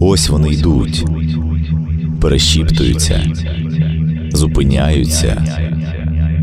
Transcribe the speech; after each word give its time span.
Ось 0.00 0.28
вони 0.28 0.50
йдуть, 0.50 1.04
перешіптуються, 2.20 3.22
зупиняються, 4.32 5.42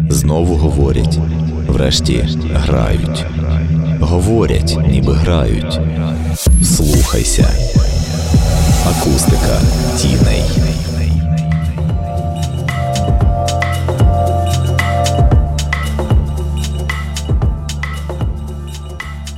знову 0.09 0.55
говорять, 0.55 1.19
врешті 1.67 2.25
грають, 2.53 3.25
говорять, 3.99 4.77
ніби 4.87 5.13
грають. 5.13 5.79
Слухайся. 6.63 7.49
Акустика 8.88 9.59
тіней. 9.97 10.43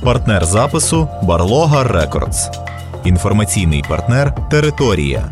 Партнер 0.02 0.44
запису 0.44 1.08
Барлога 1.22 1.84
Records. 1.84 2.48
Інформаційний 3.08 3.84
партнер 3.88 4.48
Територія. 4.50 5.30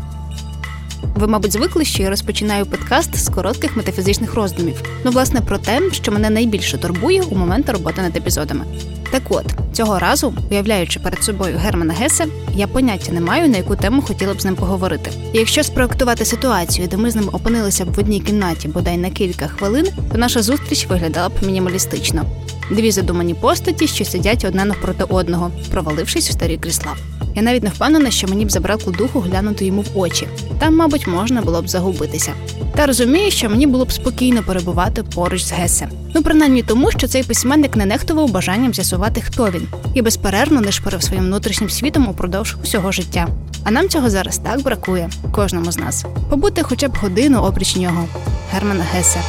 Ви, 1.15 1.27
мабуть, 1.27 1.53
звикли, 1.53 1.85
що 1.85 2.03
я 2.03 2.09
розпочинаю 2.09 2.65
подкаст 2.65 3.15
з 3.15 3.29
коротких 3.29 3.77
метафізичних 3.77 4.33
роздумів. 4.33 4.81
Ну, 5.05 5.11
власне, 5.11 5.41
про 5.41 5.57
те, 5.57 5.81
що 5.91 6.11
мене 6.11 6.29
найбільше 6.29 6.77
турбує 6.77 7.21
у 7.21 7.35
момент 7.35 7.69
роботи 7.69 8.01
над 8.01 8.17
епізодами. 8.17 8.65
Так 9.11 9.21
от 9.29 9.45
цього 9.73 9.99
разу, 9.99 10.33
уявляючи 10.51 10.99
перед 10.99 11.23
собою 11.23 11.57
Германа 11.57 11.93
Гессе, 11.93 12.25
я 12.55 12.67
поняття 12.67 13.11
не 13.11 13.21
маю, 13.21 13.49
на 13.49 13.57
яку 13.57 13.75
тему 13.75 14.01
хотіла 14.01 14.33
б 14.33 14.41
з 14.41 14.45
ним 14.45 14.55
поговорити. 14.55 15.11
І 15.33 15.37
якщо 15.37 15.63
спроектувати 15.63 16.25
ситуацію, 16.25 16.87
де 16.87 16.97
ми 16.97 17.11
з 17.11 17.15
ним 17.15 17.29
опинилися 17.31 17.85
б 17.85 17.93
в 17.93 17.99
одній 17.99 18.19
кімнаті, 18.19 18.67
бодай 18.67 18.97
на 18.97 19.09
кілька 19.09 19.47
хвилин, 19.47 19.87
то 20.11 20.17
наша 20.17 20.41
зустріч 20.41 20.87
виглядала 20.87 21.29
б 21.29 21.33
мінімалістично. 21.45 22.25
Дві 22.71 22.91
задумані 22.91 23.33
постаті, 23.33 23.87
що 23.87 24.05
сидять 24.05 24.45
одне 24.45 24.65
навпроти 24.65 25.03
одного, 25.03 25.51
провалившись 25.71 26.29
у 26.29 26.33
старі 26.33 26.57
крісла. 26.57 26.95
Я 27.37 27.43
навіть 27.43 27.63
не 27.63 27.69
впевнена, 27.69 28.11
що 28.11 28.27
мені 28.27 28.45
б 28.45 28.51
забракло 28.51 28.93
духу 28.93 29.19
глянути 29.19 29.65
йому 29.65 29.81
в 29.81 29.99
очі. 29.99 30.27
Там, 30.59 30.75
мабуть, 30.75 31.07
можна 31.07 31.41
було 31.41 31.61
б 31.61 31.69
загубитися. 31.69 32.33
Та 32.75 32.85
розумію, 32.85 33.31
що 33.31 33.49
мені 33.49 33.67
було 33.67 33.85
б 33.85 33.91
спокійно 33.91 34.43
перебувати 34.43 35.03
поруч 35.03 35.43
з 35.43 35.51
Гесе. 35.51 35.87
Ну, 36.15 36.21
принаймні 36.21 36.63
тому, 36.63 36.91
що 36.91 37.07
цей 37.07 37.23
письменник 37.23 37.75
не 37.75 37.85
нехтував 37.85 38.31
бажанням 38.31 38.73
з'ясувати, 38.73 39.21
хто 39.21 39.49
він, 39.49 39.67
і 39.93 40.01
безперервно 40.01 40.61
не 40.61 40.71
шпорив 40.71 41.03
своїм 41.03 41.25
внутрішнім 41.25 41.69
світом 41.69 42.07
упродовж 42.07 42.55
усього 42.63 42.91
життя. 42.91 43.27
А 43.63 43.71
нам 43.71 43.89
цього 43.89 44.09
зараз 44.09 44.37
так 44.37 44.63
бракує, 44.63 45.09
кожному 45.31 45.71
з 45.71 45.77
нас. 45.77 46.05
Побути 46.29 46.63
хоча 46.63 46.87
б 46.87 46.95
годину 47.01 47.39
опріч 47.39 47.75
нього. 47.75 48.05
Германа 48.51 48.83
Гесе. 48.93 49.19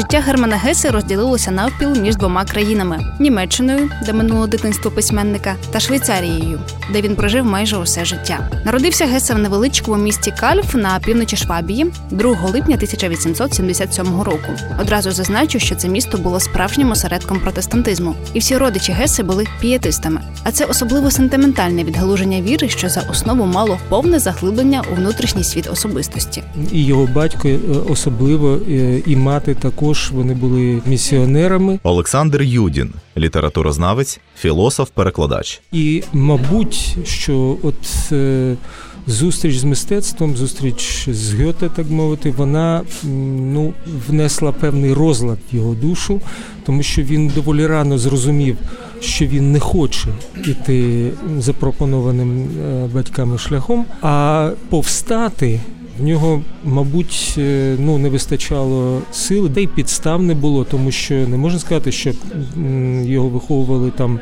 Життя 0.00 0.20
Германа 0.20 0.56
Геси 0.56 0.90
розділилося 0.90 1.50
навпіл 1.50 1.96
між 1.96 2.16
двома 2.16 2.44
країнами: 2.44 3.16
Німеччиною, 3.18 3.90
де 4.06 4.12
минуло 4.12 4.46
дитинство 4.46 4.90
письменника, 4.90 5.56
та 5.72 5.80
Швейцарією, 5.80 6.60
де 6.92 7.00
він 7.00 7.16
прожив 7.16 7.44
майже 7.44 7.76
усе 7.76 8.04
життя. 8.04 8.50
Народився 8.64 9.06
Гесе 9.06 9.34
в 9.34 9.38
невеличкому 9.38 10.02
місті 10.02 10.34
Кальф 10.40 10.74
на 10.74 11.00
півночі 11.04 11.36
Швабії 11.36 11.86
2 12.10 12.30
липня 12.30 12.74
1877 12.74 14.20
року. 14.22 14.52
Одразу 14.80 15.10
зазначу, 15.10 15.58
що 15.58 15.74
це 15.74 15.88
місто 15.88 16.18
було 16.18 16.40
справжнім 16.40 16.90
осередком 16.90 17.40
протестантизму, 17.40 18.14
і 18.34 18.38
всі 18.38 18.56
родичі 18.56 18.92
Гесе 18.92 19.22
були 19.22 19.46
пієтистами. 19.60 20.20
А 20.44 20.52
це 20.52 20.64
особливо 20.64 21.10
сентиментальне 21.10 21.84
відгалуження 21.84 22.40
віри, 22.40 22.68
що 22.68 22.88
за 22.88 23.00
основу 23.10 23.46
мало 23.46 23.78
повне 23.88 24.18
заглиблення 24.18 24.82
у 24.92 24.94
внутрішній 24.94 25.44
світ 25.44 25.70
особистості. 25.72 26.42
І 26.72 26.84
його 26.84 27.06
батько 27.14 27.48
е, 27.48 27.58
особливо 27.88 28.58
е, 28.68 29.02
і 29.06 29.16
мати 29.16 29.54
також 29.54 30.10
вони 30.10 30.34
були 30.34 30.82
місіонерами. 30.86 31.78
Олександр 31.82 32.42
Юдін, 32.42 32.92
літературознавець, 33.16 34.20
філософ-перекладач. 34.38 35.60
І, 35.72 36.02
мабуть, 36.12 36.79
що 37.04 37.56
от 37.62 38.12
е, 38.12 38.56
зустріч 39.06 39.56
з 39.56 39.64
мистецтвом, 39.64 40.36
зустріч 40.36 41.08
з 41.08 41.34
Гьоте, 41.34 41.68
так 41.68 41.90
мовити, 41.90 42.34
вона 42.36 42.82
ну, 43.52 43.72
внесла 44.08 44.52
певний 44.52 44.92
розлад 44.92 45.38
в 45.52 45.56
його 45.56 45.74
душу, 45.74 46.20
тому 46.66 46.82
що 46.82 47.02
він 47.02 47.32
доволі 47.34 47.66
рано 47.66 47.98
зрозумів, 47.98 48.56
що 49.00 49.26
він 49.26 49.52
не 49.52 49.60
хоче 49.60 50.08
іти 50.44 51.10
запропонованим 51.38 52.42
е, 52.42 52.88
батьками 52.94 53.38
шляхом, 53.38 53.84
а 54.02 54.50
повстати. 54.68 55.60
В 55.98 56.02
нього, 56.02 56.42
мабуть, 56.64 57.34
е, 57.38 57.76
ну 57.78 57.98
не 57.98 58.08
вистачало 58.08 59.02
сили, 59.12 59.48
де 59.48 59.62
й 59.62 59.66
підстав 59.66 60.22
не 60.22 60.34
було, 60.34 60.64
тому 60.64 60.90
що 60.90 61.14
не 61.14 61.36
можна 61.36 61.58
сказати, 61.58 61.92
що 61.92 62.12
його 63.04 63.28
виховували 63.28 63.90
там 63.90 64.20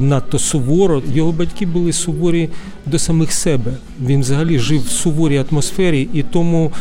надто 0.00 0.38
суворо. 0.38 1.02
Його 1.12 1.32
батьки 1.32 1.66
були 1.66 1.92
суворі 1.92 2.48
до 2.86 2.98
самих 2.98 3.32
себе. 3.32 3.72
Він 4.06 4.20
взагалі 4.20 4.58
жив 4.58 4.82
в 4.82 4.90
суворій 4.90 5.44
атмосфері, 5.50 6.08
і 6.12 6.22
тому 6.22 6.72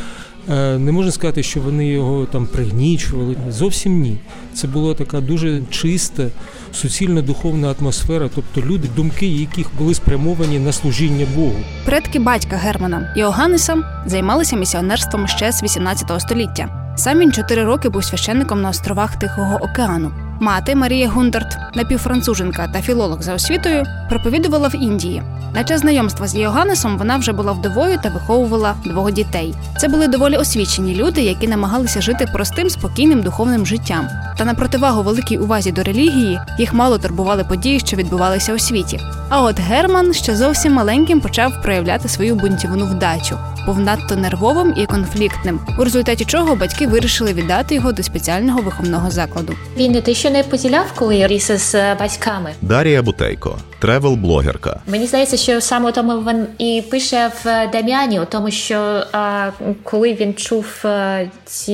е, 0.49 0.77
не 0.77 0.91
можна 0.91 1.11
сказати, 1.11 1.43
що 1.43 1.61
вони 1.61 1.87
його 1.87 2.25
там 2.25 2.47
пригнічували. 2.47 3.35
Зовсім 3.49 4.01
ні. 4.01 4.17
Це 4.53 4.67
була 4.67 4.93
така 4.93 5.21
дуже 5.21 5.61
чиста, 5.69 6.27
суцільна 6.73 7.21
духовна 7.21 7.75
атмосфера, 7.79 8.29
тобто 8.35 8.61
люди, 8.61 8.87
думки 8.95 9.27
яких 9.27 9.67
були 9.77 9.93
спрямовані 9.93 10.59
на 10.59 10.71
служіння 10.71 11.25
Богу. 11.35 11.55
Предки 11.85 12.19
батька 12.19 12.55
Германа 12.55 13.13
Йоганнеса 13.17 13.77
займалися 14.05 14.55
місіонерством 14.55 15.27
ще 15.27 15.51
з 15.51 15.63
18 15.63 16.21
століття. 16.21 16.93
Сам 16.97 17.19
він 17.19 17.31
чотири 17.31 17.63
роки 17.63 17.89
був 17.89 18.03
священником 18.03 18.61
на 18.61 18.69
островах 18.69 19.19
Тихого 19.19 19.55
океану. 19.55 20.28
Мати 20.41 20.75
Марія 20.75 21.09
Гундарт, 21.09 21.57
напівфранцуженка 21.75 22.67
та 22.67 22.81
філолог 22.81 23.21
за 23.21 23.33
освітою, 23.33 23.85
проповідувала 24.09 24.67
в 24.67 24.75
Індії. 24.75 25.23
На 25.53 25.63
час 25.63 25.81
знайомства 25.81 26.27
з 26.27 26.35
Йоганнесом 26.35 26.97
вона 26.97 27.17
вже 27.17 27.31
була 27.31 27.51
вдовою 27.51 27.99
та 28.03 28.09
виховувала 28.09 28.75
двох 28.85 29.11
дітей. 29.11 29.53
Це 29.79 29.87
були 29.87 30.07
доволі 30.07 30.35
освічені 30.35 30.95
люди, 30.95 31.21
які 31.21 31.47
намагалися 31.47 32.01
жити 32.01 32.25
простим, 32.33 32.69
спокійним 32.69 33.21
духовним 33.21 33.65
життям. 33.65 34.07
Та 34.37 34.45
на 34.45 34.53
противагу 34.53 35.03
великій 35.03 35.37
увазі 35.37 35.71
до 35.71 35.83
релігії 35.83 36.39
їх 36.59 36.73
мало 36.73 36.97
турбували 36.97 37.43
події, 37.43 37.79
що 37.79 37.97
відбувалися 37.97 38.53
у 38.53 38.59
світі. 38.59 38.99
А 39.29 39.41
от 39.41 39.59
Герман 39.59 40.13
ще 40.13 40.35
зовсім 40.35 40.73
маленьким 40.73 41.21
почав 41.21 41.61
проявляти 41.61 42.09
свою 42.09 42.35
бунтівну 42.35 42.85
вдачу, 42.85 43.37
був 43.65 43.79
надто 43.79 44.15
нервовим 44.15 44.73
і 44.77 44.85
конфліктним, 44.85 45.59
у 45.79 45.83
результаті 45.83 46.25
чого 46.25 46.55
батьки 46.55 46.87
вирішили 46.87 47.33
віддати 47.33 47.75
його 47.75 47.91
до 47.91 48.03
спеціального 48.03 48.61
виховного 48.61 49.11
закладу. 49.11 49.53
Він 49.77 50.01
ти 50.01 50.15
що 50.15 50.28
не 50.29 50.43
поділяв, 50.43 50.93
коли 50.95 51.27
ріс 51.27 51.51
з 51.51 51.75
е, 51.75 51.95
батьками? 51.99 52.53
Дарія 52.61 53.01
Бутейко, 53.01 53.57
тревел-блогерка. 53.81 54.75
Мені 54.87 55.05
здається, 55.05 55.37
що 55.37 55.61
саме 55.61 55.91
тому 55.91 56.13
він 56.17 56.47
і 56.57 56.83
пише 56.91 57.31
в 57.43 57.67
Дам'яні, 57.71 58.19
у 58.19 58.25
тому, 58.25 58.51
що 58.51 59.03
а, 59.11 59.49
коли 59.83 60.13
він 60.13 60.33
чув 60.33 60.65
а, 60.83 61.23
ці 61.45 61.73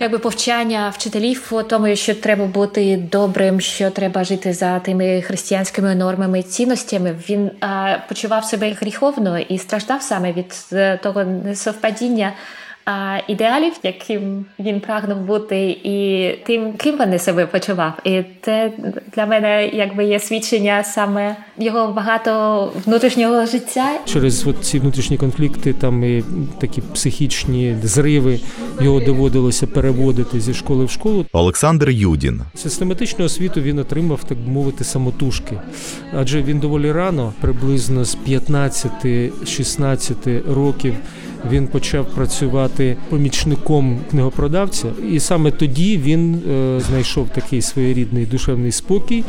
якби 0.00 0.18
повчання 0.18 0.92
вчителів 0.94 1.48
у 1.50 1.62
тому, 1.62 1.96
що 1.96 2.14
треба 2.14 2.46
бути 2.46 2.96
добрим, 2.96 3.60
що 3.60 3.90
треба 3.90 4.24
жити 4.24 4.52
за 4.52 4.78
тими 4.78 5.22
християнськими 5.22 5.94
нормами 5.94 6.40
і 6.40 6.42
цінностями, 6.42 7.14
він 7.28 7.50
а, 7.60 7.96
почував 8.08 8.44
себе 8.44 8.76
гріховно 8.80 9.38
і 9.38 9.58
страждав 9.58 10.02
саме 10.02 10.32
від 10.32 10.54
е, 10.72 10.98
того 11.02 11.24
несовпадіння. 11.24 12.32
А 12.84 13.18
ідеалів, 13.28 13.72
яким 13.82 14.44
він 14.58 14.80
прагнув 14.80 15.18
бути, 15.18 15.78
і 15.84 16.28
тим, 16.46 16.72
ким 16.72 16.98
вони 16.98 17.18
себе 17.18 17.46
почував. 17.46 17.92
І 18.04 18.22
це 18.42 18.72
для 19.14 19.26
мене 19.26 19.66
якби 19.66 20.04
є 20.04 20.20
свідчення 20.20 20.84
саме 20.84 21.36
його 21.58 21.92
багато 21.92 22.72
внутрішнього 22.86 23.46
життя. 23.46 23.86
Через 24.04 24.46
от 24.46 24.64
ці 24.64 24.78
внутрішні 24.78 25.16
конфлікти, 25.16 25.72
там 25.72 26.04
і 26.04 26.24
такі 26.60 26.80
психічні 26.80 27.76
зриви, 27.82 28.40
його 28.80 29.00
доводилося 29.00 29.66
переводити 29.66 30.40
зі 30.40 30.54
школи 30.54 30.84
в 30.84 30.90
школу. 30.90 31.26
Олександр 31.32 31.90
Юдін, 31.90 32.40
Систематичну 32.54 33.24
освіту 33.24 33.60
він 33.60 33.78
отримав, 33.78 34.24
так 34.24 34.38
би 34.38 34.50
мовити, 34.50 34.84
самотужки, 34.84 35.60
адже 36.18 36.42
він 36.42 36.58
доволі 36.58 36.92
рано, 36.92 37.32
приблизно 37.40 38.04
з 38.04 38.18
15-16 38.28 40.54
років. 40.54 40.94
Він 41.50 41.66
почав 41.66 42.06
працювати 42.06 42.96
помічником 43.08 43.98
книгопродавця, 44.10 44.88
і 45.12 45.20
саме 45.20 45.50
тоді 45.50 45.98
він 45.98 46.34
е, 46.34 46.80
знайшов 46.80 47.28
такий 47.28 47.62
своєрідний 47.62 48.26
душевний 48.26 48.72
спокій, 48.72 49.24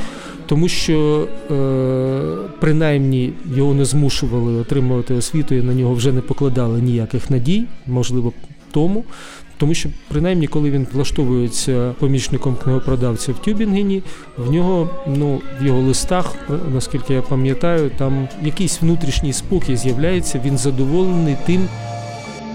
тому 0.45 0.67
що 0.67 1.27
е, 1.51 2.49
принаймні 2.59 3.33
його 3.55 3.73
не 3.73 3.85
змушували 3.85 4.53
отримувати 4.53 5.13
освіту, 5.13 5.55
і 5.55 5.61
на 5.61 5.73
нього 5.73 5.93
вже 5.93 6.11
не 6.11 6.21
покладали 6.21 6.81
ніяких 6.81 7.29
надій, 7.29 7.63
можливо, 7.87 8.33
тому. 8.71 9.03
Тому 9.57 9.73
що, 9.73 9.89
принаймні, 10.07 10.47
коли 10.47 10.71
він 10.71 10.87
влаштовується 10.93 11.95
помічником 11.99 12.55
книгопродавця 12.55 13.31
в 13.31 13.37
Тюбінгені, 13.39 14.03
в 14.37 14.51
нього, 14.51 14.89
ну, 15.07 15.41
в 15.61 15.65
його 15.65 15.79
листах, 15.79 16.35
е, 16.49 16.53
наскільки 16.73 17.13
я 17.13 17.21
пам'ятаю, 17.21 17.91
там 17.97 18.27
якийсь 18.43 18.81
внутрішній 18.81 19.33
спокій 19.33 19.75
з'являється, 19.75 20.41
він 20.45 20.57
задоволений 20.57 21.37
тим, 21.45 21.67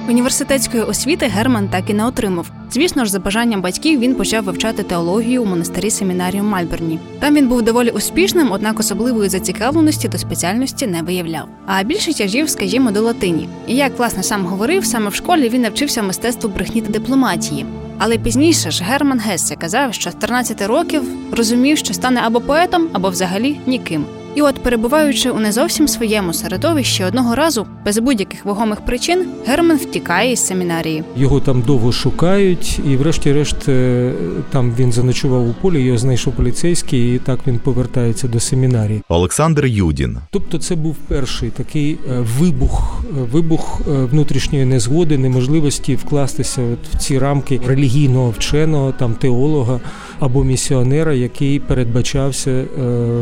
Університетської 0.08 0.82
освіти 0.82 1.26
Герман 1.26 1.69
так 1.69 1.90
і 1.90 1.94
не 1.94 2.06
отримав. 2.06 2.50
Звісно 2.72 3.05
ж, 3.05 3.10
за 3.10 3.19
бажанням 3.19 3.62
батьків 3.62 4.00
він 4.00 4.14
почав 4.14 4.44
вивчати 4.44 4.82
теологію 4.82 5.43
у 5.43 5.46
монастирі 5.46 5.90
семінарію 5.90 6.44
Мальберні. 6.44 6.99
Там 7.20 7.34
він 7.34 7.49
був 7.49 7.62
доволі 7.62 7.90
успішним, 7.90 8.52
однак 8.52 8.81
особливої 8.81 9.28
зацікавленості 9.28 10.08
до 10.08 10.19
спеціальності 10.19 10.87
не 10.87 11.02
виявляв. 11.02 11.49
А 11.66 11.82
більше 11.82 12.14
тяжів, 12.14 12.50
скажімо, 12.50 12.90
до 12.90 13.00
латині. 13.00 13.49
І 13.66 13.76
як 13.76 13.99
власне 13.99 14.22
сам 14.22 14.46
говорив, 14.46 14.87
саме 14.87 15.08
в 15.08 15.14
школі 15.14 15.49
він 15.49 15.62
навчився 15.62 16.02
мистецтву 16.02 16.50
брехні 16.50 16.81
та 16.81 16.93
дипломатії. 16.93 17.66
Але 17.99 18.19
пізніше 18.19 18.70
ж 18.70 18.84
Герман 18.84 19.20
Гессе 19.20 19.56
казав, 19.56 19.94
що 19.94 20.10
з 20.10 20.14
13 20.14 20.62
років 20.62 21.02
розумів, 21.32 21.78
що 21.78 21.94
стане 21.94 22.20
або 22.25 22.40
поетом, 22.40 22.88
або 22.93 23.10
взагалі 23.10 23.60
ніким. 23.66 24.05
І 24.35 24.43
от, 24.43 24.55
перебуваючи 24.55 25.31
у 25.31 25.39
не 25.39 25.53
зовсім 25.53 25.89
своєму 25.89 26.33
середовищі, 26.33 27.05
одного 27.05 27.35
разу, 27.35 27.67
без 27.85 27.99
будь-яких 27.99 28.45
вагомих 28.45 28.81
причин, 28.81 29.27
Герман 29.47 29.77
втікає 29.77 30.33
із 30.33 30.47
семінарії. 30.47 31.05
Його 31.17 31.41
там 31.41 31.63
довго 31.63 31.93
шукають, 31.93 32.81
і, 32.91 32.97
врешті-решт, 32.97 33.69
е, 33.69 34.13
там 34.51 34.75
він 34.79 34.93
заночував 34.93 35.49
у 35.49 35.55
полі, 35.61 35.83
його 35.83 35.99
знайшов 35.99 36.33
поліцейський, 36.33 37.15
і 37.15 37.19
так 37.19 37.41
він 37.47 37.59
повертається 37.59 38.29
до 38.29 38.41
семінарії. 38.41 39.03
Олександр 39.09 39.67
Юдін, 39.67 40.19
Тобто, 40.31 40.59
це 40.59 40.75
був 40.75 40.97
перший 41.09 41.51
такий 41.51 41.99
е, 42.11 42.25
вибух, 42.39 43.05
е, 43.11 43.23
вибух 43.33 43.81
внутрішньої 43.87 44.65
незгоди, 44.65 45.19
неможливості 45.19 45.95
вкластися 45.95 46.63
от 46.63 46.95
в 46.95 46.99
ці 46.99 47.19
рамки 47.19 47.61
релігійного 47.67 48.31
вченого, 48.31 48.93
там 48.93 49.15
теолога 49.15 49.81
або 50.20 50.44
місіонера, 50.44 51.15
який 51.15 51.61
передбачався 51.61 52.50
е, 52.50 52.67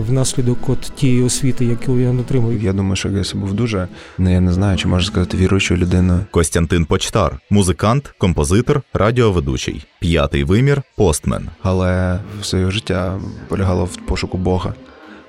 внаслідок 0.08 0.58
от 0.68 0.80
тієї 0.80 1.22
освіти, 1.22 1.64
яку 1.64 1.96
він 1.96 2.20
отримав. 2.20 2.62
Я 2.62 2.72
думаю, 2.72 2.96
що 2.96 3.08
Гейс 3.08 3.34
був 3.34 3.52
дуже, 3.52 3.88
ну 4.18 4.32
я 4.32 4.40
не 4.40 4.52
знаю, 4.52 4.78
чи 4.78 4.88
можна 4.88 5.06
сказати, 5.06 5.36
віруючою 5.36 5.80
людиною. 5.80 6.20
Костянтин 6.30 6.84
Почтар, 6.84 7.38
музикант, 7.50 8.14
композитор, 8.18 8.82
радіоведучий, 8.94 9.84
п'ятий 10.00 10.44
вимір, 10.44 10.82
постмен. 10.96 11.48
але 11.62 12.18
все 12.40 12.58
його 12.58 12.70
життя 12.70 13.20
полягало 13.48 13.84
в 13.84 13.96
пошуку 13.96 14.38
Бога. 14.38 14.74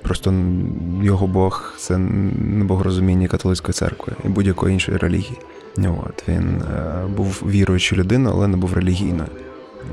Просто 0.02 0.34
його 1.04 1.28
Бог 1.28 1.74
це 1.78 1.98
не 1.98 2.64
богорозуміння 2.64 3.28
католицької 3.28 3.74
церкви 3.74 4.14
і 4.26 4.28
будь-якої 4.28 4.74
іншої 4.74 4.98
релігії. 4.98 5.38
От 5.78 6.24
він 6.28 6.62
е, 6.62 7.06
був 7.18 7.44
віруючою 7.48 8.02
людиною, 8.02 8.36
але 8.36 8.48
не 8.48 8.58
був 8.58 8.74
релігійною. 8.74 9.30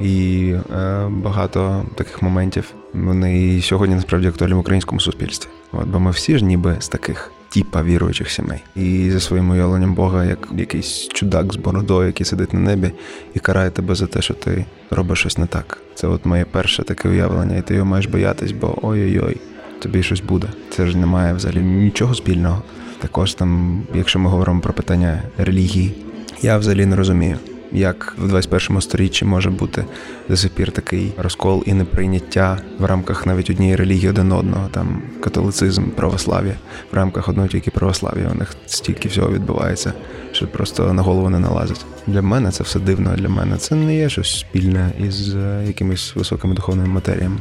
І 0.02 0.48
е, 0.76 1.08
багато 1.08 1.84
таких 1.94 2.22
моментів 2.22 2.74
вони 2.94 3.62
сьогодні 3.62 3.94
насправді 3.94 4.28
актуальні 4.28 4.54
в 4.54 4.58
українському 4.58 5.00
суспільстві. 5.00 5.50
От, 5.72 5.86
бо 5.86 6.00
ми 6.00 6.10
всі 6.10 6.38
ж 6.38 6.44
ніби 6.44 6.76
з 6.78 6.88
таких 6.88 7.32
типа 7.48 7.82
віруючих 7.82 8.30
сімей. 8.30 8.58
І 8.76 9.10
за 9.10 9.20
своїм 9.20 9.50
уявленням 9.50 9.94
Бога, 9.94 10.24
як 10.24 10.48
якийсь 10.56 11.08
чудак 11.08 11.52
з 11.52 11.56
бородою, 11.56 12.06
який 12.06 12.26
сидить 12.26 12.52
на 12.52 12.60
небі 12.60 12.90
і 13.34 13.38
карає 13.38 13.70
тебе 13.70 13.94
за 13.94 14.06
те, 14.06 14.22
що 14.22 14.34
ти 14.34 14.64
робиш 14.90 15.18
щось 15.18 15.38
не 15.38 15.46
так. 15.46 15.78
Це 15.94 16.06
от 16.06 16.26
моє 16.26 16.44
перше 16.44 16.82
таке 16.82 17.08
уявлення, 17.08 17.56
і 17.56 17.62
ти 17.62 17.74
його 17.74 17.86
маєш 17.86 18.06
боятись, 18.06 18.52
бо 18.52 18.78
ой-ой-ой, 18.82 19.36
тобі 19.78 20.02
щось 20.02 20.20
буде. 20.20 20.48
Це 20.70 20.86
ж 20.86 20.98
немає 20.98 21.34
взагалі 21.34 21.60
нічого 21.60 22.14
спільного. 22.14 22.62
Також 22.98 23.34
там, 23.34 23.82
якщо 23.94 24.18
ми 24.18 24.30
говоримо 24.30 24.60
про 24.60 24.72
питання 24.72 25.22
релігії, 25.38 25.94
я 26.42 26.58
взагалі 26.58 26.86
не 26.86 26.96
розумію. 26.96 27.38
Як 27.74 28.14
в 28.18 28.28
21 28.28 28.80
сторіччі 28.80 29.24
може 29.24 29.50
бути 29.50 29.84
до 30.28 30.36
сих 30.36 30.50
пір 30.50 30.72
такий 30.72 31.12
розкол 31.18 31.62
і 31.66 31.74
неприйняття 31.74 32.58
в 32.78 32.84
рамках 32.84 33.26
навіть 33.26 33.50
однієї 33.50 33.76
релігії 33.76 34.08
один 34.08 34.32
одного, 34.32 34.68
там 34.68 35.02
католицизм, 35.20 35.90
православ'я, 35.90 36.54
в 36.92 36.96
рамках 36.96 37.28
одного 37.28 37.48
тільки 37.48 37.70
православ'я 37.70 38.30
у 38.32 38.34
них 38.34 38.56
стільки 38.66 39.08
всього 39.08 39.32
відбувається, 39.32 39.92
що 40.32 40.46
просто 40.46 40.92
на 40.92 41.02
голову 41.02 41.30
не 41.30 41.38
налазить. 41.38 41.84
Для 42.06 42.22
мене 42.22 42.50
це 42.50 42.64
все 42.64 42.80
дивно. 42.80 43.16
Для 43.16 43.28
мене 43.28 43.56
це 43.56 43.74
не 43.74 43.96
є 43.96 44.08
щось 44.08 44.38
спільне 44.38 44.90
із 44.98 45.34
е, 45.34 45.64
якимись 45.66 46.16
високими 46.16 46.54
духовними 46.54 46.88
матеріями. 46.88 47.36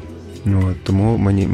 Ну 0.46 0.74
тому 0.84 1.18
мені 1.18 1.50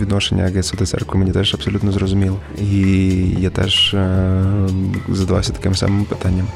відношення 0.00 0.44
Гетсу 0.44 0.76
до 0.76 0.86
церкви 0.86 1.18
мені 1.18 1.32
теж 1.32 1.54
абсолютно 1.54 1.92
зрозуміло. 1.92 2.40
І 2.60 3.00
я 3.38 3.50
теж 3.50 3.94
е, 3.94 4.44
задавався 5.08 5.52
таким 5.52 5.74
самим 5.74 6.04
питанням. 6.04 6.46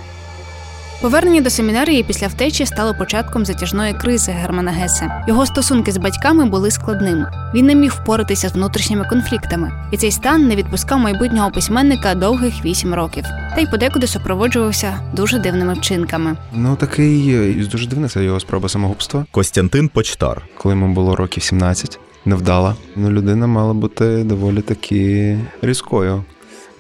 Повернення 1.00 1.40
до 1.40 1.50
семінарії 1.50 2.02
після 2.02 2.26
втечі 2.26 2.66
стало 2.66 2.94
початком 2.94 3.44
затяжної 3.44 3.94
кризи 3.94 4.32
Германа 4.32 4.70
Гесе. 4.70 5.24
Його 5.28 5.46
стосунки 5.46 5.92
з 5.92 5.96
батьками 5.96 6.44
були 6.44 6.70
складними. 6.70 7.32
Він 7.54 7.66
не 7.66 7.74
міг 7.74 7.92
впоратися 7.92 8.48
з 8.48 8.52
внутрішніми 8.52 9.04
конфліктами, 9.10 9.72
і 9.92 9.96
цей 9.96 10.10
стан 10.10 10.48
не 10.48 10.56
відпускав 10.56 10.98
майбутнього 10.98 11.50
письменника 11.50 12.14
довгих 12.14 12.64
вісім 12.64 12.94
років, 12.94 13.24
та 13.54 13.60
й 13.60 13.66
подекуди 13.66 14.06
супроводжувався 14.06 15.00
дуже 15.12 15.38
дивними 15.38 15.74
вчинками. 15.74 16.36
Ну 16.52 16.76
такий 16.76 17.34
е, 17.34 17.66
дуже 17.66 17.86
дивна 17.86 18.08
це 18.08 18.24
його 18.24 18.40
спроба 18.40 18.68
самогубства. 18.68 19.26
Костянтин 19.30 19.88
Почтар, 19.88 20.42
коли 20.56 20.74
йому 20.74 20.94
було 20.94 21.16
років 21.16 21.42
17, 21.42 21.98
невдала. 22.24 22.74
Ну, 22.96 23.10
людина 23.10 23.46
мала 23.46 23.74
бути 23.74 24.24
доволі 24.24 24.60
таки 24.60 25.38
різкою. 25.62 26.24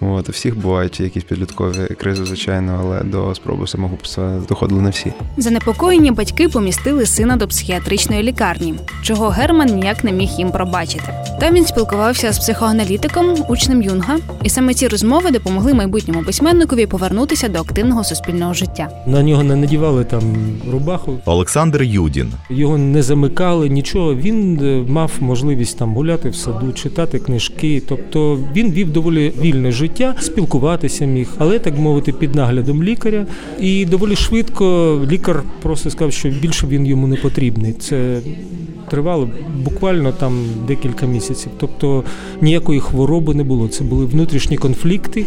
От, 0.00 0.28
у 0.28 0.32
всіх 0.32 0.58
бувають 0.58 1.00
якісь 1.00 1.24
підліткові 1.24 1.94
кризи, 1.98 2.24
звичайно, 2.24 2.80
але 2.80 3.02
до 3.02 3.34
спроби 3.34 3.66
самогубства 3.66 4.42
доходили 4.48 4.82
не 4.82 4.90
всі. 4.90 5.12
Занепокоєні 5.36 6.10
батьки 6.10 6.48
помістили 6.48 7.06
сина 7.06 7.36
до 7.36 7.48
психіатричної 7.48 8.22
лікарні, 8.22 8.74
чого 9.02 9.28
Герман 9.28 9.68
ніяк 9.68 10.04
не 10.04 10.12
міг 10.12 10.28
їм 10.38 10.50
пробачити. 10.50 11.14
Там 11.40 11.54
він 11.54 11.66
спілкувався 11.66 12.32
з 12.32 12.38
психоаналітиком, 12.38 13.34
учнем 13.48 13.82
Юнга, 13.82 14.16
і 14.42 14.48
саме 14.48 14.74
ці 14.74 14.88
розмови 14.88 15.30
допомогли 15.30 15.74
майбутньому 15.74 16.22
письменникові 16.22 16.86
повернутися 16.86 17.48
до 17.48 17.58
активного 17.58 18.04
суспільного 18.04 18.54
життя. 18.54 18.88
На 19.06 19.22
нього 19.22 19.42
не 19.42 19.56
надівали 19.56 20.04
там 20.04 20.22
рубаху, 20.72 21.18
Олександр 21.24 21.82
Юдін, 21.82 22.32
його 22.50 22.78
не 22.78 23.02
замикали, 23.02 23.68
нічого. 23.68 24.14
Він 24.14 24.60
е, 24.62 24.92
мав 24.92 25.12
можливість 25.20 25.78
там 25.78 25.94
гуляти 25.94 26.28
в 26.28 26.36
саду, 26.36 26.72
читати 26.72 27.18
книжки. 27.18 27.82
Тобто 27.88 28.38
він 28.54 28.72
вів 28.72 28.92
доволі 28.92 29.32
вільне 29.40 29.72
життя, 29.72 29.87
спілкуватися 30.20 31.04
міг, 31.04 31.28
але 31.38 31.58
так 31.58 31.78
мовити, 31.78 32.12
під 32.12 32.34
наглядом 32.34 32.82
лікаря. 32.82 33.26
І 33.60 33.86
доволі 33.86 34.16
швидко 34.16 34.98
лікар 35.10 35.42
просто 35.62 35.90
сказав, 35.90 36.12
що 36.12 36.28
більше 36.28 36.66
він 36.66 36.86
йому 36.86 37.06
не 37.06 37.16
потрібний. 37.16 37.72
Це 37.72 38.20
тривало 38.90 39.28
буквально 39.64 40.12
там 40.12 40.44
декілька 40.66 41.06
місяців. 41.06 41.52
Тобто 41.58 42.04
ніякої 42.40 42.80
хвороби 42.80 43.34
не 43.34 43.44
було. 43.44 43.68
Це 43.68 43.84
були 43.84 44.04
внутрішні 44.04 44.56
конфлікти. 44.56 45.24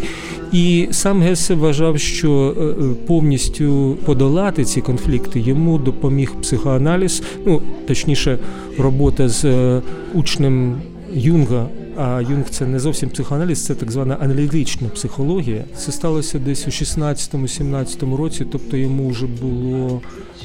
І 0.52 0.88
сам 0.90 1.20
Гесе 1.22 1.54
вважав, 1.54 1.98
що 1.98 2.54
е, 2.60 2.64
е, 2.64 2.94
повністю 3.06 3.96
подолати 4.04 4.64
ці 4.64 4.80
конфлікти 4.80 5.40
йому 5.40 5.78
допоміг 5.78 6.34
психоаналіз, 6.40 7.22
ну 7.46 7.62
точніше, 7.86 8.38
робота 8.78 9.28
з 9.28 9.44
е, 9.44 9.82
учнем 10.14 10.76
Юнга. 11.14 11.66
А 11.96 12.22
Юнг 12.30 12.50
це 12.50 12.66
не 12.66 12.78
зовсім 12.78 13.10
психоаналіз, 13.10 13.64
це 13.64 13.74
так 13.74 13.90
звана 13.90 14.16
аналітична 14.20 14.88
психологія. 14.88 15.64
Це 15.76 15.92
сталося 15.92 16.38
десь 16.38 16.66
у 16.66 16.70
16-17 16.70 18.16
році, 18.16 18.46
тобто 18.52 18.76
йому 18.76 19.08
вже 19.08 19.26
було 19.26 20.02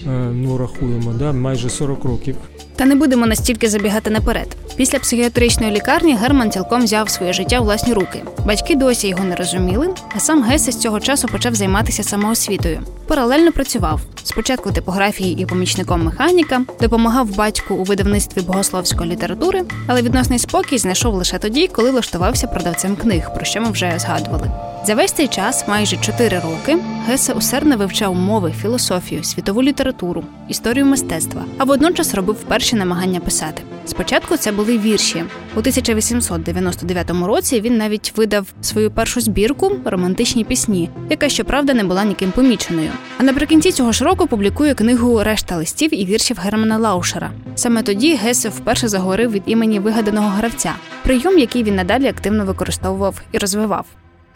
е, 0.07 0.29
ну 0.33 0.57
рахуємо, 0.57 1.13
да, 1.13 1.33
майже 1.33 1.69
40 1.69 2.03
років. 2.03 2.35
Та 2.77 2.85
не 2.85 2.95
будемо 2.95 3.25
настільки 3.25 3.69
забігати 3.69 4.09
наперед. 4.09 4.57
Після 4.75 4.99
психіатричної 4.99 5.71
лікарні 5.71 6.15
Герман 6.15 6.51
цілком 6.51 6.83
взяв 6.83 7.09
своє 7.09 7.33
життя 7.33 7.59
у 7.59 7.63
власні 7.63 7.93
руки. 7.93 8.23
Батьки 8.45 8.75
досі 8.75 9.07
його 9.07 9.23
не 9.23 9.35
розуміли, 9.35 9.89
а 10.15 10.19
сам 10.19 10.43
Гесе 10.43 10.71
з 10.71 10.77
цього 10.77 10.99
часу 10.99 11.27
почав 11.27 11.55
займатися 11.55 12.03
самоосвітою. 12.03 12.79
Паралельно 13.07 13.51
працював 13.51 14.01
спочатку 14.23 14.71
типографії 14.71 15.41
і 15.41 15.45
помічником 15.45 16.03
механіка, 16.03 16.61
допомагав 16.81 17.35
батьку 17.35 17.75
у 17.75 17.83
видавництві 17.83 18.41
богословської 18.41 19.11
літератури, 19.11 19.63
але 19.87 20.01
відносний 20.01 20.39
спокій 20.39 20.77
знайшов 20.77 21.13
лише 21.13 21.37
тоді, 21.37 21.67
коли 21.67 21.91
влаштувався 21.91 22.47
продавцем 22.47 22.95
книг, 22.95 23.33
про 23.35 23.45
що 23.45 23.61
ми 23.61 23.71
вже 23.71 23.93
згадували. 23.97 24.51
За 24.85 24.95
весь 24.95 25.11
цей 25.11 25.27
час, 25.27 25.67
майже 25.67 25.97
чотири 25.97 26.39
роки, 26.39 26.77
Гесе 27.07 27.33
усердно 27.33 27.77
вивчав 27.77 28.15
мови, 28.15 28.53
філософію, 28.61 29.23
світову 29.23 29.63
літературу, 29.63 30.23
історію 30.49 30.85
мистецтва, 30.85 31.45
а 31.57 31.63
водночас 31.63 32.13
робив 32.13 32.35
перші 32.35 32.66
намагання 32.75 33.19
писати. 33.19 33.61
Спочатку 33.85 34.37
це 34.37 34.51
були 34.51 34.77
вірші. 34.77 35.23
У 35.55 35.59
1899 35.59 37.11
році 37.11 37.61
він 37.61 37.77
навіть 37.77 38.13
видав 38.15 38.47
свою 38.61 38.91
першу 38.91 39.21
збірку 39.21 39.71
романтичні 39.85 40.43
пісні, 40.43 40.89
яка 41.09 41.29
щоправда 41.29 41.73
не 41.73 41.83
була 41.83 42.03
ніким 42.03 42.31
поміченою. 42.31 42.91
А 43.17 43.23
наприкінці 43.23 43.71
цього 43.71 43.91
ж 43.91 44.05
року 44.05 44.27
публікує 44.27 44.73
книгу 44.73 45.23
Решта 45.23 45.57
листів 45.57 45.93
і 45.93 46.05
віршів 46.05 46.37
Германа 46.41 46.77
Лаушера. 46.77 47.31
Саме 47.55 47.83
тоді 47.83 48.15
Гесе 48.15 48.49
вперше 48.49 48.87
заговорив 48.87 49.31
від 49.31 49.43
імені 49.45 49.79
вигаданого 49.79 50.29
гравця, 50.29 50.73
прийом, 51.03 51.39
який 51.39 51.63
він 51.63 51.75
надалі 51.75 52.07
активно 52.07 52.45
використовував 52.45 53.21
і 53.31 53.37
розвивав. 53.37 53.85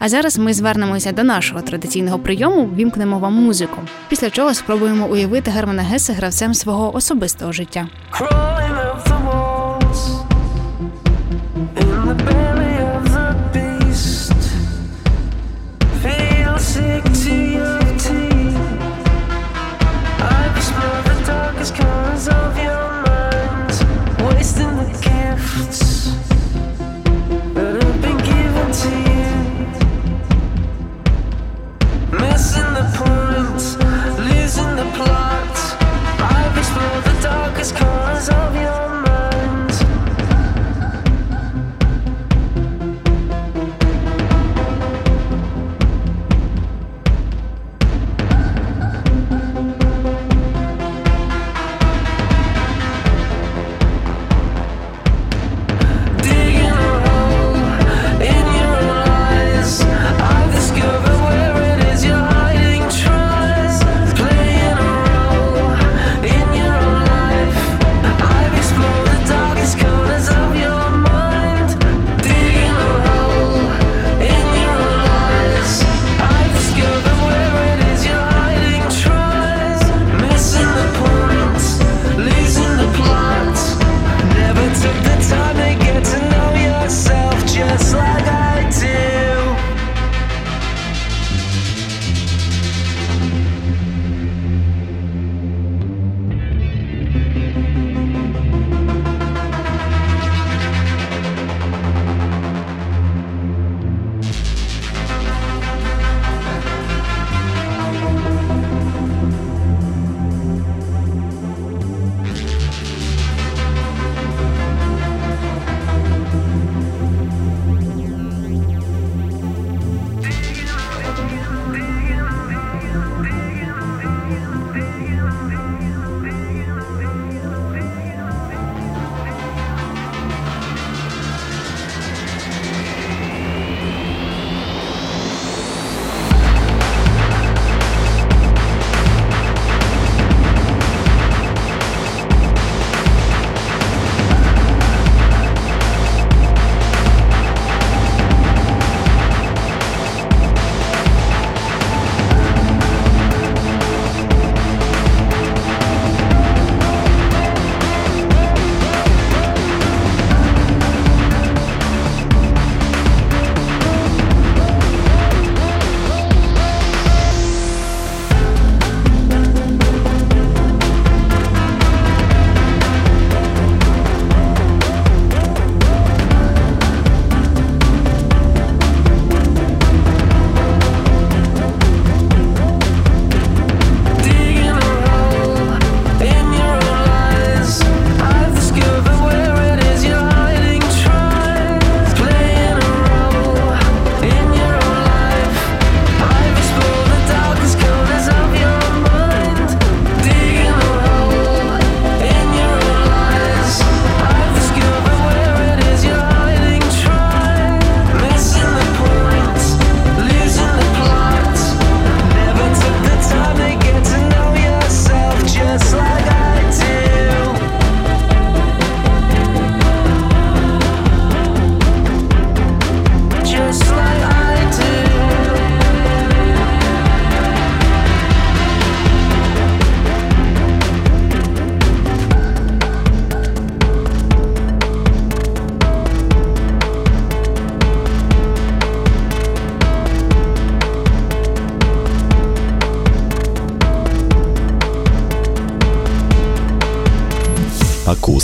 А 0.04 0.08
зараз 0.08 0.38
ми 0.38 0.52
звернемося 0.52 1.12
до 1.12 1.24
нашого 1.24 1.60
традиційного 1.62 2.18
прийому, 2.18 2.70
вімкнемо 2.76 3.18
вам 3.18 3.34
музику. 3.34 3.80
Після 4.08 4.30
чого 4.30 4.54
спробуємо 4.54 5.06
уявити 5.06 5.50
Германа 5.50 5.82
Гесе 5.82 6.12
гравцем 6.12 6.54
свого 6.54 6.96
особистого 6.96 7.52
життя. 7.52 7.88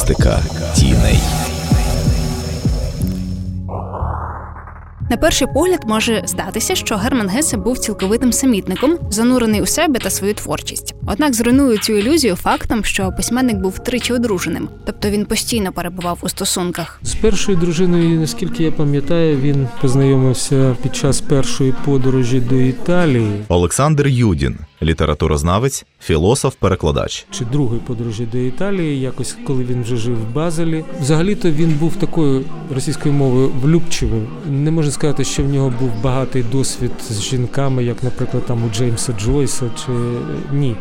Акустика 0.09 0.41
тіней. 0.75 1.19
На 5.11 5.17
перший 5.17 5.49
погляд 5.55 5.81
може 5.87 6.23
здатися, 6.27 6.75
що 6.75 6.97
Герман 6.97 7.29
Гесе 7.29 7.57
був 7.57 7.79
цілковитим 7.79 8.33
самітником, 8.33 8.99
занурений 9.11 9.63
у 9.63 9.67
себе 9.67 9.99
та 9.99 10.11
свою 10.11 10.35
творчість. 10.35 10.95
Однак 11.07 11.35
зруйнує 11.35 11.79
цю 11.79 11.93
ілюзію 11.93 12.37
фактом, 12.37 12.85
що 12.85 13.13
письменник 13.17 13.57
був 13.57 13.79
тричі 13.79 14.13
одруженим, 14.13 14.69
тобто 14.87 15.11
він 15.11 15.25
постійно 15.25 15.73
перебував 15.73 16.19
у 16.23 16.29
стосунках. 16.29 17.01
З 17.03 17.15
першою 17.15 17.59
дружиною, 17.59 18.21
наскільки 18.21 18.65
я 18.65 18.73
пам'ятаю, 18.73 19.37
він 19.37 19.69
познайомився 19.81 20.77
під 20.83 20.97
час 20.97 21.21
першої 21.21 21.75
подорожі 21.85 22.41
до 22.41 22.55
Італії. 22.55 23.45
Олександр 23.49 24.07
Юдін, 24.07 24.59
літературознавець, 24.83 25.85
філософ-перекладач. 26.01 27.27
чи 27.31 27.45
другої 27.45 27.81
подорожі 27.81 28.27
до 28.33 28.39
Італії, 28.39 29.01
якось 29.01 29.37
коли 29.47 29.65
він 29.65 29.83
вже 29.83 29.97
жив 29.97 30.17
в 30.17 30.35
Базелі. 30.35 30.85
Взагалі-то 31.01 31.51
він 31.51 31.71
був 31.71 31.97
такою 31.97 32.45
російською 32.75 33.15
мовою 33.15 33.51
влюбчивим. 33.63 34.27
Не 34.51 34.71
можна 34.71 34.93
сказати, 34.93 35.25
що 35.25 35.43
в 35.43 35.49
нього 35.49 35.73
був 35.81 35.91
багатий 36.03 36.43
досвід 36.43 36.91
з 37.11 37.23
жінками, 37.23 37.85
як, 37.85 38.03
наприклад, 38.03 38.47
там 38.47 38.65
у 38.65 38.75
Джеймса 38.75 39.13
Джойса, 39.19 39.71
чи 39.87 39.93
ні. 40.53 40.77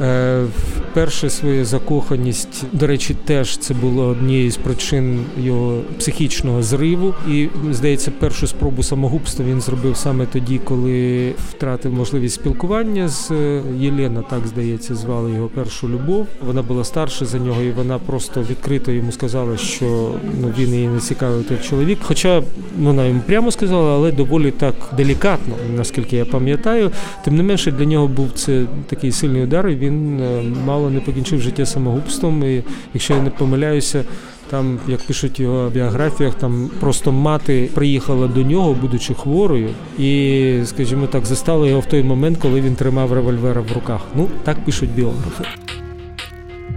Е, 0.00 0.46
Перше 0.94 1.30
своє 1.30 1.64
закоханість, 1.64 2.64
до 2.72 2.86
речі, 2.86 3.16
теж 3.24 3.56
це 3.56 3.74
було 3.74 4.06
однією 4.06 4.50
з 4.50 4.56
причин 4.56 5.24
його 5.38 5.80
психічного 5.98 6.62
зриву. 6.62 7.14
І 7.28 7.48
здається, 7.70 8.10
першу 8.10 8.46
спробу 8.46 8.82
самогубства 8.82 9.44
він 9.44 9.60
зробив 9.60 9.96
саме 9.96 10.26
тоді, 10.26 10.60
коли 10.64 11.32
втратив 11.50 11.92
можливість 11.92 12.34
спілкування 12.34 13.08
з 13.08 13.32
Єлена, 13.78 14.22
так 14.22 14.46
здається, 14.46 14.94
звали 14.94 15.32
його 15.32 15.48
першу 15.48 15.88
любов. 15.88 16.26
Вона 16.46 16.62
була 16.62 16.84
старша 16.84 17.24
за 17.24 17.38
нього, 17.38 17.62
і 17.62 17.70
вона 17.70 17.98
просто 17.98 18.42
відкрито 18.50 18.92
йому 18.92 19.12
сказала, 19.12 19.56
що 19.56 20.14
ну 20.40 20.52
він 20.58 20.74
її 20.74 20.88
не 20.88 21.00
цікавий 21.00 21.44
як 21.50 21.62
чоловік. 21.64 21.98
Хоча 22.02 22.42
ну, 22.78 22.86
вона 22.86 23.06
йому 23.06 23.20
прямо 23.26 23.50
сказала, 23.50 23.94
але 23.94 24.12
доволі 24.12 24.50
так 24.50 24.74
делікатно, 24.96 25.54
наскільки 25.76 26.16
я 26.16 26.24
пам'ятаю. 26.24 26.90
Тим 27.24 27.36
не 27.36 27.42
менше, 27.42 27.72
для 27.72 27.84
нього 27.84 28.08
був 28.08 28.32
це 28.34 28.64
такий 28.86 29.12
сильний 29.12 29.44
удар. 29.44 29.68
і 29.68 29.76
Він 29.76 30.20
е, 30.20 30.42
мало 30.66 30.90
не 30.90 31.00
покінчив 31.00 31.40
життя 31.40 31.66
самогубством. 31.66 32.44
І 32.44 32.62
якщо 32.94 33.14
я 33.14 33.22
не 33.22 33.30
помиляюся. 33.30 34.04
Там, 34.50 34.78
як 34.88 35.00
пишуть 35.06 35.40
його 35.40 35.70
біографіях, 35.70 36.34
там 36.34 36.70
просто 36.80 37.12
мати 37.12 37.70
приїхала 37.74 38.26
до 38.26 38.42
нього, 38.42 38.76
будучи 38.80 39.14
хворою, 39.14 39.68
і, 39.98 40.60
скажімо 40.64 41.06
так, 41.06 41.26
застала 41.26 41.66
його 41.66 41.80
в 41.80 41.86
той 41.86 42.02
момент, 42.02 42.38
коли 42.38 42.60
він 42.60 42.74
тримав 42.74 43.12
револьвера 43.12 43.60
в 43.60 43.72
руках. 43.72 44.00
Ну, 44.14 44.28
так 44.44 44.64
пишуть 44.64 44.90
біографи. 44.90 45.44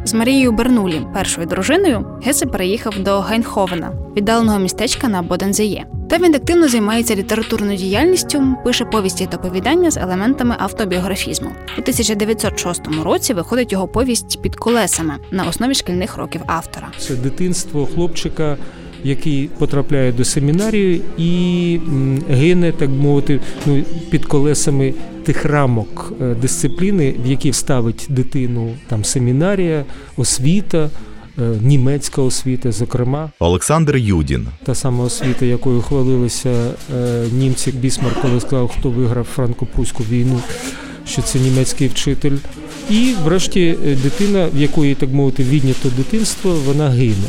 З 0.06 0.14
Марією 0.14 0.52
Бернулі, 0.52 1.02
першою 1.14 1.48
дружиною, 1.48 2.06
Гесе 2.24 2.46
переїхав 2.46 3.00
до 3.00 3.20
Гайнховена, 3.20 3.92
віддаленого 4.18 4.60
містечка 4.60 5.08
на 5.08 5.22
Бодензеє. 5.22 5.86
Та 6.10 6.18
він 6.18 6.36
активно 6.36 6.68
займається 6.68 7.16
літературною 7.16 7.78
діяльністю, 7.78 8.44
пише 8.64 8.86
повісті 8.86 9.26
та 9.26 9.38
оповідання 9.38 9.92
з 9.92 9.98
елементами 9.98 10.56
автобіографізму. 10.60 11.50
У 11.78 11.82
1906 11.82 12.82
році 13.04 13.34
виходить 13.34 13.72
його 13.72 13.88
повість 13.88 14.42
під 14.42 14.56
колесами 14.56 15.14
на 15.32 15.44
основі 15.44 15.74
шкільних 15.74 16.18
років 16.18 16.42
автора. 16.46 16.88
Це 16.98 17.16
дитинство 17.16 17.86
хлопчика, 17.86 18.58
який 19.04 19.50
потрапляє 19.58 20.12
до 20.12 20.26
семінарії 20.26 21.02
і 21.18 21.80
гине, 22.30 22.72
так 22.72 22.90
мовити, 22.90 23.40
ну, 23.66 23.84
під 24.10 24.26
колесами 24.26 24.94
тих 25.24 25.46
рамок 25.46 26.14
е, 26.22 26.36
дисципліни, 26.42 27.16
в 27.26 27.28
які 27.28 27.54
ставить 27.54 28.06
дитину 28.10 28.76
там 28.88 29.04
семінарія, 29.04 29.86
освіта, 30.18 30.90
е, 31.40 31.42
німецька 31.62 32.22
освіта, 32.22 32.72
зокрема. 32.72 33.32
Олександр 33.40 33.98
Юдін, 33.98 34.48
Та 34.64 34.76
сама 34.76 35.04
освіта, 35.04 35.46
якою 35.46 35.82
хвалилися 35.82 36.50
е, 36.96 37.26
німці 37.32 37.72
Бісмарк, 37.72 38.22
коли 38.22 38.40
сказав, 38.40 38.72
хто 38.80 38.90
виграв 38.90 39.28
франко-прусську 39.38 40.04
війну, 40.10 40.40
що 41.08 41.22
це 41.22 41.40
німецький 41.40 41.88
вчитель. 41.88 42.38
І, 42.90 43.14
врешті, 43.24 43.76
дитина, 44.04 44.50
в 44.54 44.62
якої, 44.62 44.96
так 44.96 45.10
мовити, 45.10 45.44
віднято 45.44 45.90
дитинство, 45.98 46.56
вона 46.66 46.90
гине. 46.90 47.28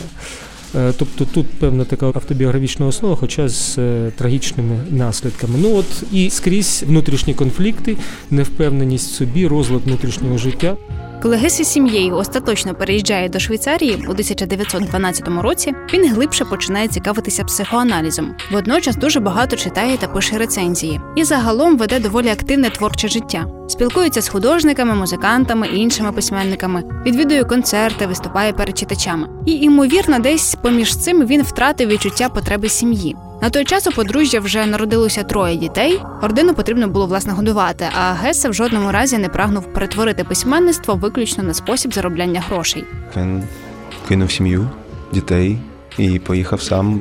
Е, 0.76 0.92
Тобто 0.98 1.24
тут 1.24 1.46
певна 1.46 1.84
така 1.84 2.06
автобіографічна 2.06 2.86
основа, 2.86 3.16
хоча 3.16 3.48
з 3.48 3.78
е, 3.78 4.12
трагічними 4.16 4.78
наслідками. 4.90 5.54
Ну 5.58 5.76
от 5.76 6.04
і 6.12 6.30
скрізь 6.30 6.84
внутрішні 6.86 7.34
конфлікти, 7.34 7.96
невпевненість 8.30 9.10
в 9.10 9.14
собі, 9.14 9.46
розлад 9.46 9.82
внутрішнього 9.84 10.38
життя. 10.38 10.76
Коли 11.24 11.36
Гес 11.36 11.60
із 11.60 11.68
сім'єю 11.68 12.16
остаточно 12.16 12.74
переїжджає 12.74 13.28
до 13.28 13.38
Швейцарії 13.38 13.94
у 13.94 14.10
1912 14.10 15.28
році, 15.28 15.72
він 15.92 16.14
глибше 16.14 16.44
починає 16.44 16.88
цікавитися 16.88 17.44
психоаналізом. 17.44 18.34
Водночас 18.52 18.96
дуже 18.96 19.20
багато 19.20 19.56
читає 19.56 19.96
та 19.96 20.08
пише 20.08 20.38
рецензії. 20.38 21.00
І 21.16 21.24
загалом 21.24 21.78
веде 21.78 22.00
доволі 22.00 22.28
активне 22.28 22.70
творче 22.70 23.08
життя. 23.08 23.46
Спілкується 23.68 24.22
з 24.22 24.28
художниками, 24.28 24.94
музикантами 24.94 25.68
і 25.68 25.76
іншими 25.76 26.12
письменниками, 26.12 26.82
відвідує 27.06 27.44
концерти, 27.44 28.06
виступає 28.06 28.52
перед 28.52 28.78
читачами. 28.78 29.28
І 29.46 29.52
ймовірно, 29.52 30.18
десь 30.18 30.54
поміж 30.54 30.96
цим 30.96 31.26
він 31.26 31.42
втратив 31.42 31.88
відчуття 31.88 32.28
потреби 32.28 32.68
сім'ї. 32.68 33.16
На 33.44 33.50
той 33.50 33.64
час 33.64 33.86
у 33.86 33.90
подружжя 33.90 34.40
вже 34.40 34.66
народилося 34.66 35.22
троє 35.22 35.56
дітей. 35.56 36.00
Родину 36.22 36.54
потрібно 36.54 36.88
було 36.88 37.06
власне 37.06 37.32
годувати, 37.32 37.86
а 37.98 38.12
Гесе 38.12 38.48
в 38.48 38.54
жодному 38.54 38.92
разі 38.92 39.18
не 39.18 39.28
прагнув 39.28 39.72
перетворити 39.72 40.24
письменництво 40.24 40.94
виключно 40.94 41.44
на 41.44 41.54
спосіб 41.54 41.94
заробляння 41.94 42.40
грошей. 42.48 42.84
Він 43.16 43.42
кинув 44.08 44.30
сім'ю, 44.30 44.70
дітей 45.12 45.58
і 45.98 46.18
поїхав 46.18 46.62
сам 46.62 46.98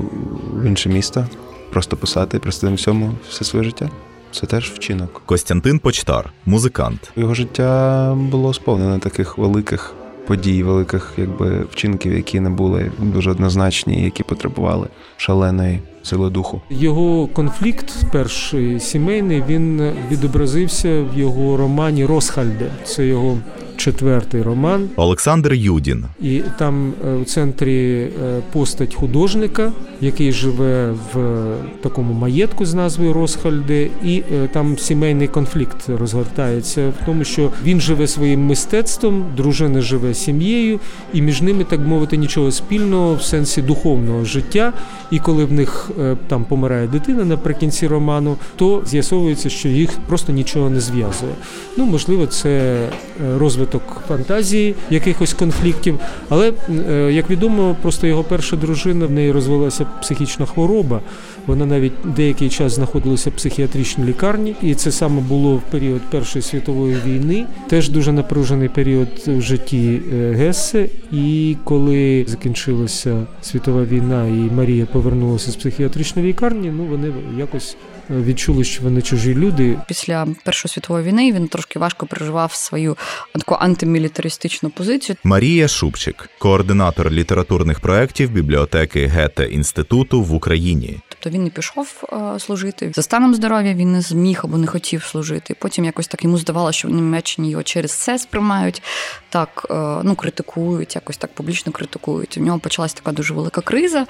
в 0.54 0.66
інше 0.66 0.90
місто, 0.90 1.28
просто 1.72 1.98
писати, 1.98 2.40
присвятив 2.40 2.78
всьому 2.78 3.12
все 3.30 3.44
своє 3.44 3.66
життя. 3.66 3.90
Це 4.32 4.48
теж 4.48 4.72
вчинок. 4.72 5.22
Костянтин 5.26 5.80
Почтар, 5.80 6.34
музикант. 6.46 7.12
Його 7.16 7.34
життя 7.34 8.14
було 8.16 8.54
сповнене 8.54 9.00
таких 9.00 9.38
великих 9.38 9.94
подій, 10.28 10.64
великих 10.64 11.14
якби 11.18 11.64
вчинків, 11.72 12.14
які 12.14 12.40
не 12.40 12.50
були 12.50 12.92
дуже 13.00 13.32
однозначні, 13.32 14.04
які 14.04 14.24
потребували 14.24 14.88
шаленої 15.18 15.82
сили 16.04 16.30
духу. 16.30 16.62
Його 16.70 17.28
конфлікт, 17.28 17.94
перший 18.12 18.80
сімейний, 18.80 19.44
він 19.48 19.92
відобразився 20.12 21.04
в 21.14 21.20
його 21.20 21.58
романі 21.58 22.06
Росхальде. 22.06 22.72
Це 22.84 23.06
його 23.06 23.38
четвертий 23.78 24.42
роман. 24.42 24.90
Олександр 24.96 25.54
Юдін, 25.54 26.06
І 26.22 26.42
там 26.58 26.94
е, 27.08 27.14
у 27.14 27.24
центрі 27.24 28.00
е, 28.00 28.42
постать 28.52 28.96
художника, 28.96 29.72
який 30.02 30.32
живе 30.32 30.92
в 31.14 31.42
такому 31.82 32.14
маєтку 32.14 32.66
з 32.66 32.74
назвою 32.74 33.14
Росхальде, 33.14 33.88
і 34.04 34.24
е, 34.34 34.48
там 34.48 34.78
сімейний 34.78 35.28
конфлікт 35.28 35.90
розгортається 36.00 36.90
в 36.90 37.06
тому, 37.06 37.24
що 37.24 37.50
він 37.64 37.82
живе 37.82 38.08
своїм 38.08 38.46
мистецтвом, 38.46 39.26
дружина 39.38 39.82
живе 39.82 40.14
сім'єю, 40.14 40.80
і 41.14 41.22
між 41.22 41.42
ними, 41.42 41.64
так 41.64 41.80
мовити, 41.80 42.18
нічого 42.18 42.52
спільного 42.52 43.16
в 43.16 43.22
сенсі 43.24 43.62
духовного 43.62 44.26
життя. 44.26 44.74
І 45.12 45.20
коли 45.20 45.46
в 45.46 45.54
них 45.54 45.92
е, 45.92 45.93
там 46.28 46.44
помирає 46.44 46.88
дитина 46.88 47.26
наприкінці 47.26 47.88
роману, 47.88 48.38
то 48.56 48.82
з'ясовується, 48.86 49.50
що 49.50 49.68
їх 49.68 49.90
просто 50.08 50.32
нічого 50.32 50.70
не 50.70 50.80
зв'язує. 50.80 51.34
Ну, 51.78 51.86
можливо, 51.86 52.28
це 52.28 52.50
е, 52.50 52.90
розвиток 53.38 54.02
фантазії, 54.08 54.76
якихось 54.90 55.34
конфліктів. 55.34 56.00
Але 56.30 56.54
е, 56.90 57.12
як 57.14 57.30
відомо, 57.30 57.76
просто 57.82 58.08
його 58.08 58.24
перша 58.24 58.56
дружина 58.56 59.06
в 59.06 59.12
неї 59.12 59.32
розвилася 59.32 59.86
психічна 60.02 60.46
хвороба. 60.46 61.02
Вона 61.48 61.66
навіть 61.66 61.94
деякий 62.06 62.50
час 62.50 62.74
знаходилася 62.74 63.30
в 63.30 63.34
психіатричній 63.34 64.06
лікарні, 64.06 64.56
і 64.62 64.76
це 64.76 64.92
саме 64.92 65.22
було 65.22 65.56
в 65.56 65.62
період 65.62 66.02
Першої 66.02 66.44
світової 66.44 66.98
війни. 67.06 67.46
Теж 67.68 67.90
дуже 67.90 68.12
напружений 68.12 68.70
період 68.70 69.08
в 69.28 69.42
житті 69.42 70.02
Гесе. 70.12 70.90
І 71.12 71.58
коли 71.64 72.26
закінчилася 72.28 73.26
світова 73.42 73.84
війна, 73.84 74.28
і 74.28 74.56
Марія 74.56 74.86
повернулася 74.86 75.52
з 75.52 75.56
психіатричної 75.56 76.28
лікарні, 76.28 76.72
ну 76.78 76.86
вони 76.86 77.14
якось 77.38 77.78
е, 77.93 77.93
відчули, 78.10 78.64
що 78.64 78.84
вони 78.84 79.02
чужі 79.02 79.36
люди, 79.36 79.80
Після 79.88 80.28
Першої 80.44 80.72
світової 80.72 81.06
війни 81.06 81.32
він 81.32 81.48
трошки 81.48 81.80
важко 81.80 82.06
переживав 82.06 82.54
свою 82.54 82.98
таку 83.34 83.56
антимілітаристичну 83.56 84.70
позицію. 84.70 85.16
Марія 85.24 85.68
Шупчик, 85.68 86.30
координатор 86.40 87.12
літературних 87.12 87.80
проєктів 87.80 88.32
бібліотеки 88.32 89.06
Гете 89.06 89.46
інституту 89.46 90.22
в 90.22 90.34
Україні. 90.34 91.00
Тобто 91.10 91.30
він 91.30 91.44
не 91.44 91.50
пішов 91.50 92.04
е, 92.14 92.40
служити. 92.40 92.92
За 92.96 93.02
станом 93.02 93.36
здоров'я 93.36 93.74
він 93.74 93.92
не 93.92 94.02
зміг 94.02 94.42
або 94.44 94.58
не 94.58 94.68
хотів 94.68 95.04
служити. 95.04 95.56
Потім 95.60 95.86
якось 95.86 96.08
так 96.08 96.24
йому 96.24 96.38
здавалося, 96.38 96.80
що 96.80 96.88
в 96.88 96.92
Німеччині 96.92 97.50
його 97.50 97.64
через 97.64 97.92
це 97.92 98.20
сприймають, 98.20 98.82
так 99.30 99.68
е, 99.70 99.74
ну 100.04 100.16
критикують, 100.16 100.96
якось 100.96 101.18
так 101.18 101.34
публічно 101.34 101.72
критикують. 101.72 102.38
У 102.38 102.42
нього 102.42 102.60
почалась 102.60 102.94
така 102.94 103.12
дуже 103.12 103.34
велика 103.34 103.62
криза. 103.62 104.06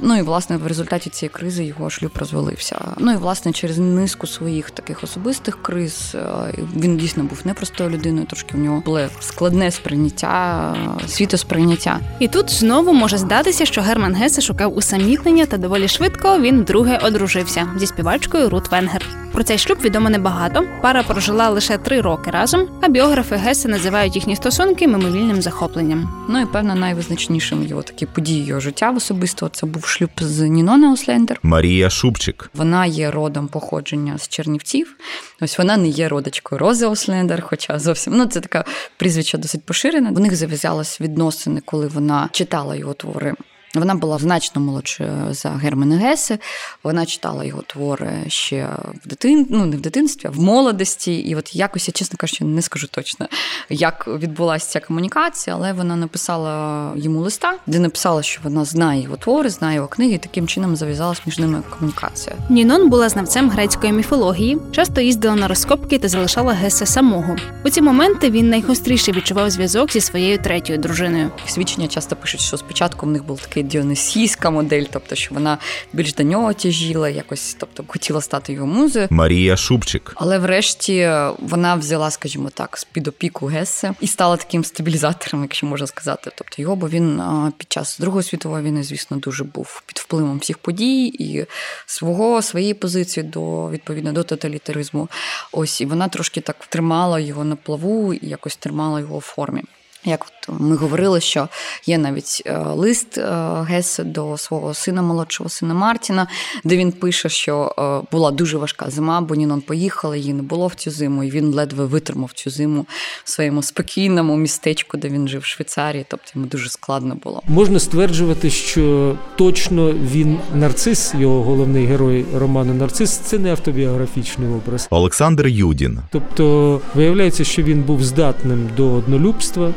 Ну 0.00 0.18
і 0.18 0.22
власне 0.22 0.56
в 0.56 0.66
результаті 0.66 1.10
цієї 1.10 1.30
кризи 1.30 1.64
його 1.64 1.90
шлюб 1.90 2.12
розвалився. 2.14 2.80
Ну 2.98 3.12
і 3.12 3.16
власне 3.16 3.29
через 3.52 3.78
низку 3.78 4.26
своїх 4.26 4.70
таких 4.70 5.04
особистих 5.04 5.62
криз 5.62 6.12
е, 6.14 6.54
він 6.76 6.96
дійсно 6.96 7.24
був 7.24 7.40
непростою 7.44 7.90
людиною. 7.90 8.26
Трошки 8.26 8.56
в 8.56 8.60
нього 8.60 8.82
було 8.86 9.00
складне 9.20 9.70
сприйняття, 9.70 10.76
світосприйняття. 11.08 12.00
І 12.18 12.28
тут 12.28 12.50
знову 12.50 12.92
може 12.92 13.18
здатися, 13.18 13.64
що 13.64 13.80
Герман 13.80 14.14
Гесе 14.14 14.40
шукав 14.40 14.76
усамітнення, 14.76 15.46
та 15.46 15.56
доволі 15.56 15.88
швидко 15.88 16.40
він 16.40 16.60
вдруге 16.60 16.98
одружився 16.98 17.68
зі 17.76 17.86
співачкою 17.86 18.48
Рут 18.48 18.70
Венгер. 18.70 19.02
Про 19.32 19.42
цей 19.42 19.58
шлюб 19.58 19.78
відомо 19.80 20.10
небагато. 20.10 20.64
Пара 20.82 21.02
прожила 21.02 21.48
лише 21.48 21.78
три 21.78 22.00
роки 22.00 22.30
разом, 22.30 22.68
а 22.80 22.88
біографи 22.88 23.36
Геса 23.36 23.68
називають 23.68 24.14
їхні 24.14 24.36
стосунки 24.36 24.88
мимовільним 24.88 25.42
захопленням. 25.42 26.26
Ну 26.28 26.40
і 26.40 26.46
певно, 26.46 26.74
найвизначнішим 26.74 27.66
його 27.66 27.82
такі 27.82 28.06
події 28.06 28.44
його 28.44 28.60
життя 28.60 28.90
особисто 28.96 29.48
це 29.48 29.66
був 29.66 29.86
шлюб 29.86 30.10
з 30.20 30.40
Нінона 30.40 30.92
Ослендер. 30.92 31.40
Марія 31.42 31.90
Шубчик, 31.90 32.50
Вона 32.54 32.86
є 32.86 33.10
родом 33.20 33.48
походження 33.48 34.18
з 34.18 34.28
Чернівців. 34.28 34.96
Ось 35.40 35.58
вона 35.58 35.76
не 35.76 35.88
є 35.88 36.08
родичкою 36.08 36.58
Рози 36.58 36.86
Ослендер, 36.86 37.42
хоча 37.42 37.78
зовсім 37.78 38.16
ну 38.16 38.26
це 38.26 38.40
така 38.40 38.64
прізвище 38.96 39.38
досить 39.38 39.64
поширене. 39.64 40.10
В 40.10 40.20
них 40.20 40.36
зав'язалось 40.36 41.00
відносини, 41.00 41.62
коли 41.64 41.86
вона 41.86 42.28
читала 42.32 42.76
його 42.76 42.94
твори. 42.94 43.34
Вона 43.74 43.94
була 43.94 44.18
значно 44.18 44.60
молодшою 44.60 45.10
за 45.30 45.48
Германа 45.48 45.96
Гесе. 45.96 46.38
Вона 46.84 47.06
читала 47.06 47.44
його 47.44 47.62
твори 47.62 48.12
ще 48.28 48.68
в 49.04 49.08
дитин... 49.08 49.46
ну, 49.50 49.66
не 49.66 49.76
в 49.76 49.80
дитинстві, 49.80 50.28
а 50.28 50.30
в 50.30 50.40
молодості. 50.40 51.14
І 51.14 51.34
от 51.34 51.56
якось 51.56 51.88
я, 51.88 51.92
чесно 51.92 52.16
кажучи, 52.18 52.44
не 52.44 52.62
скажу 52.62 52.86
точно, 52.90 53.26
як 53.68 54.08
відбулася 54.08 54.66
ця 54.66 54.80
комунікація, 54.80 55.56
але 55.56 55.72
вона 55.72 55.96
написала 55.96 56.92
йому 56.96 57.20
листа, 57.20 57.54
де 57.66 57.78
написала, 57.78 58.22
що 58.22 58.40
вона 58.44 58.64
знає 58.64 59.02
його 59.02 59.16
твори, 59.16 59.50
знає 59.50 59.76
його 59.76 59.88
книги, 59.88 60.12
і 60.14 60.18
таким 60.18 60.46
чином 60.46 60.76
зав'язалась 60.76 61.22
між 61.26 61.38
ними 61.38 61.62
комунікація. 61.78 62.36
Нінон 62.48 62.88
була 62.88 63.08
знавцем 63.08 63.50
грецької 63.50 63.92
міфології, 63.92 64.58
часто 64.72 65.00
їздила 65.00 65.34
на 65.34 65.48
розкопки 65.48 65.98
та 65.98 66.08
залишала 66.08 66.52
Геса 66.52 66.86
самого. 66.86 67.36
У 67.64 67.70
ці 67.70 67.82
моменти 67.82 68.30
він 68.30 68.48
найгостріше 68.48 69.12
відчував 69.12 69.50
зв'язок 69.50 69.92
зі 69.92 70.00
своєю 70.00 70.38
третьою 70.38 70.78
дружиною. 70.78 71.30
Свідчення 71.46 71.88
часто 71.88 72.16
пишуть, 72.16 72.40
що 72.40 72.56
спочатку 72.56 73.06
в 73.06 73.10
них 73.10 73.24
був 73.24 73.40
такий 73.40 73.59
діонисійська 73.62 74.50
модель, 74.50 74.84
тобто 74.90 75.14
що 75.14 75.34
вона 75.34 75.58
більш 75.92 76.14
до 76.14 76.22
нього 76.22 76.52
тяжіла, 76.52 77.08
якось, 77.08 77.56
тобто 77.60 77.84
хотіла 77.86 78.20
стати 78.20 78.52
його 78.52 78.66
музою. 78.66 79.06
Марія 79.10 79.56
Шубчик, 79.56 80.12
Але 80.14 80.38
врешті 80.38 81.12
вона 81.38 81.74
взяла, 81.74 82.10
скажімо 82.10 82.50
так, 82.54 82.78
з 82.78 82.84
під 82.84 83.08
опіку 83.08 83.46
Гесе 83.46 83.94
і 84.00 84.06
стала 84.06 84.36
таким 84.36 84.64
стабілізатором, 84.64 85.42
якщо 85.42 85.66
можна 85.66 85.86
сказати. 85.86 86.30
Тобто 86.34 86.62
його, 86.62 86.76
бо 86.76 86.88
він 86.88 87.22
під 87.58 87.72
час 87.72 87.98
Другої 87.98 88.24
світової 88.24 88.64
війни, 88.64 88.82
звісно, 88.82 89.16
дуже 89.16 89.44
був 89.44 89.82
під 89.86 89.98
впливом 89.98 90.38
всіх 90.38 90.58
подій 90.58 91.06
і 91.06 91.46
свого 91.86 92.42
своєї 92.42 92.74
позиції 92.74 93.24
до 93.24 93.70
відповідно 93.70 94.12
до 94.12 94.24
тоталітаризму. 94.24 95.08
Ось 95.52 95.80
і 95.80 95.86
вона 95.86 96.08
трошки 96.08 96.40
так 96.40 96.66
тримала 96.66 97.20
його 97.20 97.44
на 97.44 97.56
плаву 97.56 98.14
і 98.14 98.28
якось 98.28 98.56
тримала 98.56 99.00
його 99.00 99.18
в 99.18 99.20
формі. 99.20 99.62
Як 100.04 100.26
от 100.26 100.60
ми 100.60 100.76
говорили, 100.76 101.20
що 101.20 101.48
є 101.86 101.98
навіть 101.98 102.42
е, 102.46 102.58
лист 102.58 103.18
е, 103.18 103.24
Гесе 103.68 104.04
до 104.04 104.38
свого 104.38 104.74
сина, 104.74 105.02
молодшого 105.02 105.50
сина 105.50 105.74
Мартіна, 105.74 106.26
де 106.64 106.76
він 106.76 106.92
пише, 106.92 107.28
що 107.28 107.74
е, 107.78 108.08
була 108.12 108.30
дуже 108.30 108.58
важка 108.58 108.90
зима, 108.90 109.20
бо 109.20 109.34
Нінон 109.34 109.60
поїхала, 109.60 110.16
її 110.16 110.32
не 110.32 110.42
було 110.42 110.66
в 110.66 110.74
цю 110.74 110.90
зиму, 110.90 111.24
і 111.24 111.30
він 111.30 111.54
ледве 111.54 111.84
витримав 111.84 112.30
цю 112.34 112.50
зиму 112.50 112.86
в 113.24 113.30
своєму 113.30 113.62
спокійному 113.62 114.36
містечку, 114.36 114.96
де 114.96 115.08
він 115.08 115.28
жив 115.28 115.40
в 115.40 115.44
Швейцарії. 115.44 116.06
Тобто 116.08 116.26
йому 116.34 116.46
дуже 116.46 116.70
складно 116.70 117.14
було. 117.14 117.42
Можна 117.48 117.78
стверджувати, 117.78 118.50
що 118.50 119.16
точно 119.36 119.92
він 119.92 120.38
нарцис, 120.54 121.14
його 121.18 121.42
головний 121.42 121.86
герой 121.86 122.26
роману 122.34 122.74
Нарцис, 122.74 123.10
це 123.10 123.38
не 123.38 123.50
автобіографічний 123.50 124.48
образ. 124.48 124.88
Олександр 124.90 125.46
Юдін, 125.46 125.98
Тобто 126.10 126.80
виявляється, 126.94 127.44
що 127.44 127.62
він 127.62 127.82
був 127.82 128.04
здатним 128.04 128.70
до 128.76 128.92
однолюбства. 128.92 129.72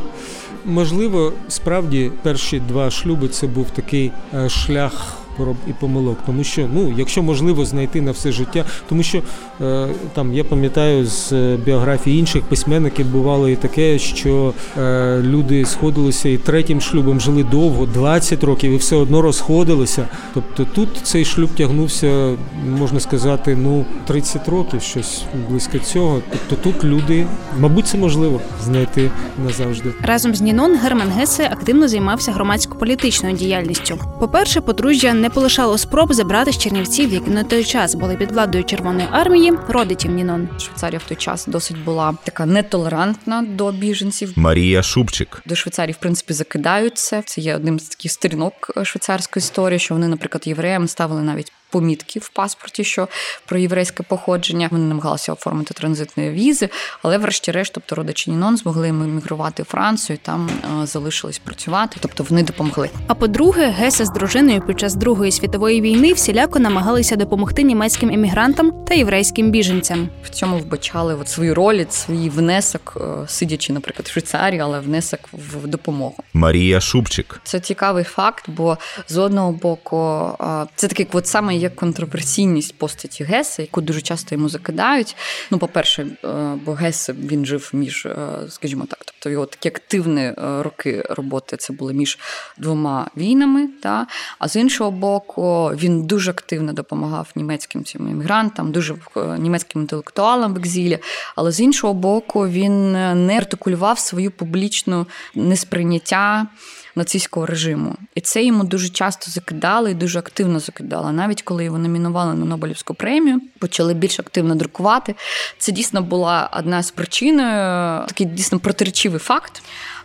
Можливо, 0.65 1.33
справді 1.47 2.11
перші 2.21 2.59
два 2.59 2.91
шлюби 2.91 3.27
це 3.27 3.47
був 3.47 3.69
такий 3.69 4.11
е, 4.33 4.49
шлях 4.49 5.17
проб 5.37 5.55
і 5.67 5.73
помилок, 5.73 6.17
тому 6.25 6.43
що 6.43 6.67
ну, 6.73 6.93
якщо 6.97 7.23
можливо 7.23 7.65
знайти 7.65 8.01
на 8.01 8.11
все 8.11 8.31
життя, 8.31 8.65
тому 8.89 9.03
що 9.03 9.21
е, 9.61 9.87
там 10.13 10.33
я 10.33 10.43
пам'ятаю 10.43 11.05
з 11.05 11.33
е, 11.33 11.57
біографії 11.65 12.19
інших 12.19 12.43
письменників 12.43 13.05
бувало 13.05 13.49
і 13.49 13.55
таке, 13.55 13.99
що 13.99 14.53
е, 14.77 15.21
люди 15.23 15.65
сходилися 15.65 16.29
і 16.29 16.37
третім 16.37 16.81
шлюбом 16.81 17.21
жили 17.21 17.43
довго, 17.43 17.85
20 17.85 18.43
років, 18.43 18.71
і 18.71 18.77
все 18.77 18.95
одно 18.95 19.21
розходилися. 19.21 20.07
Тобто 20.33 20.65
тут 20.65 20.89
цей 21.03 21.25
шлюб 21.25 21.49
тягнувся, 21.49 22.35
можна 22.79 22.99
сказати, 22.99 23.57
ну 23.61 23.85
30 24.07 24.49
років, 24.49 24.81
щось 24.81 25.23
близько 25.49 25.79
цього. 25.79 26.21
Тобто 26.49 26.71
тут 26.71 26.83
люди, 26.83 27.27
мабуть, 27.59 27.87
це 27.87 27.97
можливо 27.97 28.41
знайти 28.63 29.11
назавжди. 29.45 29.89
Разом 30.01 30.35
з 30.35 30.41
Нінон 30.41 30.77
Герман 30.77 31.09
Гесе 31.09 31.49
активно 31.51 31.87
займався 31.87 32.31
громадсько-політичною 32.31 33.35
діяльністю. 33.35 33.99
По-перше, 34.19 34.61
подружжя 34.61 35.13
не 35.23 35.29
полишало 35.29 35.77
спроб 35.77 36.13
забрати 36.13 36.51
з 36.51 36.57
Чернівців, 36.57 37.13
які 37.13 37.29
на 37.29 37.43
той 37.43 37.63
час 37.63 37.95
були 37.95 38.15
під 38.15 38.31
владою 38.31 38.63
Червоної 38.63 39.07
армії, 39.11 39.53
родичів 39.67 40.11
Нінон. 40.11 40.49
Швейцарія 40.59 40.99
в 41.05 41.07
той 41.07 41.17
час 41.17 41.45
досить 41.47 41.83
була 41.83 42.17
така 42.23 42.45
нетолерантна 42.45 43.41
до 43.41 43.71
біженців. 43.71 44.33
Марія 44.35 44.83
Шубчик, 44.83 45.41
До 45.45 45.55
Швейцарії, 45.55 45.93
в 45.93 45.97
принципі, 45.97 46.33
закидаються. 46.33 47.21
це. 47.25 47.41
Є 47.41 47.55
одним 47.55 47.79
з 47.79 47.87
таких 47.87 48.11
сторінок 48.11 48.71
е, 48.77 48.85
швейцарської 48.85 49.41
історії, 49.41 49.79
що 49.79 49.93
вони, 49.93 50.07
наприклад, 50.07 50.47
євреям 50.47 50.87
ставили 50.87 51.21
навіть 51.21 51.51
помітки 51.73 52.19
в 52.19 52.29
паспорті, 52.29 52.83
що 52.83 53.07
про 53.45 53.57
єврейське 53.57 54.03
походження. 54.03 54.67
Вони 54.71 54.85
намагалися 54.85 55.33
оформити 55.33 55.73
транзитні 55.73 56.29
візи, 56.29 56.69
але, 57.03 57.17
врешті-решт, 57.17 57.73
тобто 57.73 57.95
родичі 57.95 58.31
Нінон 58.31 58.57
змогли 58.57 58.87
емігрувати 58.89 59.63
в 59.63 59.65
Францію, 59.65 60.17
і 60.23 60.25
там 60.25 60.49
е, 60.81 60.85
залишились 60.85 61.39
працювати. 61.39 61.97
Тобто 61.99 62.25
вони 62.29 62.43
допомогли. 62.43 62.89
А 63.07 63.13
по-друге, 63.13 63.67
Гесе 63.67 64.05
з 64.05 64.09
дружиною 64.09 64.61
під 64.61 64.79
час 64.79 64.95
Другої 64.95 65.31
світової 65.31 65.81
війни 65.81 66.13
всіляко 66.13 66.59
намагалися 66.59 67.15
допомогти 67.15 67.63
німецьким 67.63 68.09
емігрантам 68.09 68.71
та 68.85 68.93
єврейським 68.93 69.51
біженцям. 69.51 70.09
В 70.23 70.29
цьому 70.29 70.57
вбачали 70.57 71.15
от 71.15 71.29
свою 71.29 71.55
роль, 71.55 71.85
свій 71.89 72.29
внесок, 72.29 72.97
е, 72.97 73.27
сидячи, 73.27 73.73
наприклад, 73.73 74.07
в 74.07 74.11
Швейцарії, 74.11 74.59
але 74.59 74.79
внесок 74.79 75.19
в 75.33 75.67
допомогу. 75.67 76.15
Марія 76.33 76.79
Шубчик, 76.79 77.41
Це 77.43 77.59
цікавий 77.59 78.03
факт, 78.03 78.43
бо 78.47 78.77
з 79.07 79.17
одного 79.17 79.51
боку 79.51 79.97
а, 80.39 80.65
це 80.75 80.87
такий 80.87 81.07
от 81.13 81.27
саме 81.27 81.55
є 81.63 81.69
контроверсійність 81.69 82.77
постаті 82.77 83.23
Геса, 83.23 83.61
яку 83.61 83.81
дуже 83.81 84.01
часто 84.01 84.35
йому 84.35 84.49
закидають. 84.49 85.15
Ну, 85.51 85.57
по-перше, 85.57 86.07
е, 86.23 86.27
бо 86.65 86.73
Гес 86.73 87.09
він 87.09 87.45
жив 87.45 87.69
між, 87.73 88.05
е, 88.05 88.15
скажімо 88.49 88.85
так, 88.89 88.99
тобто 89.05 89.29
його 89.29 89.45
такі 89.45 89.67
активні 89.67 90.21
е, 90.21 90.35
роки 90.37 91.03
роботи 91.09 91.57
це 91.57 91.73
були 91.73 91.93
між 91.93 92.19
двома 92.57 93.07
війнами. 93.17 93.67
Та? 93.83 94.07
А 94.39 94.47
з 94.47 94.55
іншого 94.55 94.91
боку, 94.91 95.71
він 95.75 96.03
дуже 96.03 96.31
активно 96.31 96.73
допомагав 96.73 97.31
німецьким 97.35 97.83
цим 97.83 98.09
іммігрантам, 98.09 98.71
дуже 98.71 98.95
німецьким 99.39 99.81
інтелектуалам 99.81 100.53
в 100.53 100.57
екзілі. 100.57 100.99
Але 101.35 101.51
з 101.51 101.59
іншого 101.59 101.93
боку, 101.93 102.47
він 102.47 102.91
не 103.25 103.37
артикулював 103.37 103.99
свою 103.99 104.31
публічну 104.31 105.07
несприйняття 105.35 106.47
нацистського 106.95 107.45
режиму. 107.45 107.95
І 108.15 108.21
це 108.21 108.43
йому 108.43 108.63
дуже 108.63 108.89
часто 108.89 109.31
закидали 109.31 109.91
і 109.91 109.93
дуже 109.93 110.19
активно 110.19 110.59
закидали. 110.59 111.11
Навіть 111.11 111.41
його 111.61 111.77
номінували 111.77 112.33
на 112.33 112.45
Нобелівську 112.45 112.93
премію, 112.93 113.41
почали 113.59 113.93
більш 113.93 114.19
активно 114.19 114.55
друкувати. 114.55 115.15
Це 115.57 115.71
дійсно 115.71 116.01
була 116.01 116.49
одна 116.53 116.83
з 116.83 116.91
причин, 116.91 117.39
е, 117.39 118.03
такий 118.07 118.25
дійсно 118.25 118.59
протиречивий 118.59 119.19
факт. 119.19 119.63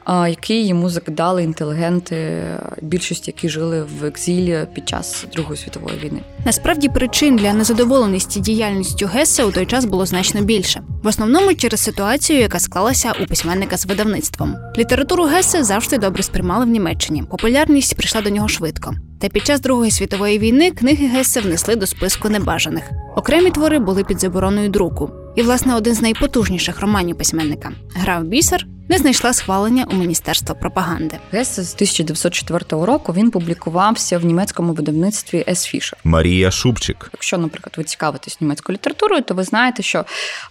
Який 0.09 0.67
йому 0.67 0.91
закидали 0.91 1.43
інтелігенти, 1.43 2.43
більшість, 2.83 3.27
які 3.27 3.49
жили 3.49 3.87
в 4.01 4.05
екзілі 4.05 4.67
під 4.75 4.89
час 4.89 5.27
Другої 5.33 5.57
світової 5.57 5.99
війни. 5.99 6.21
Насправді 6.45 6.89
причин 6.89 7.37
для 7.37 7.53
незадоволеності 7.53 8.41
діяльністю 8.41 9.07
Гесе 9.07 9.45
у 9.45 9.53
той 9.53 9.67
час 9.67 9.85
було 9.85 10.07
значно 10.07 10.41
більше. 10.41 10.83
В 11.03 11.07
основному 11.07 11.55
через 11.55 11.81
ситуацію, 11.81 12.39
яка 12.39 12.59
склалася 12.59 13.13
у 13.23 13.27
письменника 13.27 13.77
з 13.77 13.87
видавництвом. 13.87 14.57
Літературу 14.79 15.25
Гесе 15.25 15.65
завжди 15.65 15.99
добре 15.99 16.23
сприймали 16.23 16.65
в 16.65 16.69
Німеччині. 16.69 17.25
Популярність 17.31 17.97
прийшла 17.97 18.21
до 18.21 18.31
нього 18.31 18.49
швидко. 18.49 18.95
Та 19.21 19.29
під 19.29 19.47
час 19.47 19.61
Другої 19.61 19.91
світової 19.91 20.39
війни 20.39 20.71
книги 20.71 21.07
Гесе 21.07 21.41
внесли 21.41 21.77
до 21.77 21.87
списку 21.87 22.29
небажаних. 22.29 22.91
Окремі 23.17 23.51
твори 23.51 23.79
були 23.79 24.05
під 24.05 24.21
забороною 24.21 24.69
друку. 24.69 25.11
І, 25.37 25.43
власне, 25.43 25.77
один 25.77 25.95
з 25.95 26.03
найпотужніших 26.03 26.81
романів 26.81 27.19
письменника 27.19 27.73
Гра 27.95 28.19
в 28.19 28.25
бісер 28.25 28.67
не 28.89 28.99
знайшла 28.99 29.33
схвалення 29.33 29.87
у 29.91 29.95
міністерства 29.95 30.55
пропаганди. 30.55 31.19
Гесе 31.33 31.63
з 31.63 31.75
1904 31.75 32.85
року 32.87 33.13
він 33.13 33.31
публікувався 33.31 34.19
в 34.19 34.25
німецькому 34.25 34.73
видавництві 34.73 35.45
С. 35.49 35.65
Фішер. 35.65 35.99
Марія 36.05 36.51
Шубчик, 36.51 37.11
Якщо, 37.13 37.39
наприклад, 37.39 37.75
ви 37.79 37.85
цікавитесь 37.85 38.41
німецькою 38.41 38.75
літературою, 38.75 39.23
то 39.23 39.35
ви 39.35 39.45
знаєте, 39.45 39.83
що 39.83 40.05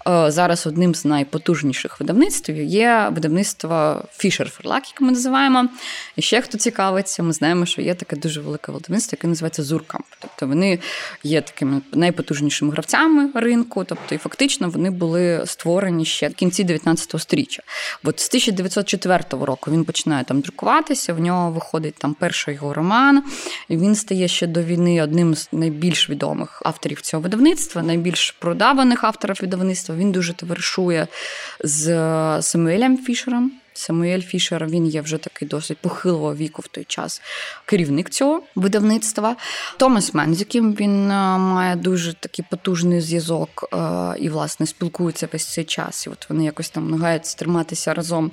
е, 0.08 0.32
зараз 0.32 0.68
одним 0.68 0.96
з 0.96 1.06
найпотужніших 1.06 2.00
видавництв 2.00 2.52
є 2.52 3.10
видавництво 3.12 3.70
Fisher 4.20 4.62
Verlag, 4.62 4.82
яке 4.94 5.06
ми 5.06 5.12
називаємо. 5.12 5.68
І 6.16 6.22
ще 6.22 6.42
хто 6.42 6.58
цікавиться, 6.58 7.24
ми 7.24 7.34
знаємо, 7.34 7.66
що 7.66 7.82
є 7.82 7.96
таке 7.96 8.16
дуже 8.16 8.42
велике 8.42 8.72
видавництво, 8.72 9.18
яке 9.20 9.28
називається 9.28 9.64
Зуркамп. 9.64 10.06
Тобто 10.20 10.48
вони 10.48 10.80
є 11.24 11.42
такими 11.42 11.82
найпотужнішими 11.94 12.72
гравцями 12.72 13.30
ринку, 13.34 13.84
тобто 13.84 14.16
і 14.16 14.18
фактично 14.18 14.70
вони 14.70 14.90
були 14.90 15.44
створені 15.46 16.06
ще 16.06 16.30
в 16.30 16.34
кінці 16.34 16.64
19 16.64 17.22
століття. 17.22 17.64
От 18.04 18.27
з 18.28 18.30
1904 18.30 19.24
року 19.46 19.72
він 19.72 19.86
починає 19.86 20.24
там 20.24 20.42
друкуватися. 20.42 21.14
В 21.14 21.20
нього 21.20 21.52
виходить 21.52 21.96
там 21.96 22.14
перший 22.14 22.54
його 22.54 22.74
роман. 22.74 23.24
І 23.70 23.78
він 23.78 23.96
стає 23.96 24.28
ще 24.28 24.48
до 24.48 24.62
війни 24.62 25.04
одним 25.04 25.36
з 25.36 25.50
найбільш 25.52 26.10
відомих 26.10 26.62
авторів 26.66 27.02
цього 27.02 27.24
видавництва, 27.24 27.82
найбільш 27.82 28.32
продаваних 28.32 29.04
авторів 29.04 29.38
видавництва. 29.42 29.96
Він 29.96 30.12
дуже 30.12 30.34
товаришує 30.34 31.08
з 31.64 31.88
Самуелем 32.42 32.98
Фішером. 32.98 33.52
Самуель 33.78 34.22
Фішер 34.22 34.68
він 34.68 34.88
є 34.88 35.02
вже 35.02 35.18
такий 35.18 35.48
досить 35.48 35.78
похилого 35.78 36.36
віку 36.36 36.62
в 36.62 36.68
той 36.68 36.84
час 36.84 37.22
керівник 37.66 38.10
цього 38.10 38.44
видавництва. 38.56 39.36
Томас 39.78 40.14
Мен, 40.14 40.36
з 40.36 40.40
яким 40.40 40.74
він 40.74 41.12
е, 41.12 41.38
має 41.38 41.76
дуже 41.76 42.14
такий 42.14 42.46
потужний 42.52 43.02
зв'язок 43.02 43.70
е, 43.74 43.78
і, 44.20 44.30
власне, 44.30 44.66
спілкується 44.66 45.28
весь 45.34 45.46
цей 45.46 45.64
час. 45.64 46.08
І 46.08 46.10
от 46.10 46.30
вони 46.30 46.46
якось 46.46 46.70
там 46.70 46.90
намагаються 46.90 47.38
триматися 47.38 47.94
разом. 47.94 48.32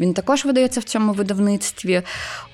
Він 0.00 0.14
також 0.14 0.44
видається 0.44 0.80
в 0.80 0.84
цьому 0.84 1.12
видавництві. 1.12 2.02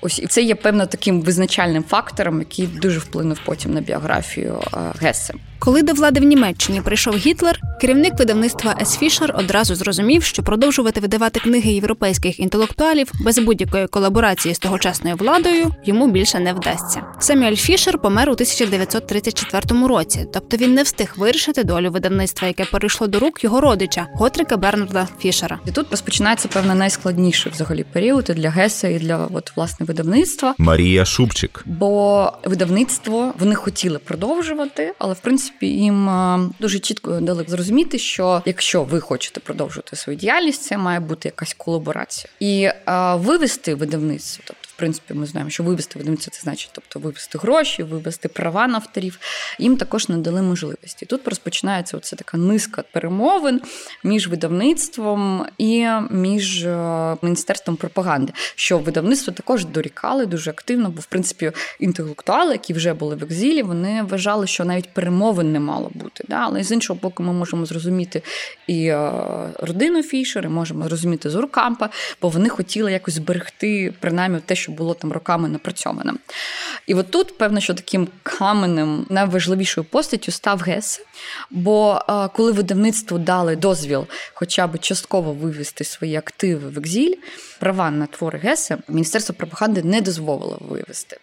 Ось 0.01 0.19
і 0.19 0.27
це 0.27 0.41
є 0.41 0.55
певно 0.55 0.85
таким 0.85 1.21
визначальним 1.21 1.83
фактором, 1.83 2.39
який 2.39 2.67
дуже 2.67 2.99
вплинув 2.99 3.39
потім 3.45 3.73
на 3.73 3.81
біографію 3.81 4.61
е, 4.73 4.77
Гесе. 4.99 5.33
Коли 5.63 5.83
до 5.83 5.93
влади 5.93 6.19
в 6.19 6.23
Німеччині 6.23 6.81
прийшов 6.81 7.15
Гітлер, 7.15 7.59
керівник 7.81 8.19
видавництва 8.19 8.75
С. 8.81 8.97
Фішер 8.97 9.35
одразу 9.37 9.75
зрозумів, 9.75 10.23
що 10.23 10.43
продовжувати 10.43 10.99
видавати 10.99 11.39
книги 11.39 11.71
європейських 11.71 12.39
інтелектуалів 12.39 13.11
без 13.25 13.39
будь-якої 13.39 13.87
колаборації 13.87 14.55
з 14.55 14.59
тогочасною 14.59 15.15
владою 15.15 15.71
йому 15.85 16.11
більше 16.11 16.39
не 16.39 16.53
вдасться. 16.53 17.01
Семюель 17.19 17.55
Фішер 17.55 17.97
помер 17.97 18.29
у 18.29 18.31
1934 18.31 19.87
році, 19.87 20.27
тобто 20.33 20.57
він 20.57 20.73
не 20.73 20.83
встиг 20.83 21.13
вирішити 21.17 21.63
долю 21.63 21.91
видавництва, 21.91 22.47
яке 22.47 22.65
перейшло 22.65 23.07
до 23.07 23.19
рук 23.19 23.43
його 23.43 23.61
родича 23.61 24.07
Готрика 24.13 24.57
Бернарда 24.57 25.07
Фішера. 25.19 25.59
І 25.67 25.71
тут 25.71 25.87
розпочинається 25.91 26.47
певно 26.47 26.75
найскладніший 26.75 27.51
взагалі 27.51 27.83
період 27.83 28.29
і 28.29 28.33
для 28.33 28.49
Геса, 28.49 28.87
і 28.87 28.99
для 28.99 29.29
от, 29.33 29.51
власне 29.55 29.85
видавництва. 29.85 30.55
Марія 30.57 31.05
Шубчик, 31.05 31.63
Бо 31.65 32.33
видавництво 32.45 33.33
вони 33.39 33.55
хотіли 33.55 33.99
продовжувати, 33.99 34.93
але 34.99 35.13
в 35.13 35.19
принципі 35.19 35.50
їм 35.61 36.09
е, 36.09 36.49
дуже 36.59 36.79
чітко 36.79 37.19
дали 37.19 37.45
зрозуміти, 37.47 37.99
що 37.99 38.41
якщо 38.45 38.83
ви 38.83 38.99
хочете 38.99 39.39
продовжувати 39.39 39.95
свою 39.95 40.19
діяльність, 40.19 40.63
це 40.63 40.77
має 40.77 40.99
бути 40.99 41.27
якась 41.27 41.53
колаборація. 41.53 42.31
І 42.39 42.63
е, 42.63 43.15
вивести 43.15 43.75
видавництво, 43.75 44.43
тобто, 44.47 44.60
принципі, 44.81 45.13
ми 45.13 45.25
знаємо, 45.25 45.49
що 45.49 45.63
вивести 45.63 45.99
видавництво 45.99 46.31
це 46.31 46.41
значить, 46.41 46.69
тобто 46.73 46.99
вивести 46.99 47.37
гроші, 47.37 47.83
вивести 47.83 48.27
права 48.27 48.67
на 48.67 48.75
авторів. 48.75 49.19
Їм 49.59 49.77
також 49.77 50.09
не 50.09 50.17
дали 50.17 50.41
можливості. 50.41 51.05
Тут 51.05 51.27
розпочинається 51.27 51.97
оце 51.97 52.15
така 52.15 52.37
низка 52.37 52.83
перемовин 52.91 53.61
між 54.03 54.27
видавництвом 54.27 55.45
і 55.57 55.87
між 56.11 56.65
е, 56.65 57.17
міністерством 57.21 57.75
пропаганди, 57.75 58.33
що 58.55 58.77
видавництво 58.77 59.33
також 59.33 59.65
дорікали 59.65 60.25
дуже 60.25 60.49
активно, 60.49 60.89
бо 60.89 61.01
в 61.01 61.05
принципі 61.05 61.51
інтелектуали, 61.79 62.51
які 62.51 62.73
вже 62.73 62.93
були 62.93 63.15
в 63.15 63.23
екзилі, 63.23 63.61
вони 63.61 64.03
вважали, 64.03 64.47
що 64.47 64.65
навіть 64.65 64.93
перемовин 64.93 65.51
не 65.51 65.59
мало 65.59 65.91
бути. 65.93 66.23
Да? 66.29 66.35
Але 66.35 66.63
з 66.63 66.71
іншого 66.71 66.99
боку, 67.01 67.23
ми 67.23 67.33
можемо 67.33 67.65
зрозуміти 67.65 68.21
і 68.67 68.85
е, 68.85 69.11
родину 69.59 70.03
Фішер, 70.03 70.45
і 70.45 70.49
можемо 70.49 70.83
зрозуміти 70.83 71.29
Зуркампа, 71.29 71.89
бо 72.21 72.29
вони 72.29 72.49
хотіли 72.49 72.91
якось 72.91 73.13
зберегти 73.13 73.93
принаймні 73.99 74.39
те, 74.45 74.55
що 74.55 74.70
було 74.71 74.93
там 74.93 75.11
роками 75.11 75.49
напрацьоване. 75.49 76.13
І 76.87 76.93
от 76.93 77.11
тут, 77.11 77.37
певно, 77.37 77.59
що 77.59 77.73
таким 77.73 78.07
каменем 78.23 79.05
найважливішою 79.09 79.85
постаттю 79.85 80.31
став 80.31 80.59
Гес. 80.59 81.01
Бо 81.49 82.01
е, 82.09 82.29
коли 82.35 82.51
видавництву 82.51 83.17
дали 83.17 83.55
дозвіл 83.55 84.07
хоча 84.33 84.67
б 84.67 84.79
частково 84.79 85.33
вивести 85.33 85.83
свої 85.83 86.15
активи 86.15 86.69
в 86.69 86.77
екзіль, 86.77 87.15
права 87.59 87.91
на 87.91 88.07
твори 88.07 88.39
Геса, 88.39 88.77
Міністерство 88.87 89.35
пропаганди 89.35 89.83
не 89.83 90.01
дозволило 90.01 90.57
вивести. 90.61 91.17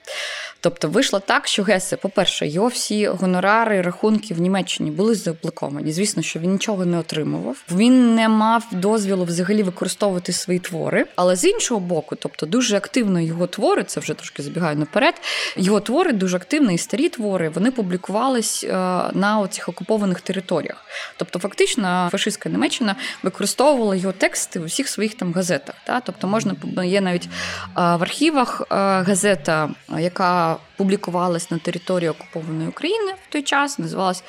Тобто 0.61 0.89
вийшло 0.89 1.21
так, 1.21 1.47
що 1.47 1.63
Гесе, 1.63 1.97
по-перше, 1.97 2.47
його 2.47 2.69
всі 2.69 3.07
гонорари, 3.07 3.83
рахунки 3.83 4.35
в 4.35 4.41
Німеччині 4.41 4.91
були 4.91 5.15
заблоковані. 5.15 5.93
Звісно, 5.93 6.23
що 6.23 6.39
він 6.39 6.53
нічого 6.53 6.85
не 6.85 6.99
отримував. 6.99 7.57
Він 7.73 8.15
не 8.15 8.29
мав 8.29 8.65
дозволу 8.73 9.25
взагалі 9.25 9.63
використовувати 9.63 10.33
свої 10.33 10.59
твори. 10.59 11.07
Але 11.17 11.37
з 11.37 11.45
іншого 11.45 11.81
боку, 11.81 12.17
тобто 12.17 12.47
дуже 12.47 12.77
активно 12.77 13.21
його 13.21 13.47
твори, 13.47 13.85
це 13.85 14.01
вже 14.01 14.15
трошки 14.15 14.43
забігаю 14.43 14.77
наперед. 14.77 15.15
Його 15.57 15.81
твори 15.81 16.13
дуже 16.13 16.37
активно 16.37 16.73
і 16.73 16.79
старі 16.79 17.09
твори 17.09 17.49
вони 17.49 17.71
публікувались 17.71 18.65
е, 18.65 18.73
на 19.13 19.41
оцих 19.41 19.69
окупованих 19.69 20.21
територіях. 20.21 20.85
Тобто, 21.17 21.39
фактично, 21.39 22.09
фашистська 22.13 22.49
Німеччина 22.49 22.97
використовувала 23.23 23.97
його 23.97 24.13
тексти 24.13 24.61
в 24.61 24.65
усіх 24.65 24.89
своїх 24.89 25.15
там 25.15 25.33
газетах. 25.33 25.75
Та? 25.87 26.01
Тобто, 26.01 26.27
можна 26.27 26.55
є 26.85 27.01
навіть 27.01 27.25
е, 27.25 27.29
в 27.75 27.81
архівах 27.81 28.63
е, 28.63 28.75
газета, 29.03 29.71
яка 29.99 30.48
about 30.49 30.68
публікувалась 30.79 31.51
на 31.51 31.59
території 31.59 32.11
окупованої 32.11 32.69
України 32.69 33.13
в 33.29 33.33
той 33.33 33.43
час. 33.43 33.79
Називалась 33.79 34.25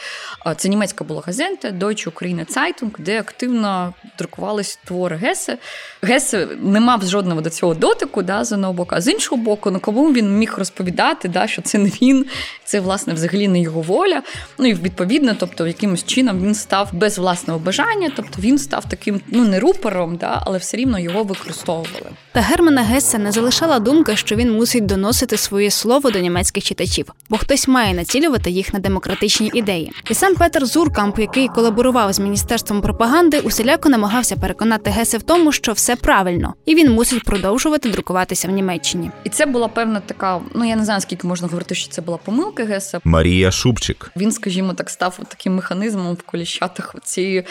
це 0.57 0.69
німецька 0.69 1.03
була 1.03 1.23
газета 1.25 1.69
Deutsche 1.69 2.09
Ukraine 2.09 2.57
Zeitung, 2.57 2.91
де 2.97 3.19
активно 3.19 3.93
друкувались 4.17 4.79
твори 4.85 5.15
Гесе. 5.15 5.57
Гесе 6.01 6.47
не 6.59 6.79
мав 6.79 7.05
жодного 7.05 7.41
до 7.41 7.49
цього 7.49 7.73
дотику, 7.73 8.23
да, 8.23 8.43
з 8.43 8.51
одного 8.51 8.73
боку, 8.73 8.95
а 8.95 9.01
з 9.01 9.07
іншого 9.07 9.41
боку, 9.41 9.71
ну 9.71 9.79
кому 9.79 10.13
він 10.13 10.37
міг 10.37 10.53
розповідати, 10.57 11.27
да, 11.27 11.47
що 11.47 11.61
це 11.61 11.77
не 11.77 11.89
він, 11.89 12.25
це 12.65 12.79
власне 12.79 13.13
взагалі 13.13 13.47
не 13.47 13.61
його 13.61 13.81
воля. 13.81 14.21
Ну 14.57 14.67
і 14.67 14.73
відповідно, 14.73 15.35
тобто, 15.39 15.67
якимось 15.67 16.05
чином 16.05 16.41
він 16.41 16.55
став 16.55 16.89
без 16.93 17.17
власного 17.17 17.59
бажання, 17.59 18.11
тобто 18.15 18.41
він 18.41 18.57
став 18.59 18.85
таким, 18.89 19.21
ну 19.27 19.45
не 19.45 19.59
рупором, 19.59 20.17
да, 20.17 20.43
але 20.45 20.57
все 20.57 20.77
рівно 20.77 20.99
його 20.99 21.23
використовували. 21.23 22.09
Та 22.31 22.41
Германа 22.41 22.81
Гесса 22.81 23.17
не 23.17 23.31
залишала 23.31 23.79
думка, 23.79 24.15
що 24.15 24.35
він 24.35 24.51
мусить 24.51 24.85
доносити 24.85 25.37
своє 25.37 25.71
слово 25.71 26.11
до 26.11 26.19
німецьких 26.39 26.63
читачів, 26.63 27.05
бо 27.29 27.37
хтось 27.37 27.67
має 27.67 27.93
націлювати 27.93 28.51
їх 28.51 28.73
на 28.73 28.79
демократичні 28.79 29.51
ідеї. 29.53 29.91
І 30.09 30.13
сам 30.13 30.35
Петер 30.35 30.65
Зуркамп, 30.65 31.19
який 31.19 31.47
колаборував 31.47 32.13
з 32.13 32.19
міністерством 32.19 32.81
пропаганди, 32.81 33.39
усіляко 33.39 33.89
намагався 33.89 34.35
переконати 34.35 34.89
Гесе 34.89 35.17
в 35.17 35.23
тому, 35.23 35.51
що 35.51 35.71
все 35.71 35.95
правильно, 35.95 36.53
і 36.65 36.75
він 36.75 36.91
мусить 36.91 37.23
продовжувати 37.23 37.89
друкуватися 37.89 38.47
в 38.47 38.51
Німеччині. 38.51 39.11
І 39.23 39.29
це 39.29 39.45
була 39.45 39.67
певна 39.67 39.99
така, 39.99 40.41
ну 40.55 40.65
я 40.65 40.75
не 40.75 40.85
знаю, 40.85 41.01
скільки 41.01 41.27
можна 41.27 41.47
говорити, 41.47 41.75
що 41.75 41.89
це 41.91 42.01
була 42.01 42.17
помилка 42.17 42.65
Геса. 42.65 42.99
Марія 43.03 43.51
Шубчик, 43.51 44.11
Він, 44.15 44.31
скажімо 44.31 44.73
так, 44.73 44.89
став 44.89 45.19
таким 45.27 45.55
механізмом 45.55 46.13
в 46.13 46.21
коліщатах 46.21 46.95
цієї 47.03 47.45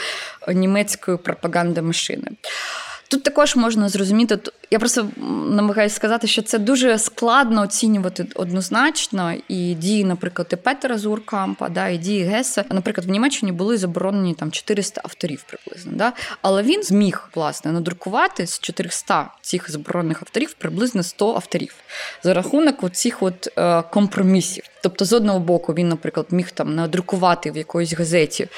німецької 0.54 1.16
пропаганди 1.16 1.82
машини. 1.82 2.28
Тут 3.10 3.22
також 3.22 3.56
можна 3.56 3.88
зрозуміти, 3.88 4.38
я 4.70 4.78
просто 4.78 5.08
намагаюся 5.50 5.96
сказати, 5.96 6.26
що 6.26 6.42
це 6.42 6.58
дуже 6.58 6.98
складно 6.98 7.62
оцінювати 7.62 8.26
однозначно. 8.34 9.34
І 9.48 9.74
дії, 9.74 10.04
наприклад, 10.04 10.48
і 10.52 10.56
Петера 10.56 10.98
Зуркампа, 10.98 11.68
да, 11.68 11.88
і 11.88 11.98
дії 11.98 12.22
Геса. 12.24 12.64
Наприклад, 12.70 13.06
в 13.06 13.10
Німеччині 13.10 13.52
були 13.52 13.76
заборонені 13.76 14.34
там 14.34 14.50
400 14.50 15.00
авторів 15.04 15.44
приблизно. 15.48 15.92
Да? 15.94 16.12
Але 16.42 16.62
він 16.62 16.82
зміг 16.82 17.28
власне 17.34 17.72
надрукувати 17.72 18.46
з 18.46 18.60
400 18.60 19.30
цих 19.42 19.70
заборонених 19.70 20.22
авторів 20.22 20.54
приблизно 20.54 21.02
100 21.02 21.34
авторів 21.34 21.74
за 22.22 22.34
рахунок 22.34 22.92
цих 22.92 23.22
от 23.22 23.48
е, 23.58 23.82
компромісів. 23.82 24.64
Тобто, 24.82 25.04
з 25.04 25.12
одного 25.12 25.40
боку, 25.40 25.74
він, 25.74 25.88
наприклад, 25.88 26.26
міг 26.30 26.50
там 26.50 26.74
надрукувати 26.74 27.50
в 27.50 27.56
якоїсь 27.56 27.92
газеті 27.92 28.48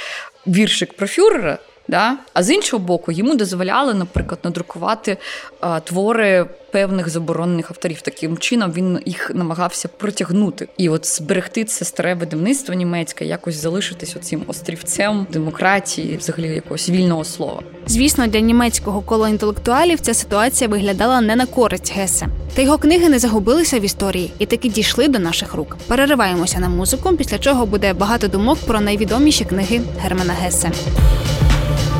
віршик 0.46 0.96
про 0.96 1.06
фюрера. 1.06 1.58
Да? 1.90 2.16
А 2.32 2.42
з 2.42 2.50
іншого 2.50 2.84
боку, 2.84 3.12
йому 3.12 3.34
дозволяли, 3.34 3.94
наприклад, 3.94 4.40
надрукувати 4.44 5.16
а, 5.60 5.80
твори 5.80 6.46
певних 6.72 7.08
заборонених 7.08 7.70
авторів. 7.70 8.00
Таким 8.00 8.38
чином 8.38 8.72
він 8.72 9.00
їх 9.06 9.30
намагався 9.34 9.88
протягнути. 9.88 10.68
І 10.76 10.88
от 10.88 11.06
зберегти 11.06 11.64
це 11.64 11.84
старе 11.84 12.14
видавництво 12.14 12.74
німецьке, 12.74 13.24
якось 13.24 13.54
залишитись 13.54 14.16
оцим 14.16 14.42
острівцем 14.46 15.26
демократії, 15.32 16.16
взагалі 16.16 16.48
якогось 16.48 16.90
вільного 16.90 17.24
слова. 17.24 17.62
Звісно, 17.86 18.26
для 18.26 18.40
німецького 18.40 19.00
кола 19.00 19.28
інтелектуалів 19.28 20.00
ця 20.00 20.14
ситуація 20.14 20.68
виглядала 20.68 21.20
не 21.20 21.36
на 21.36 21.46
користь 21.46 21.92
Гесе. 21.96 22.26
Та 22.54 22.62
його 22.62 22.78
книги 22.78 23.08
не 23.08 23.18
загубилися 23.18 23.78
в 23.78 23.84
історії 23.84 24.32
і 24.38 24.46
таки 24.46 24.68
дійшли 24.68 25.08
до 25.08 25.18
наших 25.18 25.54
рук. 25.54 25.76
Перериваємося 25.86 26.58
на 26.58 26.68
музику, 26.68 27.16
після 27.16 27.38
чого 27.38 27.66
буде 27.66 27.92
багато 27.92 28.28
думок 28.28 28.58
про 28.66 28.80
найвідоміші 28.80 29.44
книги 29.44 29.80
Германа 30.02 30.32
Гесе. 30.32 30.70
Thank 31.70 31.94
you. 31.94 31.99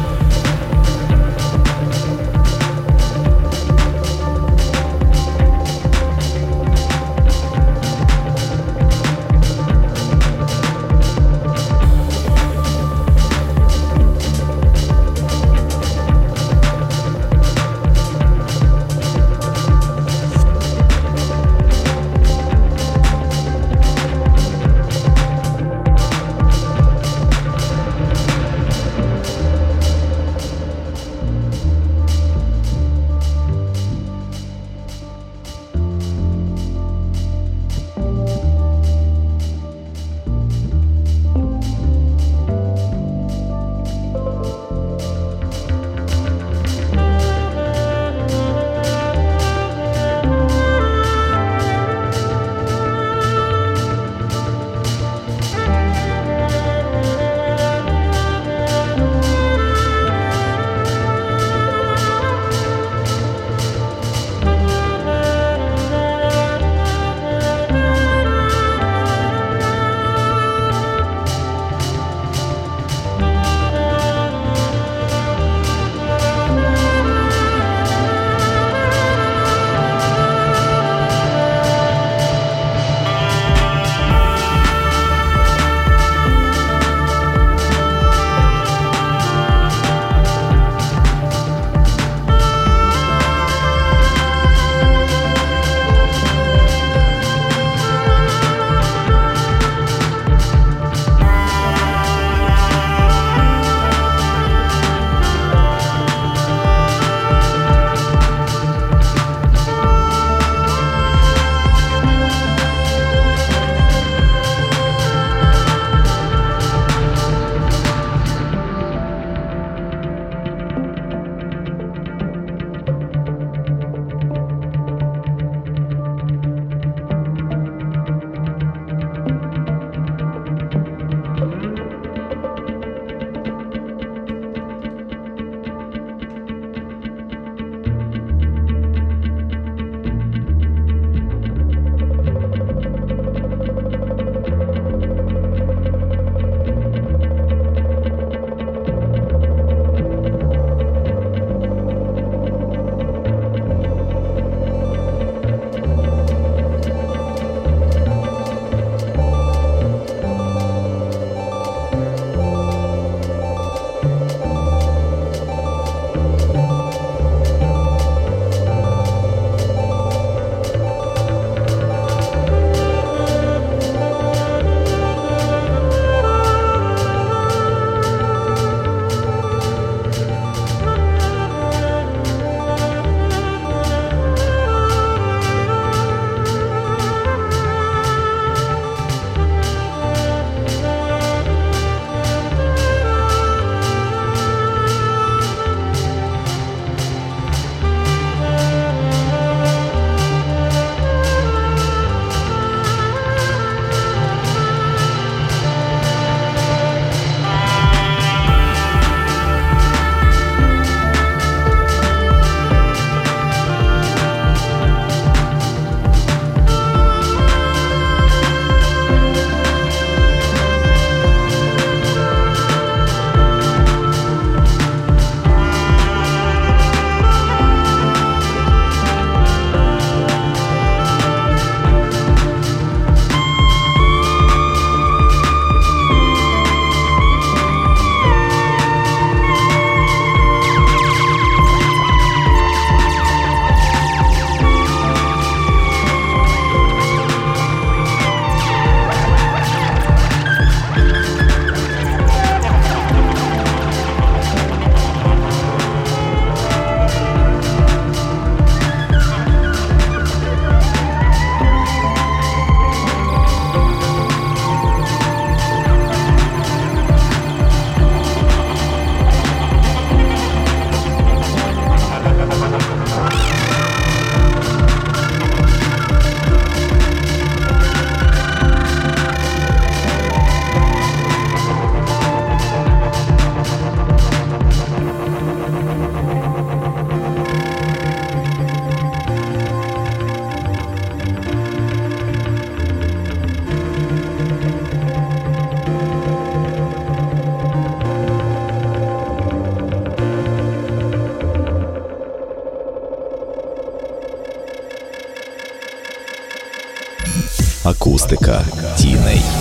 Акустика 308.30 308.64
тіней. 308.96 309.59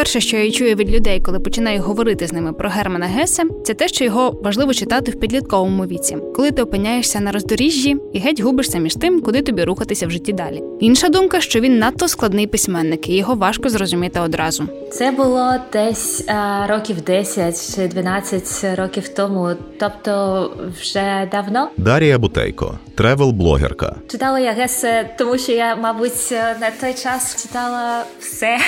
Перше, 0.00 0.20
що 0.20 0.36
я 0.36 0.50
чую 0.50 0.74
від 0.74 0.90
людей, 0.90 1.20
коли 1.20 1.40
починаю 1.40 1.82
говорити 1.82 2.26
з 2.26 2.32
ними 2.32 2.52
про 2.52 2.70
Германа 2.70 3.06
Гесе, 3.06 3.44
це 3.64 3.74
те, 3.74 3.88
що 3.88 4.04
його 4.04 4.40
важливо 4.42 4.74
читати 4.74 5.10
в 5.10 5.20
підлітковому 5.20 5.86
віці, 5.86 6.16
коли 6.34 6.50
ти 6.50 6.62
опиняєшся 6.62 7.20
на 7.20 7.32
роздоріжжі 7.32 7.96
і 8.12 8.18
геть 8.18 8.40
губишся 8.40 8.78
між 8.78 8.94
тим, 8.94 9.20
куди 9.20 9.42
тобі 9.42 9.64
рухатися 9.64 10.06
в 10.06 10.10
житті 10.10 10.32
далі. 10.32 10.62
Інша 10.80 11.08
думка, 11.08 11.40
що 11.40 11.60
він 11.60 11.78
надто 11.78 12.08
складний 12.08 12.46
письменник, 12.46 13.08
і 13.08 13.16
його 13.16 13.34
важко 13.34 13.68
зрозуміти 13.68 14.20
одразу. 14.20 14.64
Це 14.92 15.10
було 15.10 15.54
десь 15.72 16.28
а, 16.28 16.66
років 16.66 17.02
10 17.02 17.76
чи 17.76 17.88
12 17.88 18.78
років 18.78 19.08
тому, 19.08 19.50
тобто 19.80 20.52
вже 20.80 21.28
давно. 21.32 21.70
Дарія 21.76 22.18
Бутейко, 22.18 22.78
тревел-блогерка. 22.96 23.94
Читала 24.08 24.40
я 24.40 24.52
Гесе, 24.52 25.10
тому 25.18 25.38
що 25.38 25.52
я, 25.52 25.76
мабуть, 25.76 26.30
на 26.60 26.70
той 26.80 26.94
час 26.94 27.42
читала 27.42 28.04
все. 28.20 28.58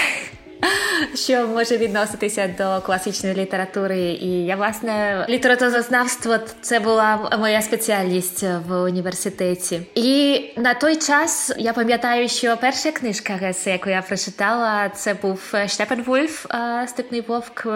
Що 1.14 1.48
може 1.48 1.76
відноситися 1.76 2.54
до 2.58 2.80
класичної 2.86 3.34
літератури, 3.34 3.98
і 4.00 4.44
я 4.44 4.56
власне 4.56 5.26
літературознавство 5.28 6.38
це 6.60 6.80
була 6.80 7.30
моя 7.38 7.62
спеціальність 7.62 8.44
в 8.68 8.82
університеті. 8.82 9.80
І 9.94 10.40
на 10.56 10.74
той 10.74 10.96
час 10.96 11.52
я 11.58 11.72
пам'ятаю, 11.72 12.28
що 12.28 12.56
перша 12.56 12.92
книжка 12.92 13.32
Гесе, 13.32 13.70
яку 13.70 13.90
я 13.90 14.02
прочитала, 14.02 14.88
це 14.88 15.14
був 15.14 15.54
Штепенвульф 15.68 16.46
Степний 16.86 17.20
Вовк. 17.20 17.66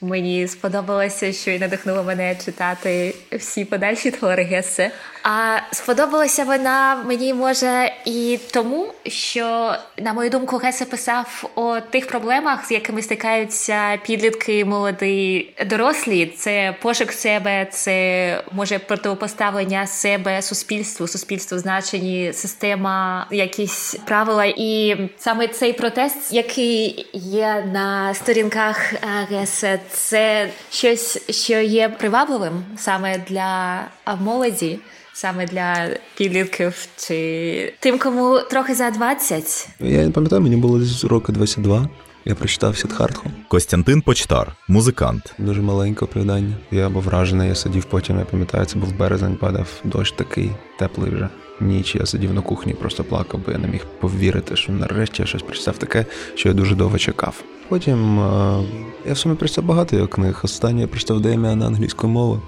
Мені 0.00 0.48
сподобалося, 0.48 1.32
що 1.32 1.50
й 1.50 1.58
надихнуло 1.58 2.04
мене 2.04 2.36
читати 2.44 3.14
всі 3.32 3.64
подальші 3.64 4.10
твори 4.10 4.42
Гесе. 4.42 4.90
А 5.22 5.58
сподобалася 5.72 6.44
вона 6.44 7.02
мені 7.06 7.34
може 7.34 7.92
і 8.04 8.38
тому, 8.52 8.86
що, 9.06 9.74
на 9.98 10.12
мою 10.12 10.30
думку, 10.30 10.56
Гесе 10.56 10.84
писав 10.84 11.50
о 11.54 11.80
тих 11.80 12.08
проблемах, 12.08 12.66
з 12.66 12.70
якими 12.70 13.02
стикаються 13.02 13.96
підлітки, 13.96 14.64
молоді, 14.64 15.54
дорослі. 15.66 16.26
Це 16.26 16.74
пошук 16.82 17.12
себе, 17.12 17.66
це 17.70 18.42
може 18.52 18.78
протипоставлення 18.78 19.86
себе 19.86 20.42
суспільству, 20.42 21.08
суспільству 21.08 21.56
в 21.56 21.60
значенні 21.60 22.32
система, 22.32 23.26
якісь 23.30 23.96
правила. 24.04 24.44
І 24.44 24.96
саме 25.18 25.48
цей 25.48 25.72
протест, 25.72 26.32
який 26.32 27.06
є 27.12 27.64
на 27.72 28.14
сторінках 28.14 28.92
Гесе, 29.30 29.80
це 29.90 30.48
щось, 30.70 31.30
що 31.30 31.54
є 31.54 31.88
привабливим 31.88 32.64
саме 32.76 33.18
для 33.18 33.80
молоді. 34.20 34.78
Саме 35.20 35.46
для 35.46 35.88
підлітків 36.16 36.88
чи 36.96 37.74
тим, 37.80 37.98
кому 37.98 38.40
трохи 38.50 38.74
за 38.74 38.90
20. 38.90 39.68
Я 39.80 40.04
не 40.04 40.10
пам'ятаю, 40.10 40.42
мені 40.42 40.56
було 40.56 40.78
десь 40.78 41.04
роки 41.04 41.32
22. 41.32 41.88
Я 42.24 42.34
прочитав 42.34 42.76
Сідхартху. 42.76 43.30
Костянтин 43.48 44.00
Почтар, 44.02 44.56
музикант. 44.68 45.34
Дуже 45.38 45.62
маленьке 45.62 46.04
оповідання. 46.04 46.54
Я 46.70 46.88
був 46.88 47.02
вражений, 47.02 47.48
я 47.48 47.54
сидів 47.54 47.84
потім, 47.84 48.18
я 48.18 48.24
пам'ятаю, 48.24 48.64
це 48.64 48.78
був 48.78 48.96
березень, 48.96 49.36
падав 49.36 49.68
дощ 49.84 50.12
такий, 50.12 50.50
теплий 50.78 51.10
вже. 51.10 51.28
Ніч 51.60 51.94
я 51.94 52.06
сидів 52.06 52.34
на 52.34 52.40
кухні, 52.40 52.74
просто 52.74 53.04
плакав, 53.04 53.40
бо 53.46 53.52
я 53.52 53.58
не 53.58 53.68
міг 53.68 53.84
повірити, 54.00 54.56
що 54.56 54.72
нарешті 54.72 55.22
я 55.22 55.26
щось 55.26 55.42
прочитав 55.42 55.78
таке, 55.78 56.04
що 56.34 56.48
я 56.48 56.54
дуже 56.54 56.74
довго 56.74 56.98
чекав. 56.98 57.42
Потім 57.68 58.20
е- 58.20 58.64
я 59.06 59.12
в 59.12 59.18
сумі 59.18 59.34
прочитав 59.34 59.64
багато 59.64 59.96
його 59.96 60.08
книг. 60.08 60.40
Останнє 60.42 60.80
я 60.80 60.86
прочитав 60.86 61.20
Деміана 61.20 61.66
англійською 61.66 62.12
мовою. 62.12 62.42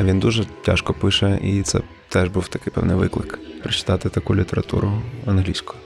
Він 0.00 0.18
дуже 0.18 0.44
тяжко 0.44 0.94
пише, 0.94 1.38
і 1.42 1.62
це 1.62 1.80
теж 2.08 2.28
був 2.28 2.48
такий 2.48 2.72
певний 2.72 2.96
виклик 2.96 3.38
прочитати 3.62 4.08
таку 4.08 4.36
літературу 4.36 4.92
англійською. 5.26 5.80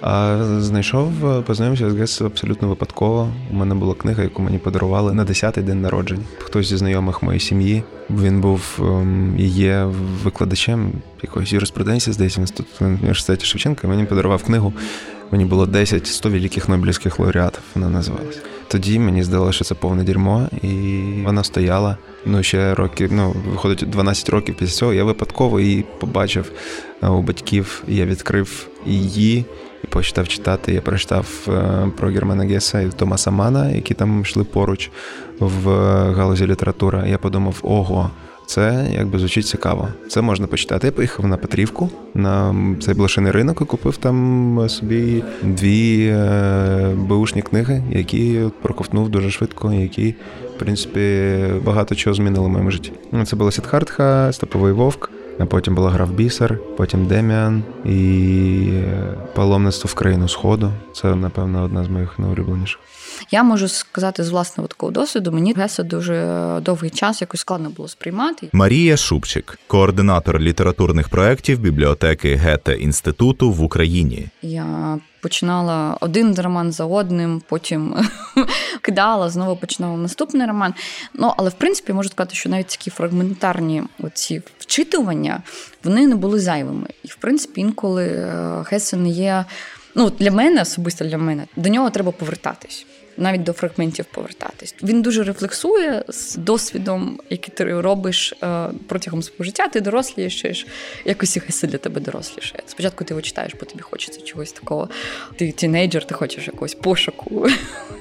А 0.00 0.44
знайшов, 0.58 1.12
познайомився 1.46 1.90
з 1.90 1.94
Гес 1.94 2.20
абсолютно 2.20 2.68
випадково. 2.68 3.32
У 3.50 3.54
мене 3.54 3.74
була 3.74 3.94
книга, 3.94 4.22
яку 4.22 4.42
мені 4.42 4.58
подарували 4.58 5.12
на 5.14 5.24
10-й 5.24 5.62
день 5.62 5.82
народження. 5.82 6.22
Хтось 6.38 6.66
зі 6.66 6.76
знайомих 6.76 7.22
моєї 7.22 7.40
сім'ї. 7.40 7.82
Він 8.10 8.40
був 8.40 8.78
ем, 8.78 9.34
і 9.38 9.48
є 9.48 9.84
викладачем 10.24 10.92
якоїсь 11.22 11.52
юриспруденції, 11.52 12.14
здається, 12.14 12.40
в 12.40 12.42
інституту 12.42 12.84
університеті 12.84 13.46
Шевченка. 13.46 13.88
Мені 13.88 14.04
подарував 14.04 14.42
книгу. 14.42 14.72
Мені 15.30 15.44
було 15.44 15.66
10 15.66 16.06
100 16.06 16.30
великих 16.30 16.68
нобелівських 16.68 17.18
лауреатів. 17.18 17.62
Вона 17.74 17.88
називалась. 17.88 18.38
Тоді 18.68 18.98
мені 18.98 19.22
здалося, 19.22 19.52
що 19.52 19.64
це 19.64 19.74
повне 19.74 20.04
дерьмо, 20.04 20.48
і 20.62 21.02
вона 21.24 21.44
стояла. 21.44 21.96
Ну, 22.26 22.42
ще 22.42 22.74
років, 22.74 23.10
ну, 23.12 23.34
виходить 23.50 23.90
12 23.90 24.28
років 24.28 24.54
після 24.54 24.74
цього. 24.74 24.92
Я 24.92 25.04
випадково 25.04 25.60
її 25.60 25.84
побачив 25.98 26.52
у 27.02 27.22
батьків. 27.22 27.82
Я 27.88 28.06
відкрив 28.06 28.68
її 28.86 29.44
і 29.84 29.86
почав 29.86 30.28
читати. 30.28 30.72
Я 30.72 30.80
прочитав 30.80 31.26
про 31.96 32.08
Германа 32.08 32.44
Геса 32.44 32.80
і 32.80 32.88
Томаса 32.88 33.30
Мана, 33.30 33.70
які 33.70 33.94
там 33.94 34.20
йшли 34.20 34.44
поруч 34.44 34.90
в 35.38 35.68
галузі 36.12 36.46
літератури. 36.46 37.04
Я 37.08 37.18
подумав: 37.18 37.58
ого. 37.62 38.10
Це 38.46 38.86
якби 38.92 39.18
звучить 39.18 39.46
цікаво. 39.46 39.88
Це 40.08 40.20
можна 40.20 40.46
почитати. 40.46 40.86
Я 40.86 40.92
поїхав 40.92 41.26
на 41.26 41.36
Петрівку 41.36 41.90
на 42.14 42.54
цей 42.80 42.94
блошиний 42.94 43.32
ринок 43.32 43.58
і 43.60 43.64
купив 43.64 43.96
там 43.96 44.66
собі 44.68 45.24
дві 45.42 46.06
е, 46.06 46.94
беушні 46.96 47.42
книги, 47.42 47.82
які 47.90 48.40
проковтнув 48.62 49.08
дуже 49.08 49.30
швидко, 49.30 49.72
які, 49.72 50.14
в 50.56 50.58
принципі, 50.58 51.36
багато 51.64 51.94
чого 51.94 52.14
змінили 52.14 52.46
в 52.46 52.50
моєму 52.50 52.70
житті. 52.70 52.92
Ну, 53.12 53.26
Це 53.26 53.36
була 53.36 53.50
Сідхартха, 53.50 54.32
Степовий 54.32 54.72
Вовк. 54.72 55.10
А 55.38 55.46
потім 55.46 55.74
була 55.74 55.90
гра 55.90 56.04
в 56.04 56.12
бісер, 56.12 56.58
потім 56.76 57.06
Деміан 57.06 57.62
і 57.84 58.68
паломництво 59.34 59.88
в 59.88 59.94
країну 59.94 60.28
Сходу. 60.28 60.72
Це, 60.92 61.14
напевно, 61.14 61.62
одна 61.62 61.84
з 61.84 61.88
моїх 61.88 62.18
найулюбленіших. 62.18 62.80
Я 63.30 63.42
можу 63.42 63.68
сказати 63.68 64.24
з 64.24 64.28
власного 64.28 64.68
такого 64.68 64.92
досвіду, 64.92 65.32
мені 65.32 65.54
Геса 65.54 65.82
дуже 65.82 66.58
довгий 66.62 66.90
час 66.90 67.20
якось 67.20 67.40
складно 67.40 67.70
було 67.70 67.88
сприймати. 67.88 68.48
Марія 68.52 68.96
Шупчик, 68.96 69.58
координатор 69.66 70.40
літературних 70.40 71.08
проєктів 71.08 71.58
бібліотеки 71.58 72.34
Гете 72.34 72.74
інституту 72.74 73.52
в 73.52 73.62
Україні. 73.62 74.28
Я 74.42 74.98
починала 75.22 75.96
один 76.00 76.34
роман 76.34 76.72
за 76.72 76.84
одним, 76.84 77.42
потім 77.48 77.94
кидала, 78.82 79.30
знову 79.30 79.56
починала 79.56 79.96
наступний 79.96 80.46
роман. 80.46 80.74
Ну, 81.14 81.32
але 81.36 81.50
в 81.50 81.54
принципі 81.54 81.92
можу 81.92 82.08
сказати, 82.08 82.34
що 82.34 82.48
навіть 82.48 82.66
такі 82.66 82.90
фрагментарні 82.90 83.82
оці 83.98 84.42
вчитування 84.58 85.42
вони 85.84 86.06
не 86.06 86.14
були 86.14 86.40
зайвими. 86.40 86.88
І 87.02 87.08
в 87.08 87.16
принципі, 87.16 87.60
інколи 87.60 88.32
Гесе 88.70 88.96
не 88.96 89.08
є. 89.08 89.44
Ну, 89.94 90.10
для 90.10 90.30
мене, 90.30 90.62
особисто 90.62 91.04
для 91.04 91.18
мене, 91.18 91.44
до 91.56 91.68
нього 91.68 91.90
треба 91.90 92.12
повертатись. 92.12 92.86
Навіть 93.16 93.42
до 93.42 93.52
фрагментів 93.52 94.04
повертатись. 94.04 94.74
Він 94.82 95.02
дуже 95.02 95.22
рефлексує 95.22 96.04
з 96.08 96.36
досвідом, 96.36 97.20
який 97.30 97.54
ти 97.54 97.80
робиш 97.80 98.34
е, 98.42 98.68
протягом 98.88 99.22
свого 99.22 99.44
життя. 99.44 99.68
Ти 99.68 99.80
дорослішаєш, 99.80 100.66
якось 101.04 101.36
і 101.36 101.66
для 101.66 101.78
тебе 101.78 102.00
дорослішає. 102.00 102.62
Спочатку 102.66 103.04
ти 103.04 103.14
його 103.14 103.22
читаєш, 103.22 103.52
бо 103.60 103.66
тобі 103.66 103.82
хочеться 103.82 104.20
чогось 104.20 104.52
такого. 104.52 104.88
Ти 105.36 105.52
тінейджер, 105.52 106.06
ти 106.06 106.14
хочеш 106.14 106.46
якогось 106.46 106.74
пошуку, 106.74 107.46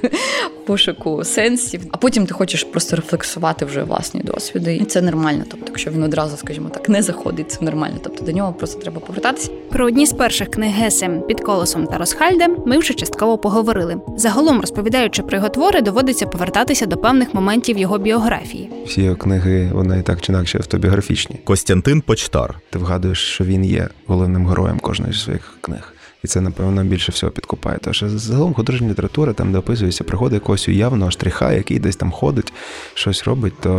пошуку 0.65 1.23
сенсів, 1.23 1.81
а 1.91 1.97
потім 1.97 2.25
ти 2.25 2.33
хочеш 2.33 2.63
просто 2.63 2.95
рефлексувати 2.95 3.65
вже 3.65 3.83
власні 3.83 4.21
досвіди. 4.21 4.75
І 4.75 4.85
це 4.85 5.01
нормально. 5.01 5.43
Тобто, 5.51 5.65
якщо 5.67 5.91
він 5.91 6.03
одразу, 6.03 6.37
скажімо 6.37 6.69
так, 6.69 6.89
не 6.89 7.01
заходить, 7.01 7.51
це 7.51 7.65
нормально. 7.65 7.97
Тобто 8.03 8.25
до 8.25 8.31
нього 8.31 8.53
просто 8.53 8.81
треба 8.81 8.99
повертатись. 8.99 9.51
Про 9.69 9.85
одні 9.85 10.05
з 10.05 10.13
перших 10.13 10.51
книг 10.51 10.71
Гесе 10.71 11.21
під 11.27 11.41
колесом 11.41 11.87
та 11.87 11.97
Росхальде 11.97 12.47
ми 12.47 12.77
вже 12.77 12.93
частково 12.93 13.37
поговорили. 13.37 14.01
Загалом 14.17 14.61
розповідаючи 14.61 15.00
про 15.09 15.37
його 15.37 15.49
твори, 15.49 15.81
доводиться 15.81 16.25
повертатися 16.25 16.85
до 16.85 16.97
певних 16.97 17.33
моментів 17.33 17.77
його 17.77 17.97
біографії. 17.97 18.69
Всі 18.85 19.01
його 19.01 19.15
книги, 19.15 19.71
вони 19.73 20.01
так 20.01 20.21
чи 20.21 20.31
інакше 20.31 20.57
автобіографічні. 20.57 21.35
Костянтин 21.43 22.01
Почтар. 22.01 22.59
Ти 22.69 22.79
вгадуєш, 22.79 23.17
що 23.17 23.43
він 23.43 23.65
є 23.65 23.87
головним 24.07 24.47
героєм 24.47 24.79
кожної 24.79 25.13
з 25.13 25.23
своїх 25.23 25.57
книг. 25.61 25.93
І 26.23 26.27
це, 26.27 26.41
напевно, 26.41 26.83
більше 26.83 27.11
всього 27.11 27.31
підкупає. 27.31 27.77
Тому 27.81 27.93
що 27.93 28.09
загалом 28.09 28.53
художня 28.53 28.89
література, 28.89 29.33
там, 29.33 29.51
де 29.51 29.57
описується 29.57 30.03
пригоди 30.03 30.35
якогось 30.35 30.67
уявного 30.67 31.11
штриха, 31.11 31.53
який 31.53 31.79
десь 31.79 31.95
там 31.95 32.11
ходить, 32.11 32.53
щось 32.93 33.23
робить, 33.23 33.53
то 33.59 33.75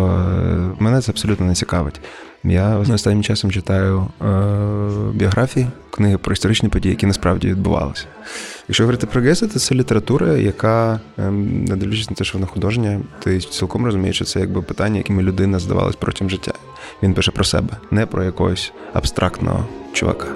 мене 0.78 1.00
це 1.00 1.12
абсолютно 1.12 1.46
не 1.46 1.54
цікавить. 1.54 2.00
Я 2.44 2.76
останнім 2.76 3.22
часом 3.22 3.50
читаю 3.50 4.06
е, 4.22 4.24
біографії, 5.14 5.66
книги 5.90 6.18
про 6.18 6.32
історичні 6.32 6.68
події, 6.68 6.92
які 6.92 7.06
насправді 7.06 7.48
відбувалися. 7.48 8.06
Якщо 8.72 8.82
говорити 8.82 9.06
про 9.06 9.20
Геса, 9.20 9.48
то 9.48 9.58
це 9.58 9.74
література, 9.74 10.32
яка, 10.32 11.00
е, 11.18 11.30
не 11.30 11.76
дивлячись 11.76 12.10
на 12.10 12.16
те, 12.16 12.24
що 12.24 12.38
вона 12.38 12.46
художня, 12.46 13.00
ти 13.22 13.38
цілком 13.40 13.84
розумієш, 13.84 14.16
що 14.16 14.24
це 14.24 14.40
якби 14.40 14.62
питання, 14.62 14.96
якими 14.96 15.22
людина 15.22 15.58
здавалась 15.58 15.96
протягом 15.96 16.30
життя. 16.30 16.52
Він 17.02 17.14
пише 17.14 17.30
про 17.30 17.44
себе, 17.44 17.76
не 17.90 18.06
про 18.06 18.24
якогось 18.24 18.72
абстрактного 18.92 19.66
чувака. 19.92 20.26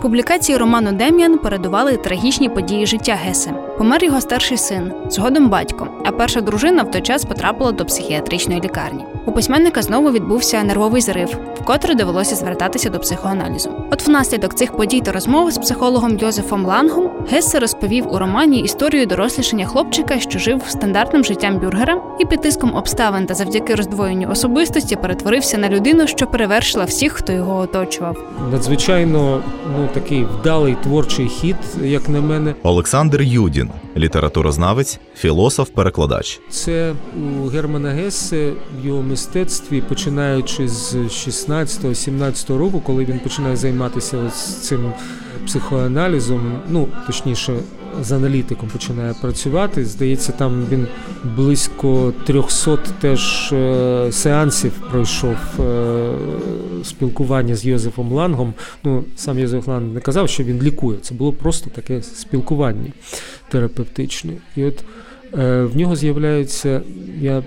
Публікації 0.00 0.58
роману 0.58 0.92
Дем'ян 0.92 1.38
передували 1.38 1.96
трагічні 1.96 2.48
події 2.48 2.86
життя 2.86 3.18
Гесе. 3.24 3.50
Помер 3.78 4.04
його 4.04 4.20
старший 4.20 4.56
син, 4.56 4.92
згодом 5.08 5.48
батько, 5.48 5.88
а 6.04 6.10
перша 6.10 6.40
дружина 6.40 6.82
в 6.82 6.90
той 6.90 7.00
час 7.00 7.24
потрапила 7.24 7.72
до 7.72 7.84
психіатричної 7.84 8.60
лікарні. 8.60 9.04
У 9.26 9.32
письменника 9.32 9.82
знову 9.82 10.10
відбувся 10.10 10.62
нервовий 10.62 11.02
зрив, 11.02 11.38
вкотре 11.60 11.94
довелося 11.94 12.34
звертатися 12.34 12.90
до 12.90 12.98
психоаналізу. 12.98 13.70
От 13.90 14.06
внаслідок 14.06 14.54
цих 14.54 14.72
подій 14.72 15.00
та 15.00 15.12
розмов 15.12 15.50
з 15.50 15.58
психологом 15.58 16.18
Йозефом 16.18 16.66
Лангом 16.66 17.10
Гессе 17.30 17.58
розповів 17.58 18.12
у 18.12 18.18
романі 18.18 18.60
історію 18.60 19.06
дорослішання 19.06 19.66
хлопчика, 19.66 20.18
що 20.18 20.38
жив 20.38 20.62
стандартним 20.68 21.24
життям 21.24 21.58
бюргера, 21.58 22.02
і 22.18 22.24
під 22.24 22.40
тиском 22.40 22.74
обставин 22.74 23.26
та 23.26 23.34
завдяки 23.34 23.74
роздвоєнню 23.74 24.30
особистості 24.30 24.96
перетворився 24.96 25.58
на 25.58 25.68
людину, 25.68 26.06
що 26.06 26.26
перевершила 26.26 26.84
всіх, 26.84 27.12
хто 27.12 27.32
його 27.32 27.58
оточував. 27.58 28.16
Надзвичайно 28.52 29.40
ну, 29.76 29.88
такий 29.94 30.24
вдалий 30.24 30.76
творчий 30.82 31.28
хід, 31.28 31.56
як 31.82 32.08
на 32.08 32.20
мене. 32.20 32.54
Олександр 32.62 33.22
Юдін, 33.22 33.70
літературознавець, 33.96 35.00
філософ-перекладач. 35.16 36.40
Це 36.50 36.94
у 37.44 37.46
Германа 37.46 37.90
Гессе 37.90 38.52
в 38.82 38.86
його 38.86 39.02
мистецтві, 39.02 39.80
починаючи 39.80 40.68
з 40.68 40.94
16-17 40.96 42.56
року, 42.56 42.82
коли 42.86 43.04
він 43.04 43.18
починає 43.18 43.56
займатися 43.56 44.18
ось 44.28 44.68
цим 44.68 44.92
психоаналізом, 45.46 46.52
ну 46.68 46.88
точніше, 47.06 47.52
з 48.02 48.12
аналітиком 48.12 48.68
починає 48.68 49.14
працювати. 49.20 49.84
Здається, 49.84 50.32
там 50.32 50.66
він 50.70 50.86
близько 51.36 52.12
300 52.26 52.76
теж 52.76 53.52
е, 53.52 54.12
сеансів 54.12 54.72
пройшов 54.90 55.36
е, 55.60 56.12
спілкування 56.84 57.56
з 57.56 57.66
Йозефом 57.66 58.12
Лангом. 58.12 58.54
Ну, 58.84 59.04
сам 59.16 59.38
Йозеф 59.38 59.68
Ланг 59.68 59.94
не 59.94 60.00
казав, 60.00 60.28
що 60.28 60.44
він 60.44 60.62
лікує. 60.62 60.98
Це 60.98 61.14
було 61.14 61.32
просто 61.32 61.70
таке 61.70 62.02
спілкування 62.02 62.92
терапевтичне. 63.48 64.32
І 64.56 64.64
от 64.64 64.84
В 65.34 65.70
нього 65.74 65.96
з'являється, 65.96 66.80
я 67.20 67.42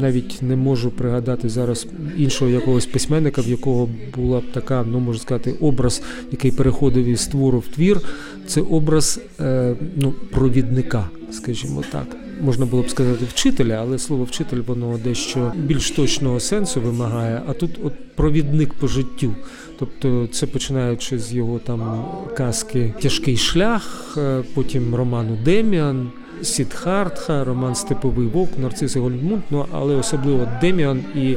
навіть 0.00 0.42
не 0.42 0.56
можу 0.56 0.90
пригадати 0.90 1.48
зараз 1.48 1.86
іншого 2.16 2.50
якогось 2.50 2.86
письменника, 2.86 3.42
в 3.42 3.48
якого 3.48 3.88
була 4.16 4.40
б 4.40 4.44
така, 4.52 4.84
ну 4.90 4.98
можна 4.98 5.22
сказати, 5.22 5.54
образ, 5.60 6.02
який 6.32 6.50
переходив 6.50 7.04
із 7.04 7.26
твору 7.26 7.58
в 7.58 7.68
твір. 7.68 8.00
Це 8.46 8.60
образ 8.60 9.20
е, 9.40 9.74
ну, 9.96 10.14
провідника, 10.30 11.08
скажімо 11.32 11.82
так. 11.92 12.06
Можна 12.42 12.66
було 12.66 12.82
б 12.82 12.90
сказати 12.90 13.24
вчителя, 13.28 13.78
але 13.80 13.98
слово 13.98 14.24
вчитель 14.24 14.60
воно 14.66 15.00
дещо 15.04 15.52
більш 15.56 15.90
точного 15.90 16.40
сенсу 16.40 16.80
вимагає. 16.80 17.42
А 17.48 17.52
тут 17.52 17.70
от 17.84 17.92
провідник 18.16 18.74
по 18.74 18.88
життю. 18.88 19.34
Тобто 19.78 20.28
це 20.32 20.46
починаючи 20.46 21.18
з 21.18 21.32
його 21.32 21.58
там 21.58 22.04
казки 22.36 22.94
Тяжкий 23.02 23.36
шлях, 23.36 24.14
е, 24.18 24.42
потім 24.54 24.94
роману 24.94 25.38
Деміан. 25.44 26.10
Сідхартха, 26.42 27.44
роман 27.44 27.74
Степовий 27.74 28.26
Вовк, 28.26 28.58
Нарцис 28.58 28.96
і 28.96 28.98
Гольдмунд, 28.98 29.42
ну 29.50 29.66
але 29.72 29.94
особливо 29.94 30.48
Деміан 30.60 31.04
і 31.14 31.36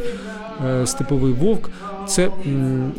е, 0.66 0.88
Степовий 0.88 1.34
Вовк. 1.34 1.70
Це, 2.08 2.30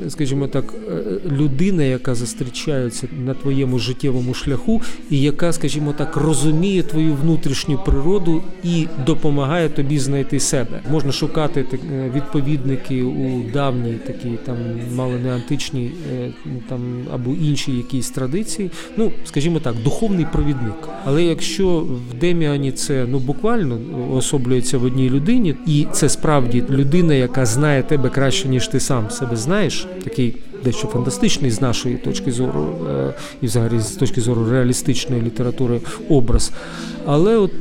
скажімо 0.09 0.46
так, 0.46 0.64
е, 0.88 1.02
людина, 1.30 1.82
яка 1.82 2.14
зустрічається 2.14 3.09
на 3.26 3.34
твоєму 3.34 3.78
життєвому 3.78 4.34
шляху, 4.34 4.82
і 5.11 5.20
яка, 5.20 5.52
скажімо 5.52 5.94
так, 5.98 6.16
розуміє 6.16 6.82
твою 6.82 7.14
внутрішню 7.14 7.78
природу 7.78 8.42
і 8.64 8.86
допомагає 9.07 9.68
тобі 9.68 9.98
знайти 9.98 10.40
себе. 10.40 10.80
Можна 10.90 11.12
шукати 11.12 11.66
е, 11.72 12.11
відповідники 12.14 13.02
у 13.02 13.52
давній 13.52 13.94
такій 14.07 14.38
там 14.44 14.57
мало 14.94 15.12
не 15.24 15.34
античній 15.34 15.90
е, 16.12 16.32
там 16.68 16.80
або 17.14 17.30
іншій 17.30 17.72
якійсь 17.72 18.11
традиції. 18.11 18.70
Ну, 18.96 19.12
скажімо 19.24 19.61
так, 19.61 19.74
духовний 19.84 20.26
провідник. 20.32 20.88
Але 21.05 21.22
якщо 21.22 21.78
в 21.78 22.14
Деміані 22.20 22.72
це 22.72 23.07
ну 23.09 23.18
буквально 23.18 23.78
особлюється 24.12 24.78
в 24.78 24.84
одній 24.84 25.11
людині, 25.11 25.55
і 25.66 25.86
це 25.92 26.09
справді 26.09 26.64
людина, 26.70 27.14
яка 27.14 27.46
знає 27.46 27.82
тебе 27.82 28.09
краще 28.09 28.48
ніж 28.48 28.68
ти 28.68 28.80
сам 28.80 28.93
себе 29.11 29.36
знаєш, 29.36 29.86
такий 30.05 30.36
дещо 30.64 30.88
фантастичний 30.88 31.50
з 31.50 31.60
нашої 31.60 31.96
точки 31.96 32.32
зору, 32.32 32.86
е, 32.90 33.14
і 33.40 33.46
взагалі 33.46 33.80
з 33.80 33.90
точки 33.90 34.20
зору 34.20 34.50
реалістичної 34.50 35.22
літератури 35.22 35.80
образ. 36.08 36.52
Але 37.06 37.36
от 37.36 37.52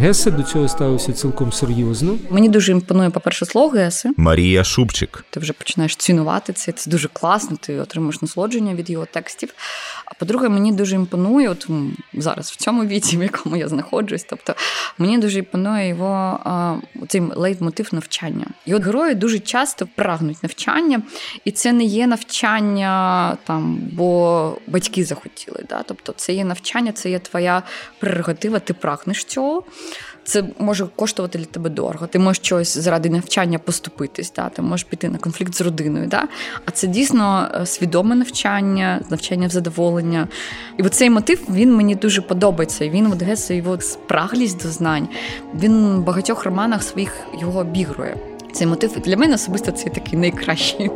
Гесе 0.00 0.30
до 0.30 0.42
цього 0.42 0.68
ставився 0.68 1.12
цілком 1.12 1.52
серйозно. 1.52 2.16
Мені 2.30 2.48
дуже 2.48 2.72
імпонує, 2.72 3.10
по-перше, 3.10 3.46
слог 3.46 3.74
Геси. 3.74 4.10
Марія 4.16 4.64
Шубчик, 4.64 5.24
Ти 5.30 5.40
вже 5.40 5.52
починаєш 5.52 5.96
цінувати 5.96 6.52
це. 6.52 6.72
Це 6.72 6.90
дуже 6.90 7.08
класно, 7.12 7.56
ти 7.60 7.80
отримуєш 7.80 8.22
насолодження 8.22 8.74
від 8.74 8.90
його 8.90 9.06
текстів. 9.12 9.54
А 10.04 10.14
по-друге, 10.14 10.48
мені 10.48 10.72
дуже 10.72 10.94
імпонує, 10.94 11.48
от 11.48 11.66
зараз 12.14 12.50
в 12.50 12.56
цьому 12.56 12.84
віці, 12.84 13.16
в 13.16 13.22
якому 13.22 13.56
я 13.56 13.68
знаходжусь. 13.68 14.24
Тобто 14.30 14.54
мені 14.98 15.18
дуже 15.18 15.38
імпонує 15.38 15.88
його 15.88 16.40
а, 16.44 16.74
цей 17.08 17.20
лейтмотив 17.20 17.88
навчання. 17.92 18.46
І 18.66 18.74
от 18.74 18.82
герої 18.82 19.14
дуже 19.14 19.38
часто 19.38 19.88
прагнуть 19.94 20.42
навчання, 20.42 21.02
і 21.44 21.50
це 21.50 21.72
не 21.72 21.84
є 21.84 22.06
навчання 22.06 22.37
там, 23.44 23.78
бо 23.92 24.56
батьки 24.66 25.04
захотіли. 25.04 25.64
Да? 25.68 25.82
Тобто 25.86 26.12
це 26.16 26.32
є 26.32 26.44
навчання, 26.44 26.92
це 26.92 27.10
є 27.10 27.18
твоя 27.18 27.62
прерогатива, 27.98 28.58
ти 28.58 28.74
прагнеш 28.74 29.24
цього. 29.24 29.64
Це 30.24 30.44
може 30.58 30.86
коштувати 30.96 31.38
для 31.38 31.44
тебе 31.44 31.70
дорого. 31.70 32.06
Ти 32.06 32.18
можеш 32.18 32.44
щось 32.44 32.78
заради 32.78 33.10
навчання 33.10 33.58
поступитись, 33.58 34.32
да? 34.36 34.48
ти 34.48 34.62
можеш 34.62 34.84
піти 34.84 35.08
на 35.08 35.18
конфлікт 35.18 35.54
з 35.54 35.60
родиною. 35.60 36.06
Да? 36.06 36.28
А 36.64 36.70
це 36.70 36.86
дійсно 36.86 37.48
е, 37.54 37.66
свідоме 37.66 38.14
навчання, 38.14 39.00
навчання 39.10 39.46
в 39.46 39.50
задоволення. 39.50 40.28
І 40.78 40.82
оцей 40.82 41.10
мотив 41.10 41.40
він 41.50 41.76
мені 41.76 41.94
дуже 41.94 42.22
подобається. 42.22 42.88
Він 42.88 43.12
от 43.12 43.22
Гесе, 43.22 43.56
його 43.56 43.80
спраглість 43.80 44.62
до 44.62 44.68
знань. 44.68 45.08
Він 45.54 45.96
в 45.96 46.04
багатьох 46.04 46.44
романах 46.44 46.82
своїх 46.82 47.12
його 47.40 47.60
обігрує. 47.60 48.16
Цей 48.52 48.66
мотив 48.66 49.00
для 49.00 49.16
мене 49.16 49.34
особисто 49.34 49.72
це 49.72 49.90
такий 49.90 50.18
найкращий. 50.18 50.90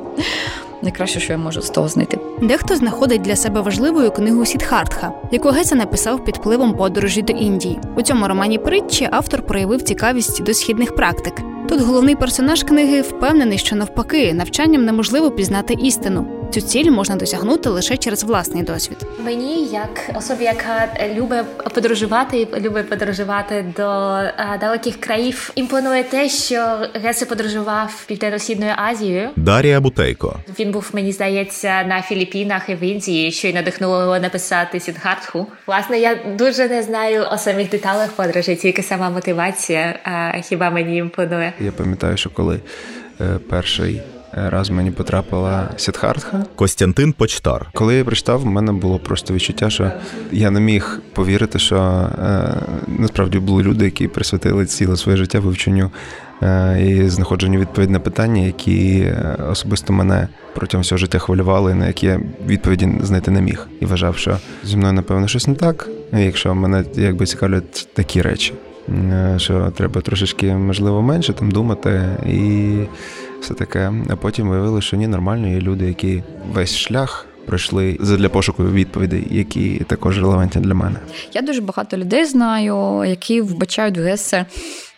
Найкраще, 0.82 1.20
що 1.20 1.32
я 1.32 1.38
можу 1.38 1.62
з 1.62 1.70
того 1.70 1.88
знайти. 1.88 2.18
Дехто 2.42 2.76
знаходить 2.76 3.22
для 3.22 3.36
себе 3.36 3.60
важливою 3.60 4.10
книгу 4.10 4.46
Сідхартха, 4.46 5.12
яку 5.32 5.48
Геса 5.48 5.74
написав 5.74 6.24
під 6.24 6.36
впливом 6.36 6.74
подорожі 6.74 7.22
до 7.22 7.32
Індії. 7.32 7.80
У 7.96 8.02
цьому 8.02 8.28
романі 8.28 8.58
притчі 8.58 9.08
автор 9.12 9.42
проявив 9.42 9.82
цікавість 9.82 10.42
до 10.42 10.54
східних 10.54 10.94
практик. 10.96 11.34
Тут 11.72 11.80
головний 11.80 12.16
персонаж 12.16 12.62
книги 12.62 13.00
впевнений, 13.00 13.58
що 13.58 13.76
навпаки, 13.76 14.34
навчанням 14.34 14.84
неможливо 14.84 15.30
пізнати 15.30 15.74
істину. 15.74 16.42
Цю 16.52 16.60
ціль 16.60 16.90
можна 16.90 17.16
досягнути 17.16 17.68
лише 17.68 17.96
через 17.96 18.24
власний 18.24 18.62
досвід. 18.62 18.96
Мені, 19.24 19.64
як 19.64 20.10
особі, 20.14 20.44
яка 20.44 20.88
любить 21.14 21.44
подорожувати, 21.74 22.40
і 22.40 22.60
любить 22.60 22.88
подорожувати 22.88 23.64
до 23.76 23.82
а, 23.82 24.58
далеких 24.60 25.00
країв, 25.00 25.50
імпонує 25.54 26.04
те, 26.04 26.28
що 26.28 26.78
Гесе 26.94 27.26
подорожував 27.26 28.04
південно-східною 28.06 28.72
Азією. 28.76 29.28
Дарія 29.36 29.80
Бутейко, 29.80 30.36
Він 30.58 30.70
був, 30.70 30.90
мені 30.92 31.12
здається, 31.12 31.84
на 31.84 32.02
Філіппінах 32.02 32.68
і 32.68 32.74
в 32.74 32.82
Індії, 32.82 33.32
що 33.32 33.48
й 33.48 33.52
надихнуло 33.52 34.00
його 34.00 34.18
написати 34.18 34.80
Сідхартху. 34.80 35.46
Власне, 35.66 35.98
я 35.98 36.18
дуже 36.38 36.68
не 36.68 36.82
знаю 36.82 37.26
о 37.32 37.38
самих 37.38 37.70
деталях 37.70 38.10
подорожі, 38.12 38.56
тільки 38.56 38.82
сама 38.82 39.10
мотивація 39.10 39.98
а, 40.04 40.40
хіба 40.40 40.70
мені 40.70 40.96
імпонує. 40.96 41.52
Я 41.64 41.72
пам'ятаю, 41.72 42.16
що 42.16 42.30
коли 42.30 42.60
е, 43.20 43.38
перший 43.48 44.02
раз 44.32 44.70
мені 44.70 44.90
потрапила 44.90 45.68
Сідхартха, 45.76 46.44
Костянтин 46.54 47.12
Почтар, 47.12 47.70
коли 47.74 47.94
я 47.94 48.04
прочитав, 48.04 48.40
в 48.40 48.46
мене 48.46 48.72
було 48.72 48.98
просто 48.98 49.34
відчуття, 49.34 49.70
що 49.70 49.92
я 50.32 50.50
не 50.50 50.60
міг 50.60 51.00
повірити, 51.12 51.58
що 51.58 51.76
е, 51.76 52.54
насправді 52.86 53.38
були 53.38 53.62
люди, 53.62 53.84
які 53.84 54.08
присвятили 54.08 54.66
ціле 54.66 54.96
своє 54.96 55.16
життя 55.18 55.40
вивченню 55.40 55.90
е, 56.42 56.82
і 56.86 57.08
знаходженню 57.08 57.60
відповідь 57.60 57.90
на 57.90 58.00
питання, 58.00 58.42
які 58.42 59.00
е, 59.00 59.36
особисто 59.50 59.92
мене 59.92 60.28
протягом 60.54 60.82
всього 60.82 60.98
життя 60.98 61.18
хвилювали, 61.18 61.74
на 61.74 61.86
які 61.86 62.06
я 62.06 62.20
відповіді 62.46 62.92
знайти 63.02 63.30
не 63.30 63.40
міг. 63.40 63.68
І 63.80 63.86
вважав, 63.86 64.16
що 64.16 64.38
зі 64.64 64.76
мною, 64.76 64.92
напевно, 64.92 65.28
щось 65.28 65.46
не 65.46 65.54
так, 65.54 65.88
якщо 66.12 66.54
мене 66.54 66.84
якби 66.94 67.26
цікавлять 67.26 67.88
такі 67.94 68.22
речі. 68.22 68.54
Е, 68.88 69.34
Що 69.38 69.70
треба 69.70 70.00
трошечки, 70.00 70.54
можливо, 70.54 71.02
менше 71.02 71.32
там 71.32 71.50
думати 71.50 72.16
і 72.26 72.76
все 73.40 73.54
таке. 73.54 73.92
А 74.08 74.16
потім 74.16 74.48
виявилося, 74.48 74.86
що 74.86 74.96
ні, 74.96 75.06
нормально 75.06 75.48
є 75.48 75.60
люди, 75.60 75.86
які 75.86 76.22
весь 76.52 76.76
шлях 76.76 77.26
пройшли 77.46 77.92
для 78.00 78.28
пошуку 78.28 78.64
відповідей, 78.64 79.26
які 79.30 79.78
також 79.78 80.18
релевантні 80.18 80.62
для 80.62 80.74
мене. 80.74 80.96
Я 81.32 81.42
дуже 81.42 81.60
багато 81.60 81.96
людей 81.96 82.24
знаю, 82.24 83.04
які 83.04 83.40
вбачають 83.40 83.98
в 83.98 84.00
Гесе 84.00 84.46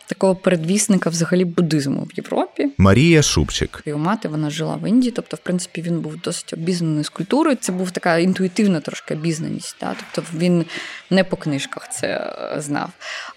такого 0.06 0.34
передвісника 0.34 1.10
взагалі 1.10 1.44
буддизму 1.44 2.02
в 2.02 2.16
Європі. 2.16 2.68
Марія 2.78 3.22
Шубчик, 3.22 3.82
Його 3.86 3.98
мати 3.98 4.28
вона 4.28 4.50
жила 4.50 4.76
в 4.76 4.88
Індії, 4.88 5.12
тобто, 5.16 5.36
в 5.36 5.40
принципі, 5.40 5.82
він 5.82 6.00
був 6.00 6.16
досить 6.20 6.52
обізнаний 6.52 7.04
з 7.04 7.08
культурою. 7.08 7.56
Це 7.60 7.72
був 7.72 7.90
така 7.90 8.18
інтуїтивна 8.18 8.80
трошки 8.80 9.14
обізнаність. 9.14 9.76
Да? 9.80 9.94
Тобто 10.12 10.30
він 10.38 10.64
не 11.10 11.24
по 11.24 11.36
книжках 11.36 11.88
це 11.90 12.06
е, 12.06 12.60
знав. 12.60 12.90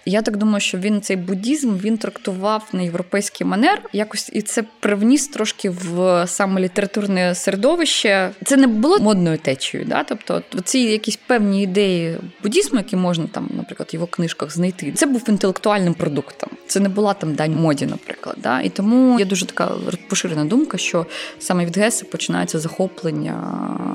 Я 0.08 0.22
так 0.22 0.36
думаю, 0.36 0.60
що 0.60 0.78
він 0.78 1.00
цей 1.00 1.16
буддізм 1.16 1.76
він 1.76 1.98
трактував 1.98 2.68
на 2.72 2.82
європейський 2.82 3.46
манер, 3.46 3.82
якось 3.92 4.30
і 4.32 4.42
це 4.42 4.64
привніс 4.80 5.28
трошки 5.28 5.70
в 5.70 6.24
саме 6.26 6.60
літературне 6.60 7.34
середовище. 7.34 8.30
Це 8.44 8.56
не 8.56 8.66
було 8.66 8.98
модною 8.98 9.38
течією. 9.38 9.88
Да? 9.88 10.04
Тобто, 10.04 10.42
ці 10.64 10.78
якісь 10.78 11.16
певні 11.16 11.62
ідеї 11.62 12.16
буддізму, 12.42 12.78
які 12.78 12.96
можна 12.96 13.26
там, 13.32 13.50
наприклад, 13.56 13.88
в 13.92 13.94
його 13.94 14.06
книжках 14.06 14.52
знайти, 14.52 14.92
це 14.92 15.06
був 15.06 15.24
інтелектуальним 15.28 15.94
продуктом. 15.94 16.50
Це 16.66 16.80
не 16.80 16.88
була 16.88 17.14
там 17.14 17.34
дань 17.34 17.54
моді, 17.54 17.86
наприклад. 17.86 18.17
Да? 18.36 18.60
І 18.60 18.68
тому 18.68 19.18
є 19.18 19.24
дуже 19.24 19.46
така 19.46 19.70
поширена 20.08 20.44
думка, 20.44 20.78
що 20.78 21.06
саме 21.38 21.64
від 21.66 21.78
Геса 21.78 22.04
починається 22.10 22.58
захоплення 22.58 23.34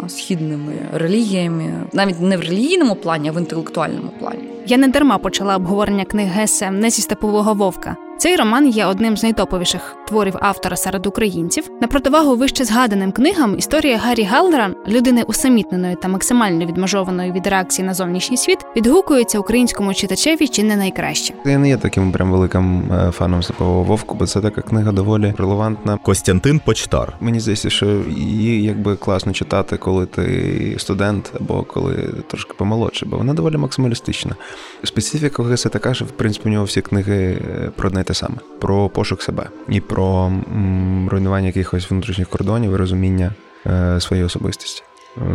східними 0.08 0.74
релігіями, 0.94 1.74
навіть 1.94 2.22
не 2.22 2.38
в 2.38 2.42
релігійному 2.42 2.96
плані, 2.96 3.30
а 3.30 3.32
в 3.32 3.38
інтелектуальному 3.38 4.12
плані. 4.20 4.44
Я 4.68 4.78
не 4.78 4.88
дарма 4.88 5.18
почала 5.18 5.56
обговорення 5.56 6.06
книг 6.06 6.28
Гесе 6.28 6.72
не 6.72 6.90
зі 6.90 7.02
степового 7.02 7.54
вовка. 7.54 7.96
Цей 8.18 8.36
роман 8.36 8.70
є 8.70 8.86
одним 8.86 9.18
з 9.18 9.24
найтоповіших 9.24 9.96
творів 10.14 10.36
автора 10.40 10.76
серед 10.76 11.06
українців. 11.08 11.70
На 11.82 11.88
противагу 11.88 12.36
вище 12.36 12.66
згаданим 12.66 13.12
книгам 13.12 13.56
історія 13.58 13.98
Гаррі 13.98 14.24
Галлера, 14.24 14.76
людини 14.88 15.24
усамітненої 15.24 15.96
та 16.02 16.08
максимально 16.08 16.66
відмежованої 16.66 17.32
від 17.32 17.48
реакції 17.48 17.88
на 17.88 17.94
зовнішній 17.94 18.38
світ, 18.38 18.58
відгукується 18.76 19.40
українському 19.40 19.94
читачеві 19.94 20.48
чи 20.48 20.64
не 20.64 20.76
найкраще. 20.76 21.34
Я 21.46 21.58
не 21.58 21.70
є 21.70 21.78
таким 21.78 22.12
прям 22.12 22.32
великим 22.32 22.92
е, 22.92 23.12
фаном 23.12 23.44
сліпового 23.44 23.84
вовку, 23.84 24.16
бо 24.16 24.28
це 24.28 24.42
така 24.42 24.62
книга 24.62 24.92
доволі 24.92 25.34
релевантна. 25.38 25.98
Костянтин 26.04 26.60
Почтар, 26.66 27.14
Мені 27.22 27.40
здається, 27.40 27.70
що 27.70 27.86
її 28.18 28.64
якби 28.64 28.96
класно 28.96 29.34
читати, 29.34 29.78
коли 29.78 30.06
ти 30.06 30.76
студент 30.78 31.32
або 31.40 31.64
коли 31.64 31.96
трошки 32.28 32.54
помолодший, 32.58 33.10
бо 33.10 33.18
вона 33.18 33.34
доволі 33.34 33.58
максималістична. 33.58 34.36
Специфіка 34.84 35.44
Геса 35.44 35.70
така, 35.70 35.94
що 35.94 36.06
в 36.06 36.12
принципі 36.12 36.50
у 36.50 36.52
нього 36.52 36.66
всі 36.66 36.82
книги 36.82 37.16
е, 37.16 37.72
про 37.76 37.88
одне 37.88 38.04
те 38.04 38.14
саме: 38.14 38.36
про 38.60 38.90
пошук 38.90 39.22
себе 39.22 39.50
і 39.70 39.82
про 39.82 40.03
м, 40.26 41.10
руйнування 41.12 41.48
якихось 41.48 41.92
внутрішніх 41.92 42.30
кордонів 42.30 42.72
і 42.72 42.76
розуміння 42.76 43.32
е, 43.66 44.00
своєї 44.00 44.26
особистості, 44.26 44.84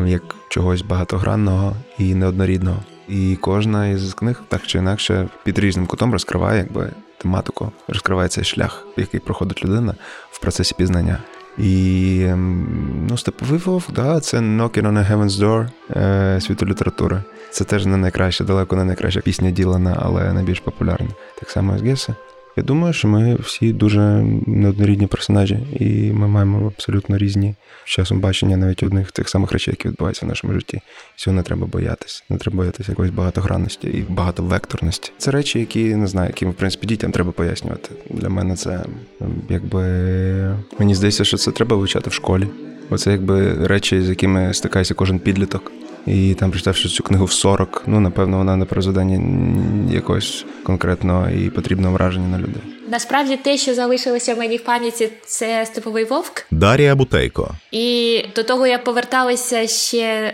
як 0.07 0.23
чогось 0.49 0.83
багатогранного 0.83 1.77
і 1.99 2.15
неоднорідного. 2.15 2.79
І 3.09 3.39
кожна 3.41 3.87
із 3.89 4.15
книг 4.15 4.43
так 4.49 4.63
чи 4.67 4.79
інакше 4.79 5.29
під 5.45 5.59
різним 5.59 5.87
кутом 5.87 6.13
розкриває 6.13 6.59
якби 6.59 6.91
тематику, 7.19 7.73
розкриває 7.89 8.29
цей 8.29 8.45
шлях, 8.45 8.87
який 8.97 9.21
проходить 9.21 9.65
людина 9.65 9.95
в 10.31 10.39
процесі 10.41 10.75
пізнання. 10.79 11.19
І 11.59 12.27
ну, 13.09 13.17
степовий 13.17 13.59
вовк, 13.59 13.93
да, 13.93 14.21
це 14.21 14.39
Knocking 14.39 14.83
on 14.83 14.93
a 14.93 15.13
Heaven's 15.13 15.29
Door 15.29 15.69
е, 15.91 16.41
світу 16.41 16.67
літератури. 16.67 17.23
Це 17.51 17.65
теж 17.65 17.87
не 17.87 17.97
найкраща, 17.97 18.45
далеко 18.45 18.77
не 18.77 18.85
найкраща 18.85 19.21
пісня 19.21 19.51
Ділана, 19.51 19.97
але 20.03 20.33
найбільш 20.33 20.61
популярна. 20.61 21.09
Так 21.41 21.51
само 21.51 21.75
як 21.75 21.85
Геса. 21.85 22.15
Я 22.57 22.63
думаю, 22.63 22.93
що 22.93 23.09
ми 23.09 23.35
всі 23.35 23.73
дуже 23.73 24.01
неоднорідні 24.47 25.07
персонажі, 25.07 25.59
і 25.81 26.13
ми 26.13 26.29
маємо 26.29 26.67
абсолютно 26.67 27.19
різні 27.19 27.55
часом 27.85 28.21
бачення 28.21 28.57
навіть 28.57 28.83
одних 28.83 29.13
тих 29.13 29.29
самих 29.29 29.53
речей, 29.53 29.73
які 29.73 29.89
відбуваються 29.89 30.27
в 30.27 30.29
нашому 30.29 30.53
житті. 30.53 30.81
Цього 31.17 31.37
не 31.37 31.43
треба 31.43 31.67
боятися. 31.67 32.23
Не 32.29 32.39
треба 32.39 32.57
боятися 32.57 32.93
якоїсь 32.93 33.13
багатогранності 33.13 33.89
і 33.89 34.05
багатовекторності. 34.09 35.13
Це 35.19 35.31
речі, 35.31 35.59
які 35.59 35.95
не 35.95 36.07
знаю, 36.07 36.29
які 36.29 36.47
в 36.47 36.55
принципі 36.55 36.87
дітям 36.87 37.13
треба 37.13 37.33
пояснювати. 37.33 37.91
Для 38.11 38.29
мене 38.29 38.57
це 38.57 38.85
ем, 39.21 39.31
якби 39.49 39.83
мені 40.79 40.95
здається, 40.95 41.25
що 41.25 41.37
це 41.37 41.51
треба 41.51 41.77
вивчати 41.77 42.11
в 42.11 42.13
школі. 42.13 42.47
Оце 42.91 43.13
якби 43.13 43.67
речі, 43.67 44.03
з 44.03 44.09
якими 44.09 44.55
стикається 44.55 44.95
кожен 44.95 45.19
підліток. 45.19 45.73
І 46.09 46.35
там, 46.35 46.51
прочитавши 46.51 46.89
цю 46.89 47.03
книгу 47.03 47.25
в 47.25 47.33
40, 47.33 47.83
ну 47.87 48.01
напевно, 48.01 48.39
вона 48.39 48.57
не 48.57 48.65
произведе 48.65 49.05
ні- 49.05 49.95
якогось 49.95 50.45
конкретного 50.63 51.31
і 51.31 51.51
потрібного 51.51 51.95
враження 51.95 52.29
на 52.29 52.39
людей. 52.39 52.63
Насправді 52.91 53.37
те, 53.37 53.57
що 53.57 53.75
залишилося 53.75 54.35
в 54.35 54.39
мені 54.39 54.57
в 54.57 54.65
пам'яті, 54.65 55.09
це 55.27 55.67
степовий 55.67 56.05
вовк. 56.05 56.47
Дарія 56.51 56.95
Бутейко, 56.95 57.51
І 57.73 58.21
до 58.37 58.43
того 58.43 58.67
я 58.67 58.79
поверталася 58.79 59.67
ще 59.67 59.99
е, 60.07 60.33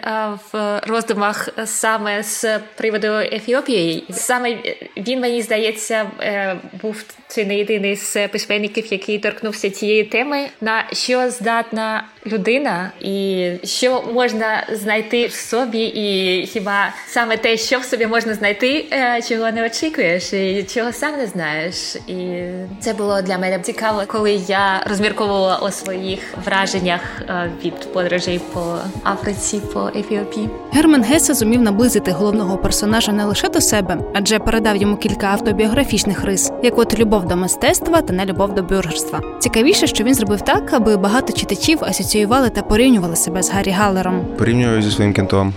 в 0.53 0.81
роздумах 0.87 1.49
саме 1.64 2.22
з 2.22 2.59
приводу 2.77 3.07
Ефіопії. 3.07 4.05
Саме 4.11 4.57
він, 4.97 5.20
мені 5.20 5.43
здається, 5.43 6.11
е, 6.20 6.57
був 6.83 7.05
чи 7.35 7.45
не 7.45 7.57
єдиний 7.59 7.97
з 7.97 8.28
письменників, 8.28 8.93
який 8.93 9.18
торкнувся 9.18 9.70
цієї 9.70 10.05
теми, 10.05 10.47
на 10.61 10.85
що 10.93 11.30
здатна 11.30 12.05
людина, 12.26 12.91
і 13.01 13.49
що 13.64 14.05
можна 14.14 14.66
знайти 14.72 15.26
в 15.26 15.32
собі, 15.32 15.85
і 15.85 16.47
хіба 16.47 16.95
саме 17.07 17.37
те, 17.37 17.57
що 17.57 17.78
в 17.78 17.85
собі 17.85 18.07
можна 18.07 18.35
знайти, 18.35 18.87
е, 18.93 19.22
чого 19.28 19.51
не 19.51 19.66
очікуєш, 19.66 20.32
і 20.32 20.66
чого 20.74 20.93
сам 20.93 21.16
не 21.16 21.26
знаєш. 21.26 21.97
І 21.97 22.43
це 22.80 22.93
було 22.93 23.22
для 23.22 23.39
мене 23.39 23.59
цікаво, 23.59 24.03
коли 24.07 24.32
я 24.32 24.82
розмірковувала 24.87 25.59
у 25.59 25.70
своїх 25.70 26.20
враженнях 26.45 27.01
е, 27.20 27.51
від 27.64 27.93
подорожей 27.93 28.41
по 28.53 28.78
Африці, 29.05 29.61
по 29.72 29.91
Ефіопії. 29.97 30.49
Герман 30.72 31.03
Гесе 31.03 31.35
зумів 31.35 31.62
наблизити 31.62 32.11
головного 32.11 32.59
персонажа 32.59 33.12
не 33.12 33.24
лише 33.24 33.49
до 33.49 33.61
себе, 33.61 33.99
адже 34.14 34.39
передав 34.39 34.76
йому 34.76 34.97
кілька 34.97 35.26
автобіографічних 35.26 36.24
рис, 36.24 36.53
як 36.62 36.78
от 36.78 36.99
любов 36.99 37.24
до 37.25 37.37
мистецтва 37.37 38.03
та 38.03 38.12
нелюбов 38.12 38.55
до 38.55 38.62
бюргерства. 38.62 39.20
Цікавіше, 39.39 39.87
що 39.87 40.05
він 40.05 40.14
зробив 40.14 40.41
так, 40.41 40.72
аби 40.72 40.97
багато 40.97 41.33
читачів 41.33 41.79
асоціювали 41.85 42.51
та 42.51 42.62
порівнювали 42.62 43.16
себе 43.16 43.43
з 43.43 43.51
Гаррі 43.51 43.70
Галлером. 43.70 44.27
Порівнюю 44.39 44.83
зі 44.83 44.91
своїм 44.91 45.12
кінтом. 45.12 45.55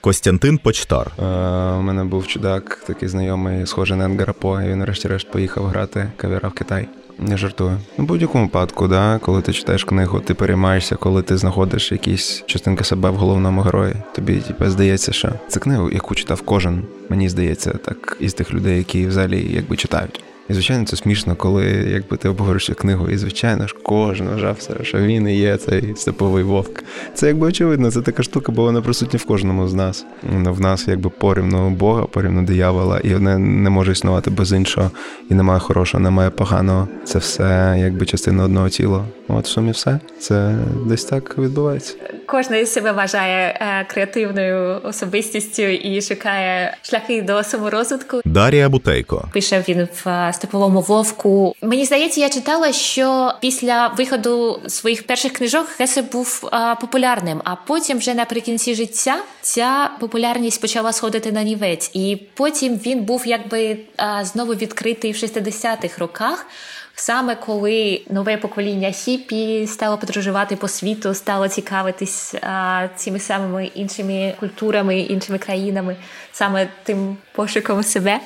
Костянтин 0.00 0.58
Почтар, 0.58 1.10
Е, 1.18 1.22
У 1.78 1.82
мене 1.82 2.04
був 2.04 2.26
чудак, 2.26 2.82
такий 2.86 3.08
знайомий, 3.08 3.66
схожий 3.66 3.96
на 3.96 4.06
Едгара 4.06 4.32
По, 4.32 4.60
і 4.60 4.68
він 4.68 4.82
врешті-решт 4.82 5.30
поїхав 5.30 5.64
грати 5.66 6.06
кавіра 6.16 6.48
в 6.48 6.52
Китай. 6.52 6.88
Не 7.18 7.36
жартую. 7.36 7.78
Ну, 7.98 8.04
будь-якому 8.04 8.44
випадку, 8.44 8.88
да, 8.88 9.18
коли 9.22 9.42
ти 9.42 9.52
читаєш 9.52 9.84
книгу, 9.84 10.20
ти 10.20 10.34
переймаєшся, 10.34 10.96
коли 10.96 11.22
ти 11.22 11.36
знаходиш 11.36 11.92
якісь 11.92 12.42
частинки 12.46 12.84
себе 12.84 13.10
в 13.10 13.14
головному 13.14 13.60
герої. 13.60 13.94
Тобі 14.14 14.36
типу, 14.36 14.70
здається, 14.70 15.12
що 15.12 15.28
це 15.48 15.60
книга, 15.60 15.88
яку 15.92 16.14
читав 16.14 16.42
кожен, 16.42 16.82
мені 17.08 17.28
здається, 17.28 17.70
так 17.70 18.16
із 18.20 18.34
тих 18.34 18.54
людей, 18.54 18.78
які 18.78 19.06
взагалі 19.06 19.46
якби 19.54 19.76
читають. 19.76 20.20
І 20.50 20.52
звичайно, 20.52 20.84
це 20.84 20.96
смішно, 20.96 21.36
коли 21.36 21.64
якби 21.66 22.16
ти 22.16 22.28
обговорюєш 22.28 22.66
цю 22.66 22.74
книгу, 22.74 23.08
і 23.08 23.16
звичайно 23.16 23.66
ж 23.66 23.74
кожен 23.82 24.28
вважався, 24.28 24.76
що 24.82 24.98
він 24.98 25.28
і 25.28 25.36
є 25.36 25.56
цей 25.56 25.94
степовий 25.96 26.44
вовк. 26.44 26.84
Це 27.14 27.26
якби 27.26 27.46
очевидно, 27.46 27.90
це 27.90 28.02
така 28.02 28.22
штука, 28.22 28.52
бо 28.52 28.62
вона 28.62 28.82
присутня 28.82 29.20
в 29.22 29.24
кожному 29.24 29.68
з 29.68 29.74
нас. 29.74 30.04
В 30.22 30.60
нас 30.60 30.88
якби 30.88 31.10
порівну 31.10 31.70
Бога, 31.70 32.02
порівну 32.02 32.42
диявола, 32.42 33.00
і 33.00 33.14
одне 33.14 33.38
не 33.38 33.70
може 33.70 33.92
існувати 33.92 34.30
без 34.30 34.52
іншого, 34.52 34.90
і 35.30 35.34
немає 35.34 35.60
хорошого, 35.60 36.04
немає 36.04 36.30
поганого. 36.30 36.88
Це 37.04 37.18
все 37.18 37.76
якби 37.78 38.06
частина 38.06 38.44
одного 38.44 38.68
тіла. 38.68 39.04
От 39.28 39.44
в 39.44 39.48
сумі 39.48 39.70
все. 39.70 40.00
Це 40.18 40.54
десь 40.86 41.04
так 41.04 41.38
відбувається. 41.38 41.94
Кожен 42.26 42.56
із 42.56 42.72
себе 42.72 42.92
вважає 42.92 43.58
е, 43.60 43.84
креативною 43.84 44.80
особистістю 44.84 45.62
і 45.62 46.02
шукає 46.02 46.76
шляхи 46.82 47.22
до 47.22 47.42
саморозвитку. 47.42 48.20
Дарія 48.24 48.68
Бутейко, 48.68 49.28
Пише 49.32 49.64
він 49.68 49.88
в 50.04 50.32
степовому 50.40 50.80
вовку. 50.80 51.54
Мені 51.62 51.84
здається, 51.84 52.20
я 52.20 52.28
читала, 52.28 52.72
що 52.72 53.32
після 53.40 53.86
виходу 53.86 54.60
своїх 54.66 55.06
перших 55.06 55.32
книжок 55.32 55.66
Гесе 55.78 56.02
був 56.02 56.50
е, 56.52 56.76
популярним, 56.80 57.40
а 57.44 57.56
потім, 57.56 57.98
вже 57.98 58.14
наприкінці 58.14 58.74
життя, 58.74 59.18
ця 59.40 59.90
популярність 60.00 60.60
почала 60.60 60.92
сходити 60.92 61.32
на 61.32 61.42
нівець. 61.42 61.90
І 61.94 62.18
потім 62.34 62.74
він 62.74 63.00
був 63.00 63.22
якби 63.26 63.60
е, 63.60 63.78
знову 64.22 64.54
відкритий 64.54 65.12
в 65.12 65.14
60-х 65.14 65.98
роках. 65.98 66.46
Саме 66.94 67.34
коли 67.34 68.00
нове 68.10 68.36
покоління 68.36 68.90
хіпі 68.90 69.66
стало 69.66 69.98
подорожувати 69.98 70.56
по 70.56 70.68
світу, 70.68 71.14
стало 71.14 71.48
цікавитись 71.48 72.34
а, 72.34 72.88
цими 72.96 73.18
самими 73.18 73.66
іншими 73.66 74.34
культурами, 74.40 75.00
іншими 75.00 75.38
країнами, 75.38 75.96
саме 76.32 76.68
тим 76.82 77.16
пошуком 77.32 77.82
себе. 77.82 78.20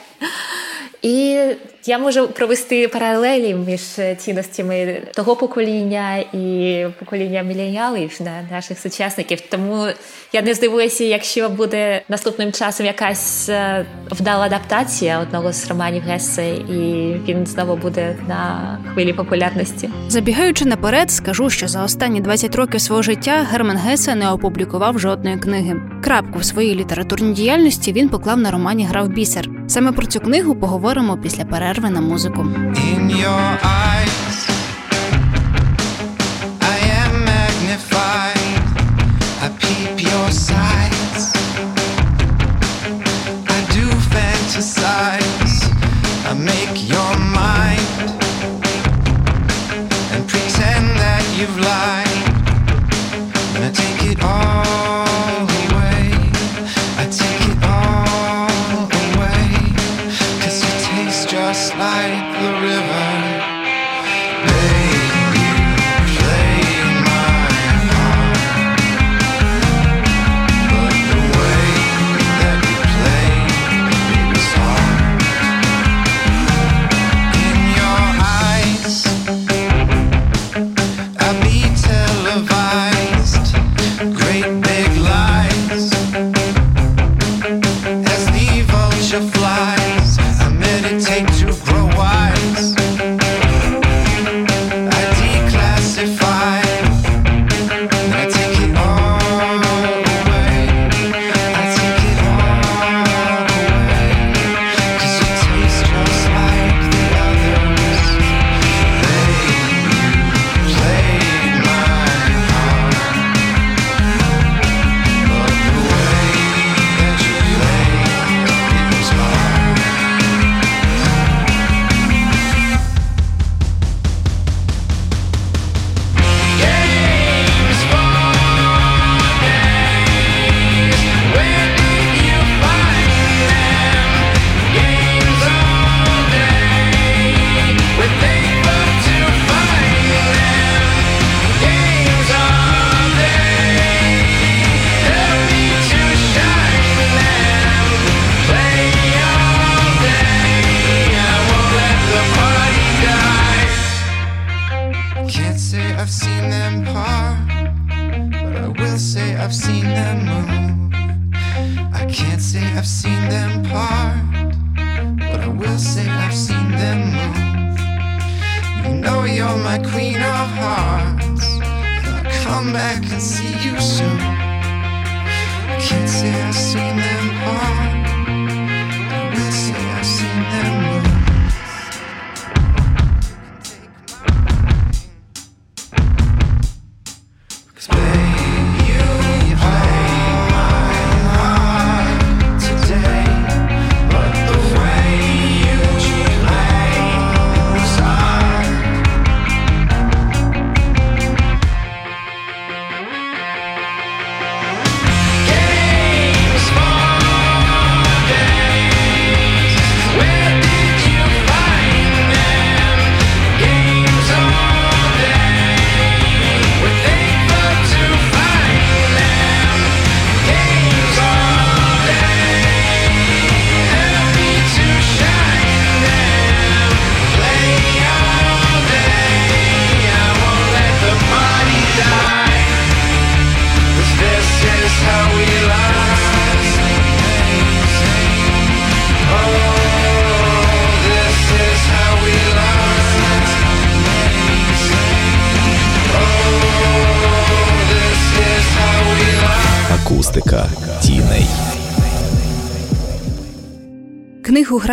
І 1.04 1.38
я 1.86 1.98
можу 1.98 2.28
провести 2.28 2.88
паралелі 2.88 3.54
між 3.54 3.80
цінностями 4.18 5.02
того 5.14 5.36
покоління 5.36 6.16
і 6.16 6.86
покоління 6.98 7.42
міленіалів 7.42 8.18
на 8.20 8.56
наших 8.56 8.78
сучасників. 8.78 9.40
Тому 9.40 9.86
я 10.32 10.42
не 10.42 10.54
здивуюся, 10.54 11.04
якщо 11.04 11.48
буде 11.48 12.02
наступним 12.08 12.52
часом 12.52 12.86
якась 12.86 13.48
е, 13.48 13.86
вдала 14.10 14.46
адаптація 14.46 15.18
одного 15.18 15.52
з 15.52 15.68
романів 15.68 16.02
Гессе, 16.02 16.48
і 16.50 17.12
він 17.28 17.46
знову 17.46 17.76
буде 17.76 18.16
на 18.28 18.78
хвилі 18.92 19.12
популярності. 19.12 19.90
Забігаючи 20.08 20.64
наперед, 20.64 21.10
скажу, 21.10 21.50
що 21.50 21.68
за 21.68 21.84
останні 21.84 22.20
20 22.20 22.54
років 22.54 22.80
свого 22.80 23.02
життя 23.02 23.46
Герман 23.50 23.76
Гесе 23.76 24.14
не 24.14 24.30
опублікував 24.30 24.98
жодної 24.98 25.36
книги. 25.36 25.76
Крапку 26.04 26.38
в 26.38 26.44
своїй 26.44 26.74
літературній 26.74 27.32
діяльності 27.32 27.92
він 27.92 28.08
поклав 28.08 28.38
на 28.38 28.50
романі 28.50 28.84
Грав 28.84 29.08
бісер. 29.08 29.48
Саме 29.68 29.92
про 29.92 30.06
цю 30.06 30.20
книгу 30.20 30.54
поговоримо 30.54 30.93
після 31.22 31.44
перерви 31.44 31.90
на 31.90 32.00
музику. 32.00 32.42
In 32.42 33.10
your 33.10 33.58
eyes, 33.62 34.33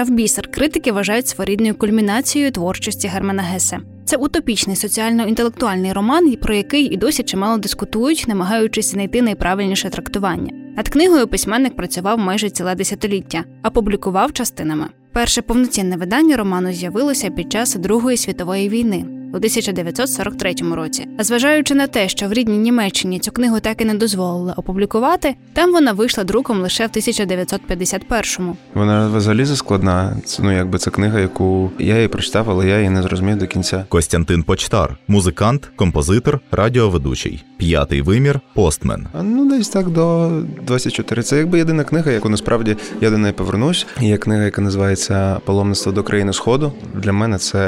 Грав 0.01 0.15
бісер 0.15 0.47
критики 0.47 0.91
вважають 0.91 1.27
своєрідною 1.27 1.75
кульмінацією 1.75 2.51
творчості 2.51 3.07
Германа 3.07 3.43
Гесе. 3.43 3.79
Це 4.05 4.17
утопічний 4.17 4.75
соціально-інтелектуальний 4.75 5.93
роман, 5.93 6.35
про 6.35 6.53
який 6.53 6.83
і 6.83 6.97
досі 6.97 7.23
чимало 7.23 7.57
дискутують, 7.57 8.25
намагаючись 8.27 8.91
знайти 8.91 9.21
найправильніше 9.21 9.89
трактування. 9.89 10.53
Над 10.77 10.89
книгою 10.89 11.27
письменник 11.27 11.75
працював 11.75 12.19
майже 12.19 12.49
ціле 12.49 12.75
десятиліття, 12.75 13.43
а 13.61 13.69
публікував 13.69 14.33
частинами. 14.33 14.87
Перше 15.11 15.41
повноцінне 15.41 15.97
видання 15.97 16.37
роману 16.37 16.71
з'явилося 16.71 17.29
під 17.29 17.51
час 17.51 17.75
Другої 17.75 18.17
світової 18.17 18.69
війни 18.69 19.20
у 19.33 19.37
1943 19.37 20.55
році. 20.75 21.07
А 21.17 21.23
зважаючи 21.23 21.75
на 21.75 21.87
те, 21.87 22.09
що 22.09 22.27
в 22.27 22.33
рідній 22.33 22.57
Німеччині 22.57 23.19
цю 23.19 23.31
книгу 23.31 23.59
так 23.59 23.81
і 23.81 23.85
не 23.85 23.93
дозволили 23.93 24.53
опублікувати, 24.57 25.35
там 25.53 25.71
вона 25.71 25.91
вийшла 25.91 26.23
друком 26.23 26.61
лише 26.61 26.87
в 26.87 26.89
1951-му. 26.89 28.57
Вона 28.73 29.07
взагалі 29.07 29.45
заскладна. 29.45 30.17
Це 30.25 30.43
ну 30.43 30.51
якби 30.51 30.77
це 30.77 30.91
книга, 30.91 31.19
яку 31.19 31.71
я 31.79 31.95
її 31.95 32.07
прочитав, 32.07 32.49
але 32.49 32.67
я 32.67 32.77
її 32.77 32.89
не 32.89 33.01
зрозумів 33.01 33.37
до 33.37 33.47
кінця. 33.47 33.85
Костянтин 33.89 34.43
Почтар, 34.43 34.97
музикант, 35.07 35.71
композитор, 35.75 36.39
радіоведучий. 36.51 37.43
П'ятий 37.57 38.01
вимір 38.01 38.39
постмен. 38.53 39.07
А, 39.13 39.23
Ну, 39.23 39.49
десь 39.49 39.69
так 39.69 39.89
до 39.89 40.29
24. 40.65 41.23
Це 41.23 41.37
якби 41.37 41.57
єдина 41.57 41.83
книга, 41.83 42.11
яку 42.11 42.29
насправді 42.29 42.77
я 43.01 43.09
до 43.09 43.17
неї 43.17 43.33
повернусь. 43.33 43.87
Є 44.01 44.17
книга, 44.17 44.43
яка 44.43 44.61
називається 44.61 45.39
Паломництво 45.45 45.91
до 45.91 46.03
країни 46.03 46.33
Сходу. 46.33 46.73
Для 46.95 47.11
мене 47.11 47.37
це 47.37 47.59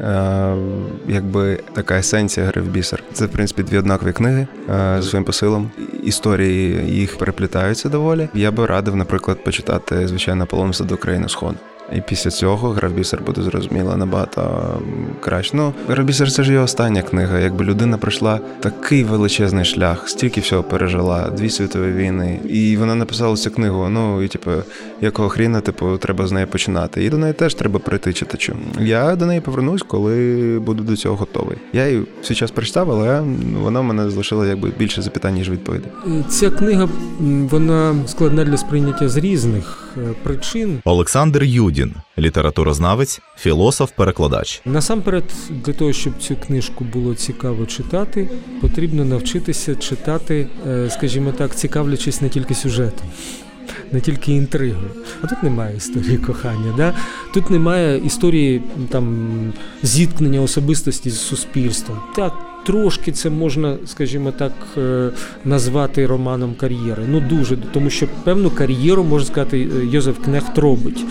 е, 0.00 1.05
якби 1.08 1.58
така 1.72 1.98
есенція 1.98 2.46
гри 2.46 2.62
в 2.62 2.66
бісер. 2.66 3.02
Це, 3.12 3.26
в 3.26 3.28
принципі, 3.28 3.62
дві 3.62 3.78
однакові 3.78 4.12
книги 4.12 4.46
е, 4.70 5.02
своїм 5.02 5.24
посилом. 5.24 5.70
Історії 6.02 6.94
їх 6.94 7.18
переплітаються 7.18 7.88
доволі. 7.88 8.28
Я 8.34 8.50
би 8.50 8.66
радив, 8.66 8.96
наприклад, 8.96 9.44
почитати 9.44 10.08
звичайно 10.08 10.46
полон 10.46 10.72
до 10.80 10.96
країни 10.96 11.28
Сходу. 11.28 11.56
І 11.92 12.00
після 12.00 12.30
цього 12.30 12.70
гра 12.70 12.88
в 12.88 12.92
бісер 12.92 13.22
буде 13.22 13.42
зрозуміла 13.42 13.96
набагато 13.96 14.70
краще. 15.20 15.56
Ну, 15.56 15.72
гра 15.88 16.06
це 16.12 16.42
ж 16.42 16.52
його 16.52 16.64
остання 16.64 17.02
книга. 17.02 17.38
Якби 17.38 17.64
людина 17.64 17.98
пройшла 17.98 18.40
такий 18.60 19.04
величезний 19.04 19.64
шлях, 19.64 20.08
стільки 20.08 20.40
всього 20.40 20.62
пережила, 20.62 21.30
дві 21.30 21.50
світові 21.50 21.92
війни, 21.92 22.40
і 22.48 22.76
вона 22.76 22.94
написала 22.94 23.36
цю 23.36 23.50
книгу. 23.50 23.88
Ну 23.88 24.22
і 24.22 24.28
типу, 24.28 24.50
якого 25.00 25.28
хріна, 25.28 25.60
типу, 25.60 25.98
треба 25.98 26.26
з 26.26 26.32
неї 26.32 26.46
починати. 26.46 27.04
І 27.04 27.10
до 27.10 27.18
неї 27.18 27.32
теж 27.32 27.54
треба 27.54 27.78
прийти 27.78 28.12
читачу. 28.12 28.56
Я 28.80 29.16
до 29.16 29.26
неї 29.26 29.40
повернусь, 29.40 29.82
коли 29.82 30.58
буду 30.66 30.82
до 30.82 30.96
цього 30.96 31.16
готовий. 31.16 31.58
Я 31.72 31.88
її 31.88 32.00
в 32.22 32.26
свій 32.26 32.34
час 32.34 32.50
прочитав, 32.50 32.90
але 32.90 33.22
вона 33.62 33.80
в 33.80 33.84
мене 33.84 34.10
залишила 34.10 34.46
якби 34.46 34.72
більше 34.78 35.02
запитань, 35.02 35.34
ніж 35.34 35.50
відповідей. 35.50 35.90
Ця 36.28 36.50
книга 36.50 36.88
вона 37.50 37.94
складна 38.06 38.44
для 38.44 38.56
сприйняття 38.56 39.08
з 39.08 39.16
різних 39.16 39.88
е, 39.96 40.00
причин. 40.22 40.78
Олександр 40.84 41.42
Юдін, 41.76 41.94
літературознавець, 42.18 43.20
філософ-перекладач. 43.38 44.62
Насамперед, 44.64 45.24
для 45.50 45.72
того, 45.72 45.92
щоб 45.92 46.12
цю 46.18 46.36
книжку 46.36 46.84
було 46.84 47.14
цікаво 47.14 47.66
читати, 47.66 48.30
потрібно 48.60 49.04
навчитися 49.04 49.74
читати, 49.74 50.48
е, 50.68 50.90
скажімо 50.90 51.32
так, 51.32 51.56
цікавлячись 51.56 52.20
не 52.20 52.28
тільки 52.28 52.54
сюжетом. 52.54 53.06
не 53.92 54.00
тільки 54.00 54.32
інтригою. 54.32 54.90
А 55.22 55.26
тут 55.26 55.42
немає 55.42 55.76
історії 55.76 56.18
кохання. 56.18 56.74
Да? 56.76 56.94
Тут 57.34 57.50
немає 57.50 57.98
історії 57.98 58.62
там 58.88 59.26
зіткнення 59.82 60.40
особистості 60.40 61.10
з 61.10 61.20
суспільством. 61.20 61.98
Так, 62.16 62.32
трошки 62.66 63.12
це 63.12 63.30
можна, 63.30 63.76
скажімо 63.86 64.32
так, 64.32 64.52
е, 64.78 65.10
назвати 65.44 66.06
романом 66.06 66.54
кар'єри. 66.54 67.02
Ну 67.08 67.20
дуже, 67.20 67.56
тому 67.56 67.90
що 67.90 68.08
певну 68.24 68.50
кар'єру 68.50 69.04
можна 69.04 69.26
сказати, 69.26 69.68
Йозеф 69.90 70.18
Кнехт 70.24 70.58
робить. 70.58 71.04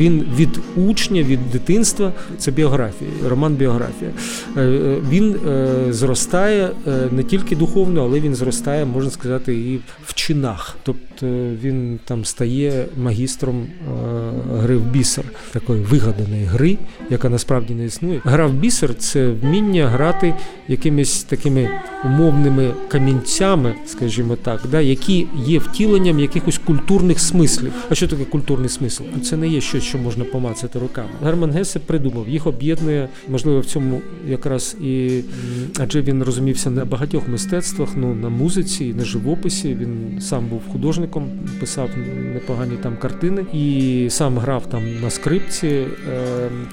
Він 0.00 0.24
від 0.36 0.60
учня, 0.76 1.22
від 1.22 1.50
дитинства 1.50 2.12
це 2.38 2.50
біографія, 2.50 3.10
роман 3.26 3.54
біографія. 3.54 4.10
Е, 4.56 4.60
е, 4.60 4.96
Він 5.10 5.36
е, 5.48 5.92
зростає 5.92 6.70
не 7.10 7.22
тільки 7.22 7.56
духовно, 7.56 8.02
але 8.02 8.20
він 8.20 8.34
зростає, 8.34 8.84
можна 8.84 9.10
сказати, 9.10 9.54
і 9.54 9.80
в 10.04 10.14
чинах. 10.14 10.76
Тобто 10.82 11.26
він 11.62 11.98
там 12.04 12.24
стає 12.24 12.86
магістром 12.96 13.66
гри 14.56 14.76
в 14.76 14.82
бісер, 14.82 15.24
такої 15.52 15.82
вигаданої 15.82 16.44
гри, 16.44 16.78
яка 17.10 17.28
насправді 17.28 17.74
не 17.74 17.84
існує. 17.84 18.20
Гра 18.24 18.46
в 18.46 18.52
бісер 18.52 18.94
це 18.94 19.28
вміння 19.28 19.88
грати 19.88 20.34
якимись 20.68 21.22
такими 21.22 21.70
умовними 22.04 22.74
камінцями, 22.88 23.74
скажімо 23.86 24.36
так, 24.36 24.60
да, 24.70 24.80
які 24.80 25.26
є 25.46 25.58
втіленням 25.58 26.20
якихось 26.20 26.58
культурних 26.58 27.20
смислів. 27.20 27.72
А 27.90 27.94
що 27.94 28.08
таке 28.08 28.24
культурний 28.24 28.68
смисл? 28.68 29.02
Це 29.24 29.36
не 29.36 29.48
є 29.48 29.60
щось, 29.60 29.84
що 29.90 29.98
можна 29.98 30.24
помацати 30.24 30.78
руками. 30.78 31.08
Герман 31.24 31.50
Гесе 31.50 31.78
придумав, 31.78 32.28
їх 32.28 32.46
об'єднує, 32.46 33.08
можливо, 33.28 33.60
в 33.60 33.66
цьому 33.66 34.00
якраз 34.28 34.76
і 34.82 35.20
адже 35.78 36.02
він 36.02 36.22
розумівся 36.22 36.70
на 36.70 36.84
багатьох 36.84 37.28
мистецтвах, 37.28 37.88
ну 37.96 38.14
на 38.14 38.28
музиці, 38.28 38.94
на 38.94 39.04
живописі. 39.04 39.74
Він 39.74 40.20
сам 40.20 40.46
був 40.46 40.62
художником, 40.72 41.28
писав 41.60 41.90
непогані 42.34 42.76
там 42.82 42.96
картини 42.96 43.46
і 43.52 44.06
сам 44.10 44.38
грав 44.38 44.66
там 44.66 45.00
на 45.02 45.10
скрипці. 45.10 45.66
Е, 45.66 45.86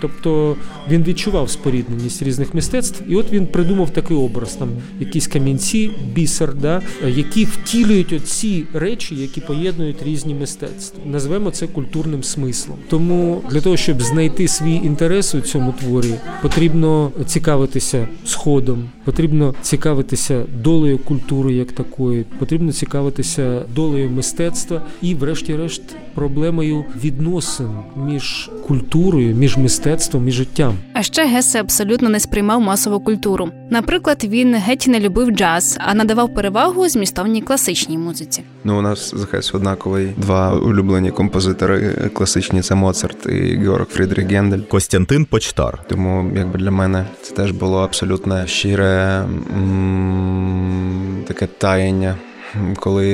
тобто 0.01 0.55
він 0.89 1.03
відчував 1.03 1.49
спорідненість 1.49 2.23
різних 2.23 2.53
мистецтв, 2.53 3.03
і 3.07 3.15
от 3.15 3.31
він 3.31 3.47
придумав 3.47 3.89
такий 3.89 4.17
образ: 4.17 4.55
там 4.55 4.69
якісь 4.99 5.27
камінці, 5.27 5.91
бісер, 6.13 6.53
да, 6.53 6.81
які 7.07 7.45
втілюють 7.45 8.13
оці 8.13 8.65
речі, 8.73 9.15
які 9.15 9.41
поєднують 9.41 10.03
різні 10.03 10.33
мистецтва. 10.33 11.03
Назвемо 11.05 11.51
це 11.51 11.67
культурним 11.67 12.23
смислом. 12.23 12.77
Тому 12.97 13.41
для 13.49 13.61
того, 13.61 13.77
щоб 13.77 14.01
знайти 14.01 14.47
свій 14.47 14.75
інтерес 14.75 15.35
у 15.35 15.41
цьому 15.41 15.71
творі, 15.71 16.13
потрібно 16.41 17.11
цікавитися 17.25 18.07
сходом, 18.25 18.89
потрібно 19.03 19.55
цікавитися 19.61 20.45
долею 20.63 20.97
культури 20.97 21.53
як 21.53 21.71
такої, 21.71 22.25
потрібно 22.39 22.71
цікавитися 22.71 23.61
долею 23.75 24.09
мистецтва 24.09 24.81
і, 25.01 25.15
врешті-решт, 25.15 25.81
проблемою 26.17 26.85
відносин 27.03 27.69
між 27.95 28.49
культурою, 28.67 29.35
між 29.35 29.57
мистецтвом 29.57 30.27
і 30.27 30.31
життям. 30.31 30.73
А 30.93 31.03
ще 31.03 31.25
Гесе 31.27 31.59
абсолютно 31.61 32.09
не 32.09 32.19
сприймав 32.19 32.61
масову 32.61 32.99
культуру. 32.99 33.49
Наприклад, 33.69 34.23
він 34.27 34.55
геть 34.55 34.85
не 34.87 34.99
любив 34.99 35.29
джаз, 35.31 35.77
а 35.81 35.93
надавав 35.93 36.33
перевагу 36.33 36.89
змістовній 36.89 37.41
класичній 37.41 37.97
музиці. 37.97 38.43
Ну, 38.63 38.79
у 38.79 38.81
нас 38.81 39.15
з 39.15 39.25
Хес 39.25 39.55
однаковий 39.55 40.13
два 40.17 40.53
улюблені 40.53 41.11
композитори 41.11 41.95
класичні 42.13 42.61
це 42.61 42.75
Моцарт 42.75 43.25
і 43.25 43.57
Георг 43.57 43.85
Фрідріх 43.85 44.27
Гендель. 44.31 44.59
Костянтин 44.59 45.25
Почтар. 45.25 45.79
Тому 45.89 46.31
якби 46.35 46.59
для 46.59 46.71
мене 46.71 47.05
це 47.21 47.33
теж 47.35 47.51
було 47.51 47.77
абсолютно 47.77 48.45
щире 48.45 49.23
м, 49.57 51.23
таке 51.27 51.47
таяння, 51.57 52.15
коли 52.79 53.07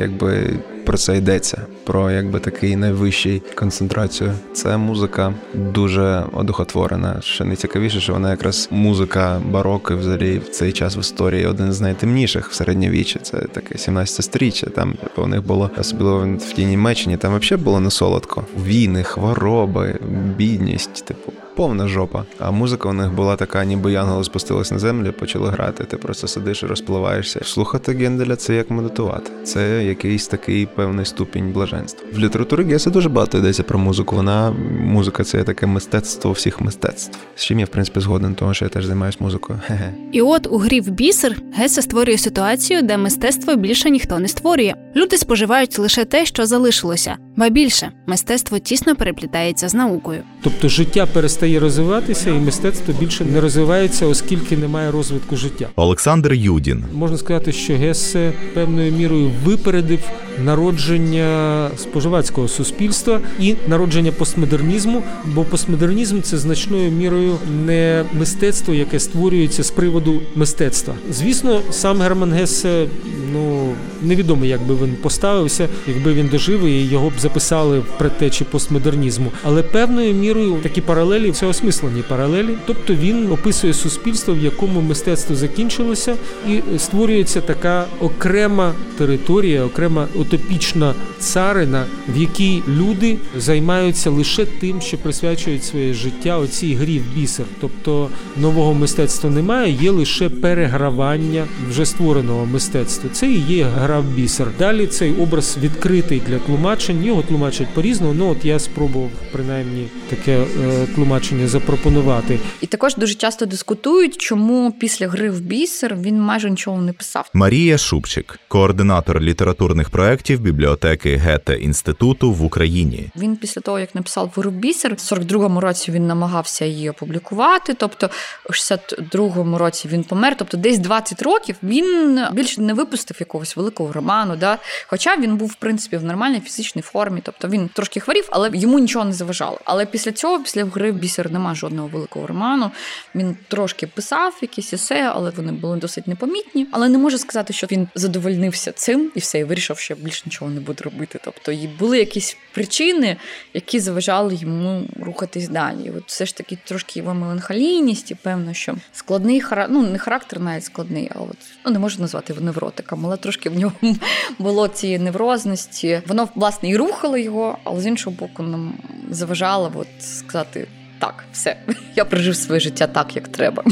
якби 0.00 0.50
про 0.86 0.96
це 0.98 1.16
йдеться, 1.16 1.66
про 1.88 2.10
якби 2.10 2.40
такий 2.40 2.76
найвищий 2.76 3.42
концентрацію. 3.54 4.32
Це 4.52 4.76
музика 4.76 5.34
дуже 5.54 6.24
одухотворена. 6.32 7.20
Ще 7.20 7.44
найцікавіше, 7.44 8.00
що 8.00 8.12
вона 8.12 8.30
якраз 8.30 8.68
музика 8.70 9.40
бароки 9.50 9.94
взагалі 9.94 10.38
в 10.38 10.48
цей 10.48 10.72
час 10.72 10.96
в 10.96 10.98
історії 10.98 11.46
один 11.46 11.72
з 11.72 11.80
найтемніших 11.80 12.50
в 12.50 12.54
середньовіччі. 12.54 13.18
Це 13.22 13.38
таке 13.38 13.78
17 13.78 14.24
сторіччя. 14.24 14.66
Там 14.66 14.92
типу, 14.92 15.22
у 15.22 15.26
них 15.26 15.46
було 15.46 15.70
особливо 15.78 16.36
в 16.36 16.52
тій 16.52 16.64
Німеччині. 16.64 17.16
Там 17.16 17.38
взагалі 17.38 17.64
було 17.64 17.80
не 17.80 17.90
солодко. 17.90 18.44
Війни, 18.64 19.02
хвороби, 19.02 19.98
бідність, 20.36 21.04
типу. 21.04 21.32
Повна 21.56 21.88
жопа. 21.88 22.24
А 22.38 22.50
музика 22.50 22.88
у 22.88 22.92
них 22.92 23.12
була 23.12 23.36
така, 23.36 23.64
ніби 23.64 23.92
янголи 23.92 24.24
спустились 24.24 24.70
на 24.70 24.78
землю, 24.78 25.12
почали 25.12 25.50
грати. 25.50 25.84
Ти 25.84 25.96
просто 25.96 26.28
сидиш 26.28 26.62
і 26.62 26.66
розпливаєшся. 26.66 27.40
Слухати 27.44 27.92
Генделя 27.92 28.36
це 28.36 28.54
як 28.54 28.70
медитувати. 28.70 29.30
Це 29.44 29.84
якийсь 29.84 30.28
такий 30.28 30.66
певний 30.66 31.04
ступінь 31.04 31.52
блаженства. 31.52 31.77
В 32.12 32.18
літературі 32.18 32.64
Геса 32.64 32.90
дуже 32.90 33.08
багато 33.08 33.38
йдеться 33.38 33.62
про 33.62 33.78
музику. 33.78 34.16
Вона 34.16 34.50
музика 34.80 35.24
це 35.24 35.44
таке 35.44 35.66
мистецтво 35.66 36.32
всіх 36.32 36.60
мистецтв. 36.60 37.18
З 37.34 37.44
чим 37.44 37.58
я 37.58 37.64
в 37.64 37.68
принципі 37.68 38.00
згоден, 38.00 38.34
тому 38.34 38.54
що 38.54 38.64
я 38.64 38.68
теж 38.68 38.84
займаюся 38.84 39.18
музикою. 39.20 39.60
Хе-хе. 39.66 39.94
І 40.12 40.22
от 40.22 40.46
у 40.50 40.58
грі 40.58 40.80
в 40.80 40.90
бісер 40.90 41.36
Геса 41.54 41.82
створює 41.82 42.18
ситуацію, 42.18 42.82
де 42.82 42.96
мистецтво 42.96 43.56
більше 43.56 43.90
ніхто 43.90 44.18
не 44.18 44.28
створює. 44.28 44.74
Люди 44.96 45.16
споживають 45.16 45.78
лише 45.78 46.04
те, 46.04 46.26
що 46.26 46.46
залишилося, 46.46 47.16
ба 47.38 47.48
більше 47.48 47.90
мистецтво 48.06 48.58
тісно 48.58 48.96
переплітається 48.96 49.68
з 49.68 49.74
наукою. 49.74 50.22
Тобто 50.42 50.68
життя 50.68 51.06
перестає 51.06 51.60
розвиватися, 51.60 52.30
і 52.30 52.32
мистецтво 52.32 52.94
більше 53.00 53.24
не 53.24 53.40
розвивається, 53.40 54.06
оскільки 54.06 54.56
немає 54.56 54.90
розвитку 54.90 55.36
життя. 55.36 55.68
Олександр 55.76 56.32
Юдін. 56.32 56.84
Можна 56.92 57.18
сказати, 57.18 57.52
що 57.52 57.76
Гессе 57.76 58.32
певною 58.54 58.92
мірою 58.92 59.30
випередив 59.44 60.00
народження 60.44 61.70
споживацького 61.76 62.48
суспільства 62.48 63.20
і 63.40 63.54
народження 63.68 64.12
постмодернізму, 64.12 65.02
бо 65.24 65.44
постмодернізм 65.44 66.20
це 66.20 66.38
значною 66.38 66.90
мірою 66.90 67.36
не 67.66 68.04
мистецтво, 68.12 68.74
яке 68.74 69.00
створюється 69.00 69.62
з 69.62 69.70
приводу 69.70 70.20
мистецтва. 70.34 70.94
Звісно, 71.10 71.60
сам 71.70 72.00
Герман 72.00 72.32
Гессе, 72.32 72.86
ну 73.32 73.72
невідомо, 74.02 74.44
як 74.44 74.62
би 74.62 74.74
він 74.74 74.96
поставився, 75.02 75.68
якби 75.88 76.12
він 76.12 76.28
дожив 76.28 76.64
і 76.64 76.84
його 76.84 77.10
б 77.10 77.12
записали 77.28 77.82
предтечі 77.98 78.44
постмодернізму. 78.44 79.32
Але 79.42 79.62
певною 79.62 80.14
мірою 80.14 80.56
такі 80.62 80.80
паралелі 80.80 81.32
це 81.32 81.46
осмислені 81.46 82.02
паралелі. 82.08 82.56
Тобто 82.66 82.94
він 82.94 83.32
описує 83.32 83.74
суспільство, 83.74 84.34
в 84.34 84.44
якому 84.44 84.80
мистецтво 84.80 85.36
закінчилося, 85.36 86.14
і 86.48 86.78
створюється 86.78 87.40
така 87.40 87.86
окрема 88.00 88.72
територія, 88.98 89.64
окрема 89.64 90.08
утопічна 90.14 90.94
царина, 91.18 91.84
в 92.08 92.20
якій 92.20 92.62
люди 92.68 93.18
займаються 93.36 94.10
лише 94.10 94.44
тим, 94.44 94.80
що 94.80 94.98
присвячують 94.98 95.64
своє 95.64 95.94
життя 95.94 96.38
оцій 96.38 96.74
грі 96.74 96.98
в 96.98 97.18
бісер. 97.18 97.46
Тобто 97.60 98.08
нового 98.36 98.74
мистецтва 98.74 99.30
немає, 99.30 99.76
є 99.80 99.90
лише 99.90 100.28
перегравання 100.28 101.46
вже 101.70 101.86
створеного 101.86 102.46
мистецтва. 102.46 103.10
Це 103.12 103.26
і 103.26 103.40
є 103.40 103.64
гра 103.64 104.00
в 104.00 104.04
бісер. 104.04 104.46
Далі 104.58 104.86
цей 104.86 105.12
образ 105.12 105.58
відкритий 105.62 106.22
для 106.28 106.38
тлумачень. 106.38 107.04
Його 107.18 107.28
тлумачать 107.28 107.68
по-різному. 107.68 108.14
Ну 108.14 108.30
от 108.30 108.44
я 108.44 108.58
спробував 108.58 109.10
принаймні 109.32 109.88
таке 110.10 110.38
е, 110.38 110.46
тлумачення 110.94 111.48
запропонувати. 111.48 112.38
І 112.60 112.66
також 112.66 112.96
дуже 112.96 113.14
часто 113.14 113.46
дискутують, 113.46 114.16
чому 114.16 114.72
після 114.80 115.08
гри 115.08 115.30
в 115.30 115.40
бісер 115.40 115.96
він 115.96 116.20
майже 116.20 116.50
нічого 116.50 116.82
не 116.82 116.92
писав. 116.92 117.30
Марія 117.34 117.78
Шупчик, 117.78 118.38
координатор 118.48 119.20
літературних 119.20 119.90
проєктів 119.90 120.40
бібліотеки 120.40 121.16
Гете 121.16 121.54
інституту 121.54 122.32
в 122.32 122.44
Україні. 122.44 123.10
Він 123.16 123.36
після 123.36 123.60
того, 123.60 123.78
як 123.78 123.94
написав 123.94 124.32
«Вору 124.36 124.50
бісер, 124.50 124.94
в 124.94 124.98
42-му 124.98 125.60
році 125.60 125.90
він 125.92 126.06
намагався 126.06 126.64
її 126.64 126.90
опублікувати. 126.90 127.74
Тобто, 127.74 128.10
у 128.50 128.52
62-му 128.52 129.58
році 129.58 129.88
він 129.88 130.04
помер. 130.04 130.34
Тобто, 130.38 130.56
десь 130.56 130.78
20 130.78 131.22
років 131.22 131.56
він 131.62 132.20
більше 132.32 132.60
не 132.60 132.74
випустив 132.74 133.16
якогось 133.20 133.56
великого 133.56 133.92
роману. 133.92 134.36
Да? 134.36 134.58
Хоча 134.86 135.16
він 135.16 135.36
був 135.36 135.48
в 135.48 135.54
принципі 135.54 135.96
в 135.96 136.04
нормальній 136.04 136.40
фізичній 136.40 136.82
формі. 136.82 136.97
Тобто 137.22 137.48
він 137.48 137.68
трошки 137.68 138.00
хворів, 138.00 138.28
але 138.30 138.50
йому 138.54 138.78
нічого 138.78 139.04
не 139.04 139.12
заважало. 139.12 139.60
Але 139.64 139.86
після 139.86 140.12
цього, 140.12 140.42
після 140.42 140.64
гри 140.64 140.92
бісер, 140.92 141.30
нема 141.30 141.54
жодного 141.54 141.88
великого 141.88 142.26
роману. 142.26 142.70
Він 143.14 143.36
трошки 143.48 143.86
писав 143.86 144.38
якісь 144.42 144.72
есе, 144.72 145.12
але 145.14 145.30
вони 145.30 145.52
були 145.52 145.76
досить 145.76 146.06
непомітні. 146.06 146.66
Але 146.72 146.88
не 146.88 146.98
можу 146.98 147.18
сказати, 147.18 147.52
що 147.52 147.66
він 147.70 147.88
задовольнився 147.94 148.72
цим 148.72 149.12
і 149.14 149.18
все, 149.18 149.38
і 149.38 149.44
вирішив, 149.44 149.78
що 149.78 149.94
більше 149.94 150.22
нічого 150.26 150.50
не 150.50 150.60
буде 150.60 150.84
робити. 150.84 151.20
Тобто 151.24 151.52
і 151.52 151.66
були 151.66 151.98
якісь 151.98 152.36
причини, 152.54 153.16
які 153.54 153.80
заважали 153.80 154.34
йому 154.34 154.82
рухатись 155.02 155.48
далі. 155.48 155.76
І 155.84 155.90
От 155.90 156.02
все 156.06 156.26
ж 156.26 156.36
таки 156.36 156.58
трошки 156.64 156.98
його 156.98 157.14
меланхолійність, 157.14 158.10
і 158.10 158.14
певно, 158.14 158.54
що 158.54 158.74
складний 158.92 159.40
характер, 159.40 159.76
ну 159.76 159.86
не 159.90 159.98
характер 159.98 160.40
навіть 160.40 160.64
складний, 160.64 161.10
а 161.14 161.18
от 161.18 161.36
ну 161.64 161.72
не 161.72 161.78
можу 161.78 162.00
назвати 162.00 162.32
його 162.32 162.44
невротиком, 162.44 163.06
але 163.06 163.16
трошки 163.16 163.50
в 163.50 163.58
нього 163.58 163.74
було 164.38 164.68
цієї 164.68 164.98
неврозності. 164.98 166.02
Воно 166.06 166.28
власне 166.34 166.68
і 166.68 166.76
рухало 166.88 167.18
його, 167.18 167.58
але 167.64 167.80
з 167.80 167.86
іншого 167.86 168.16
боку, 168.20 168.42
нам 168.42 168.72
заважало 169.10 169.72
от 169.74 169.88
сказати. 169.98 170.66
Так, 170.98 171.24
все, 171.32 171.56
я 171.96 172.04
прожив 172.04 172.36
своє 172.36 172.60
життя 172.60 172.86
так, 172.86 173.16
як 173.16 173.28
треба. 173.28 173.64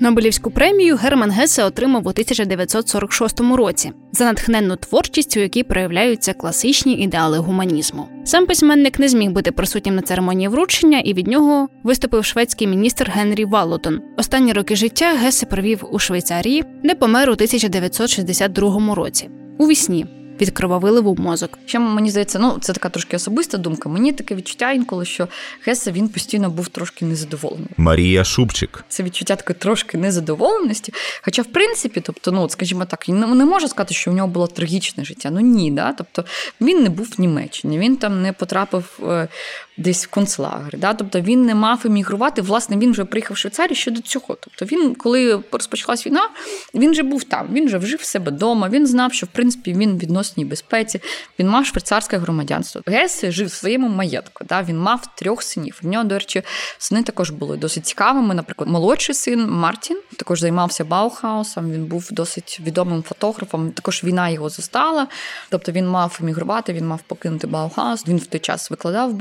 Нобелівську 0.00 0.50
премію 0.50 0.96
Герман 0.96 1.30
Гесе 1.30 1.64
отримав 1.64 2.06
у 2.06 2.10
1946 2.10 3.40
році 3.40 3.92
за 4.12 4.24
натхненну 4.24 4.76
творчість, 4.76 5.36
у 5.36 5.40
якій 5.40 5.62
проявляються 5.62 6.32
класичні 6.32 6.92
ідеали 6.92 7.38
гуманізму. 7.38 8.08
Сам 8.24 8.46
письменник 8.46 8.98
не 8.98 9.08
зміг 9.08 9.30
бути 9.30 9.52
присутнім 9.52 9.94
на 9.94 10.02
церемонії 10.02 10.48
вручення, 10.48 11.00
і 11.00 11.14
від 11.14 11.26
нього 11.26 11.68
виступив 11.82 12.24
шведський 12.24 12.66
міністр 12.66 13.10
Генрі 13.14 13.44
Валлотон. 13.44 14.00
Останні 14.16 14.52
роки 14.52 14.76
життя 14.76 15.14
Гесе 15.14 15.46
провів 15.46 15.84
у 15.90 15.98
Швейцарії, 15.98 16.64
де 16.84 16.94
помер 16.94 17.30
у 17.30 17.32
1962 17.32 18.94
році. 18.94 19.30
У 19.58 19.66
вісні 19.66 20.06
від 20.40 20.50
крововиливу 20.50 21.16
мозок. 21.18 21.58
Ще 21.66 21.78
мені 21.78 22.10
здається, 22.10 22.38
ну 22.38 22.58
це 22.60 22.72
така 22.72 22.88
трошки 22.88 23.16
особиста 23.16 23.58
думка. 23.58 23.88
Мені 23.88 24.12
таке 24.12 24.34
відчуття 24.34 24.72
інколи, 24.72 25.04
що 25.04 25.28
Гесе 25.66 25.92
він 25.92 26.08
постійно 26.08 26.50
був 26.50 26.68
трошки 26.68 27.04
незадоволений. 27.04 27.68
Марія 27.76 28.24
Шубчик, 28.24 28.84
Це 28.88 29.02
відчуття 29.02 29.36
такої 29.36 29.58
трошки 29.58 29.98
незадоволеності. 29.98 30.92
Хоча, 31.22 31.42
в 31.42 31.46
принципі, 31.46 32.00
тобто, 32.00 32.32
ну, 32.32 32.48
скажімо 32.48 32.84
так, 32.84 33.08
не, 33.08 33.26
не 33.26 33.44
можу 33.44 33.68
сказати, 33.68 33.94
що 33.94 34.10
в 34.10 34.14
нього 34.14 34.28
було 34.28 34.46
трагічне 34.46 35.04
життя. 35.04 35.30
Ну 35.30 35.40
ні, 35.40 35.70
да? 35.70 35.92
тобто 35.92 36.24
він 36.60 36.82
не 36.82 36.88
був 36.88 37.14
в 37.16 37.20
Німеччині, 37.20 37.78
він 37.78 37.96
там 37.96 38.22
не 38.22 38.32
потрапив 38.32 39.00
е, 39.02 39.28
десь 39.76 40.06
в 40.06 40.10
концлагер. 40.10 40.78
Да? 40.78 40.94
Тобто 40.94 41.20
він 41.20 41.46
не 41.46 41.54
мав 41.54 41.80
емігрувати. 41.84 42.42
Власне, 42.42 42.76
він 42.76 42.92
вже 42.92 43.04
приїхав 43.04 43.34
в 43.34 43.38
Швейцарію 43.38 43.76
ще 43.76 43.90
цього. 43.90 44.36
Тобто 44.40 44.64
він, 44.64 44.94
коли 44.94 45.42
розпочалась 45.52 46.06
війна, 46.06 46.28
він 46.74 46.90
вже 46.90 47.02
був 47.02 47.24
там, 47.24 47.48
він 47.52 47.66
вже 47.66 47.78
вжив 47.78 48.02
себе 48.02 48.32
вдома, 48.32 48.68
він 48.68 48.86
знав, 48.86 49.12
що 49.12 49.26
в 49.26 49.28
принципі 49.28 49.72
він 49.72 49.94
в 49.94 49.98
відносній 49.98 50.44
безпеці, 50.44 51.00
він 51.38 51.48
мав 51.48 51.66
швейцарське 51.66 52.18
громадянство. 52.18 52.82
Гесе 52.86 53.30
жив 53.30 53.46
в 53.46 53.52
своєму 53.52 53.88
маєтку. 53.88 54.44
Да? 54.44 54.62
Він 54.62 54.78
мав 54.78 55.00
трьох 55.16 55.42
синів. 55.42 55.80
В 55.82 55.86
нього, 55.86 56.04
до 56.04 56.14
речі, 56.14 56.42
сини 56.78 57.02
також 57.02 57.30
були 57.30 57.56
досить 57.56 57.86
цікавими. 57.86 58.34
Наприклад, 58.34 58.70
молодший 58.70 59.14
син 59.14 59.50
Мартін 59.50 59.98
також 60.16 60.40
займався 60.40 60.84
Баухаусом. 60.84 61.72
Він 61.72 61.84
був 61.84 62.08
досить 62.10 62.60
відомим 62.64 63.02
фотографом. 63.02 63.72
Також 63.72 64.04
війна 64.04 64.28
його 64.28 64.48
застала. 64.48 65.06
Тобто 65.50 65.72
він 65.72 65.88
мав 65.88 66.18
емігрувати, 66.22 66.72
він 66.72 66.86
мав 66.86 67.00
покинути 67.02 67.46
Баухаус. 67.46 68.08
Він 68.08 68.16
в 68.16 68.26
той 68.26 68.40
час 68.40 68.70
викладав 68.70 69.10
в 69.10 69.14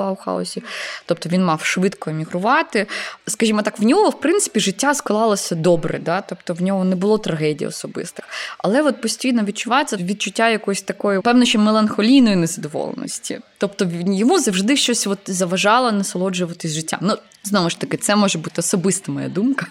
Баухаусі. 0.44 0.64
Тобто 1.06 1.30
він 1.30 1.46
мав 1.46 1.64
швидко 1.64 2.10
емігрувати. 2.10 2.88
Скажімо 3.28 3.62
так, 3.62 3.80
в 3.80 3.84
нього 3.84 4.10
в 4.10 4.20
принципі 4.20 4.60
життя 4.60 4.94
склалося 4.94 5.56
добре. 5.56 6.00
Да? 6.00 6.22
Тобто 6.22 6.54
в 6.54 6.62
нього 6.62 6.84
не 6.84 6.96
було 6.96 7.18
трагедій 7.18 7.66
особистих. 7.66 8.26
Але 8.58 8.82
от 8.82 9.02
постійно 9.02 9.44
відчувається 9.44 9.96
відчуття 9.96 10.50
якоїсь 10.50 10.82
такої, 10.82 11.22
певно, 11.22 11.46
що 11.46 11.60
меланхолійної 11.60 12.36
незадоволеності. 12.36 13.40
Тобто 13.58 13.88
йому 14.06 14.40
завжди 14.40 14.78
щось 14.78 15.08
от 15.08 15.20
заважало 15.26 15.92
насолоджуватись 15.92 16.72
життям. 16.72 17.00
Ну, 17.02 17.18
знову 17.44 17.70
ж 17.70 17.80
таки, 17.80 17.98
це 17.98 18.16
може 18.16 18.38
бути 18.40 18.56
особиста 18.58 19.12
моя 19.12 19.30
думка. 19.30 19.68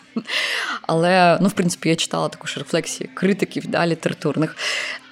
Але, 0.82 1.38
ну, 1.40 1.48
в 1.48 1.52
принципі, 1.52 1.88
я 1.88 1.96
читала 1.96 2.28
також 2.28 2.58
рефлексії 2.58 3.10
критиків 3.14 3.66
да, 3.66 3.86
літературних. 3.86 4.56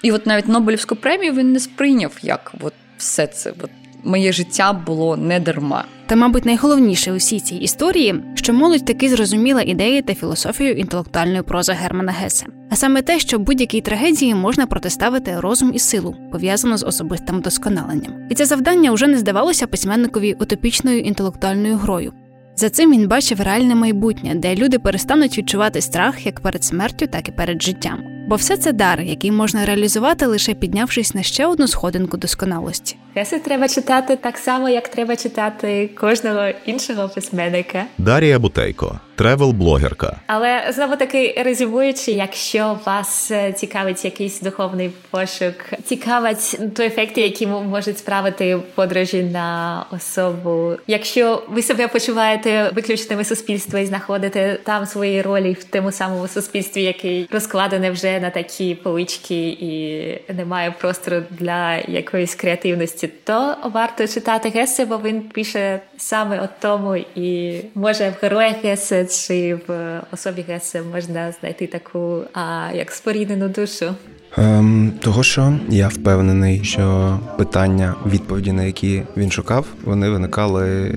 І 0.01 0.11
от 0.11 0.25
навіть 0.25 0.47
Нобелівську 0.47 0.95
премію 0.95 1.33
він 1.33 1.51
не 1.51 1.59
сприйняв 1.59 2.11
як 2.21 2.51
от 2.61 2.73
все 2.97 3.27
це. 3.27 3.53
От 3.63 3.69
моє 4.03 4.31
життя 4.31 4.73
було 4.73 5.17
не 5.17 5.39
дарма. 5.39 5.85
Та, 6.05 6.15
мабуть, 6.15 6.45
найголовніше 6.45 7.13
у 7.13 7.15
всій 7.15 7.39
цій 7.39 7.55
історії, 7.55 8.23
що 8.35 8.53
молодь 8.53 8.85
таки 8.85 9.09
зрозуміла 9.09 9.61
ідеї 9.61 10.01
та 10.01 10.13
філософію 10.13 10.73
інтелектуальної 10.73 11.41
прози 11.41 11.73
Германа 11.73 12.11
Гесе, 12.11 12.45
а 12.69 12.75
саме 12.75 13.01
те, 13.01 13.19
що 13.19 13.39
будь-якій 13.39 13.81
трагедії 13.81 14.35
можна 14.35 14.65
протиставити 14.65 15.39
розум 15.39 15.71
і 15.73 15.79
силу, 15.79 16.15
пов'язану 16.31 16.77
з 16.77 16.83
особистим 16.83 17.37
вдосконаленням. 17.37 18.13
І 18.29 18.35
це 18.35 18.45
завдання 18.45 18.91
вже 18.91 19.07
не 19.07 19.17
здавалося 19.17 19.67
письменникові 19.67 20.33
утопічною 20.33 20.99
інтелектуальною 20.99 21.75
грою. 21.75 22.13
За 22.55 22.69
цим 22.69 22.91
він 22.91 23.07
бачив 23.07 23.41
реальне 23.41 23.75
майбутнє, 23.75 24.35
де 24.35 24.55
люди 24.55 24.79
перестануть 24.79 25.37
відчувати 25.37 25.81
страх 25.81 26.25
як 26.25 26.39
перед 26.39 26.63
смертю, 26.63 27.07
так 27.07 27.29
і 27.29 27.31
перед 27.31 27.61
життям. 27.61 28.10
Бо 28.27 28.35
все 28.35 28.57
це 28.57 28.73
дар, 28.73 29.01
який 29.01 29.31
можна 29.31 29.65
реалізувати 29.65 30.25
лише 30.25 30.53
піднявшись 30.53 31.15
на 31.15 31.23
ще 31.23 31.45
одну 31.45 31.67
сходинку 31.67 32.17
досконалості. 32.17 32.95
Гесе 33.15 33.39
треба 33.39 33.67
читати 33.67 34.15
так 34.15 34.37
само, 34.37 34.69
як 34.69 34.87
треба 34.87 35.15
читати 35.15 35.89
кожного 35.99 36.49
іншого 36.65 37.09
письменника. 37.09 37.85
Дарія 37.97 38.39
Бутейко, 38.39 38.99
тревел-блогерка. 39.21 40.15
Але 40.27 40.71
знову 40.73 40.95
таки 40.95 41.35
резюмуючи, 41.45 42.11
якщо 42.11 42.79
вас 42.85 43.31
е, 43.31 43.53
цікавить 43.53 44.05
якийсь 44.05 44.41
духовний 44.41 44.91
пошук, 45.09 45.53
цікавить 45.83 46.59
той 46.75 46.85
ефекти, 46.85 47.21
які 47.21 47.47
можуть 47.47 47.97
справити 47.97 48.57
подорожі 48.75 49.23
на 49.23 49.85
особу. 49.91 50.73
Якщо 50.87 51.43
ви 51.49 51.61
себе 51.61 51.87
почуваєте 51.87 52.71
виключеними 52.75 53.23
суспільства 53.23 53.79
і 53.79 53.85
знаходите 53.85 54.57
там 54.63 54.85
свої 54.85 55.21
ролі 55.21 55.53
в 55.53 55.63
тому 55.63 55.91
самому 55.91 56.27
суспільстві, 56.27 56.83
який 56.83 57.27
розкладене 57.31 57.91
вже 57.91 58.19
на 58.19 58.29
такі 58.29 58.75
полички 58.75 59.47
і 59.49 60.33
немає 60.33 60.73
простору 60.79 61.23
для 61.29 61.75
якоїсь 61.75 62.35
креативності, 62.35 63.09
то 63.23 63.55
варто 63.73 64.07
читати 64.07 64.49
Гесе, 64.49 64.85
бо 64.85 64.97
він 64.97 65.21
пише 65.21 65.79
саме 65.97 66.41
о 66.41 66.49
тому, 66.61 66.95
і 67.15 67.61
може 67.75 68.09
в 68.09 68.21
героях 68.21 68.55
Гесе 68.63 69.05
чи 69.11 69.59
в 69.67 70.01
особі 70.11 70.41
Гесе 70.47 70.81
можна 70.81 71.31
знайти 71.39 71.67
таку 71.67 72.23
а, 72.33 72.69
як 72.75 72.91
споріднену 72.91 73.49
душу. 73.49 73.95
Ем, 74.37 74.93
того, 74.99 75.23
що 75.23 75.59
я 75.69 75.87
впевнений, 75.87 76.63
що 76.63 77.19
питання, 77.37 77.95
відповіді, 78.05 78.51
на 78.51 78.63
які 78.63 79.03
він 79.17 79.31
шукав, 79.31 79.65
вони 79.83 80.09
виникали 80.09 80.95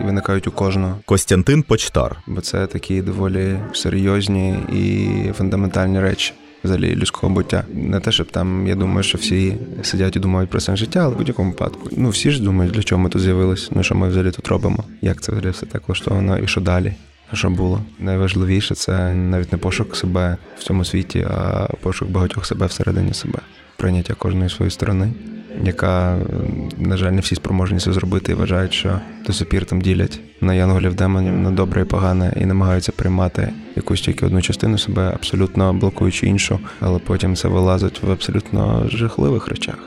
і 0.00 0.04
виникають 0.04 0.46
у 0.46 0.50
кожного. 0.50 0.98
Костянтин 1.04 1.62
Почтар, 1.62 2.16
Бо 2.26 2.40
це 2.40 2.66
такі 2.66 3.02
доволі 3.02 3.58
серйозні 3.72 4.54
і 4.72 5.08
фундаментальні 5.32 6.00
речі. 6.00 6.32
Взагалі 6.64 6.96
людського 6.96 7.32
буття. 7.32 7.64
Не 7.74 8.00
те, 8.00 8.12
щоб 8.12 8.30
там 8.30 8.66
я 8.66 8.74
думаю, 8.74 9.02
що 9.02 9.18
всі 9.18 9.56
сидять 9.82 10.16
і 10.16 10.20
думають 10.20 10.50
про 10.50 10.60
сенс 10.60 10.80
життя, 10.80 11.00
але 11.00 11.14
в 11.14 11.18
будь-якому 11.18 11.50
випадку. 11.50 11.88
Ну 11.96 12.08
всі 12.08 12.30
ж 12.30 12.42
думають, 12.42 12.72
для 12.72 12.82
чого 12.82 13.02
ми 13.02 13.08
тут 13.10 13.22
з'явилися, 13.22 13.68
ну 13.70 13.82
що 13.82 13.94
ми 13.94 14.08
взагалі 14.08 14.30
тут 14.30 14.48
робимо, 14.48 14.84
як 15.02 15.20
це 15.20 15.32
взагалі 15.32 15.50
все 15.50 15.66
так 15.66 15.82
влаштовано 15.88 16.38
і 16.38 16.46
що 16.46 16.60
далі. 16.60 16.92
Що 17.32 17.50
було 17.50 17.80
найважливіше, 17.98 18.74
це 18.74 19.14
навіть 19.14 19.52
не 19.52 19.58
пошук 19.58 19.96
себе 19.96 20.36
в 20.58 20.62
цьому 20.62 20.84
світі, 20.84 21.26
а 21.30 21.66
пошук 21.82 22.10
багатьох 22.10 22.46
себе 22.46 22.66
всередині 22.66 23.14
себе, 23.14 23.38
прийняття 23.76 24.14
кожної 24.14 24.50
своєї 24.50 24.70
сторони, 24.70 25.12
яка, 25.64 26.18
на 26.78 26.96
жаль, 26.96 27.12
не 27.12 27.20
всі 27.20 27.34
спроможні 27.34 27.78
це 27.78 27.92
зробити 27.92 28.32
і 28.32 28.34
вважають, 28.34 28.72
що 28.72 29.00
до 29.26 29.32
сих 29.32 29.64
там 29.64 29.80
ділять 29.80 30.20
на 30.40 30.54
янголів 30.54 30.94
демонів 30.94 31.38
на 31.38 31.50
добре 31.50 31.82
і 31.82 31.84
погане, 31.84 32.32
і 32.40 32.46
намагаються 32.46 32.92
приймати 32.92 33.52
якусь 33.76 34.00
тільки 34.00 34.26
одну 34.26 34.42
частину 34.42 34.78
себе, 34.78 35.10
абсолютно 35.14 35.72
блокуючи 35.72 36.26
іншу, 36.26 36.58
але 36.80 36.98
потім 36.98 37.36
це 37.36 37.48
вилазить 37.48 38.02
в 38.02 38.10
абсолютно 38.10 38.88
жахливих 38.88 39.48
речах. 39.48 39.78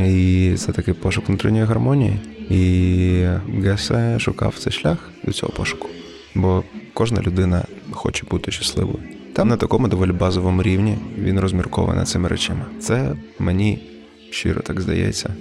І 0.00 0.54
це 0.58 0.72
такий 0.72 0.94
пошук 0.94 1.28
внутрішньої 1.28 1.64
гармонії. 1.64 2.20
І 2.50 3.26
Гесе 3.62 4.18
шукав 4.18 4.54
цей 4.58 4.72
шлях 4.72 5.10
до 5.24 5.32
цього 5.32 5.52
пошуку. 5.52 5.88
Бо 6.34 6.64
кожна 6.94 7.22
людина 7.22 7.64
хоче 7.90 8.26
бути 8.30 8.50
щасливою. 8.50 8.98
Там 9.32 9.48
на 9.48 9.56
такому 9.56 9.88
доволі 9.88 10.12
базовому 10.12 10.62
рівні 10.62 10.98
він 11.18 11.40
розмірковує 11.40 11.96
над 11.96 12.08
цими 12.08 12.28
речами. 12.28 12.64
Це 12.80 13.16
мені 13.38 13.82
щиро 14.30 14.60
так 14.60 14.80
здається. 14.80 15.34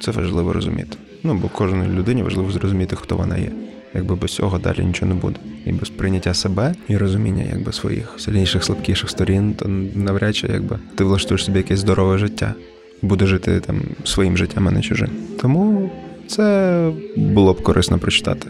Це 0.00 0.10
важливо 0.10 0.52
розуміти. 0.52 0.96
Ну, 1.22 1.34
бо 1.34 1.48
кожній 1.48 1.88
людині 1.88 2.22
важливо 2.22 2.50
зрозуміти, 2.50 2.96
хто 2.96 3.16
вона 3.16 3.36
є. 3.38 3.52
Якби 3.94 4.14
без 4.14 4.34
цього 4.34 4.58
далі 4.58 4.84
нічого 4.84 5.14
не 5.14 5.20
буде. 5.20 5.36
І 5.66 5.72
без 5.72 5.88
прийняття 5.90 6.34
себе 6.34 6.74
і 6.88 6.96
розуміння 6.96 7.44
якби 7.52 7.72
своїх 7.72 8.14
сильніших, 8.18 8.64
слабкіших 8.64 9.10
сторін, 9.10 9.54
то 9.54 9.68
навряд 9.94 10.36
чи 10.36 10.46
якби 10.46 10.78
ти 10.94 11.04
влаштуєш 11.04 11.44
собі 11.44 11.58
якесь 11.58 11.80
здорове 11.80 12.18
життя. 12.18 12.54
Буде 13.02 13.26
жити 13.26 13.60
там 13.60 13.80
своїм 14.04 14.36
життям, 14.36 14.68
а 14.68 14.70
не 14.70 14.80
чужим. 14.80 15.08
Тому 15.40 15.90
це 16.28 16.90
було 17.16 17.52
б 17.52 17.62
корисно 17.62 17.98
прочитати 17.98 18.48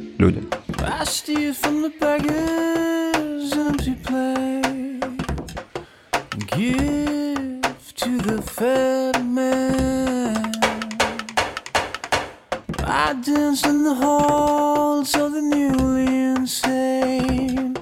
in 13.64 13.83
the 13.83 13.95
halls 13.95 15.14
of 15.14 15.33
the 15.33 15.43
newly 15.43 16.07
insane 16.35 17.76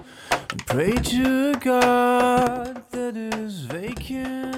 and 0.50 0.66
pray 0.66 0.92
to 0.92 1.52
a 1.52 1.56
God 1.60 2.82
that 2.90 3.16
is 3.16 3.60
vacant 3.60 4.55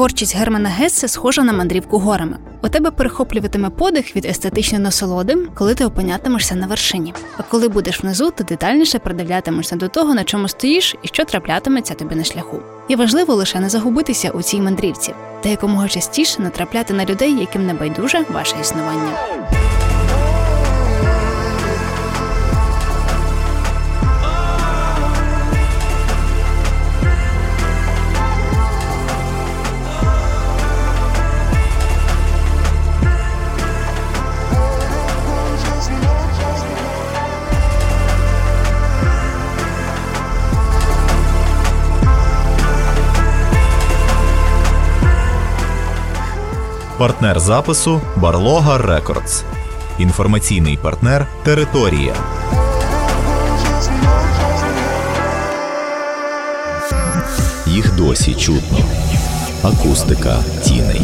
Творчість 0.00 0.36
Германа 0.36 0.68
Гессе 0.68 1.08
схожа 1.08 1.42
на 1.42 1.52
мандрівку 1.52 1.98
горами. 1.98 2.36
У 2.62 2.68
тебе 2.68 2.90
перехоплюватиме 2.90 3.70
подих 3.70 4.16
від 4.16 4.24
естетичної 4.24 4.84
насолоди, 4.84 5.36
коли 5.54 5.74
ти 5.74 5.84
опинятимешся 5.84 6.54
на 6.54 6.66
вершині. 6.66 7.14
А 7.38 7.42
коли 7.42 7.68
будеш 7.68 8.02
внизу, 8.02 8.30
ти 8.30 8.44
детальніше 8.44 8.98
придивлятимешся 8.98 9.76
до 9.76 9.88
того, 9.88 10.14
на 10.14 10.24
чому 10.24 10.48
стоїш 10.48 10.96
і 11.02 11.08
що 11.08 11.24
траплятиметься 11.24 11.94
тобі 11.94 12.14
на 12.14 12.24
шляху. 12.24 12.60
І 12.88 12.96
важливо 12.96 13.34
лише 13.34 13.60
не 13.60 13.68
загубитися 13.68 14.30
у 14.30 14.42
цій 14.42 14.60
мандрівці 14.60 15.14
та 15.42 15.48
якомога 15.48 15.88
частіше 15.88 16.42
натрапляти 16.42 16.94
на 16.94 17.04
людей, 17.04 17.36
яким 17.40 17.66
не 17.66 17.74
байдуже 17.74 18.24
ваше 18.30 18.56
існування. 18.60 19.29
Партнер 47.00 47.40
запису 47.40 48.00
Барлога 48.16 48.78
Records. 48.78 49.44
Інформаційний 49.98 50.76
партнер 50.76 51.26
Територія. 51.44 52.14
Їх 57.66 57.96
досі 57.96 58.34
чутно. 58.34 58.78
Акустика 59.62 60.36
тіней. 60.64 61.02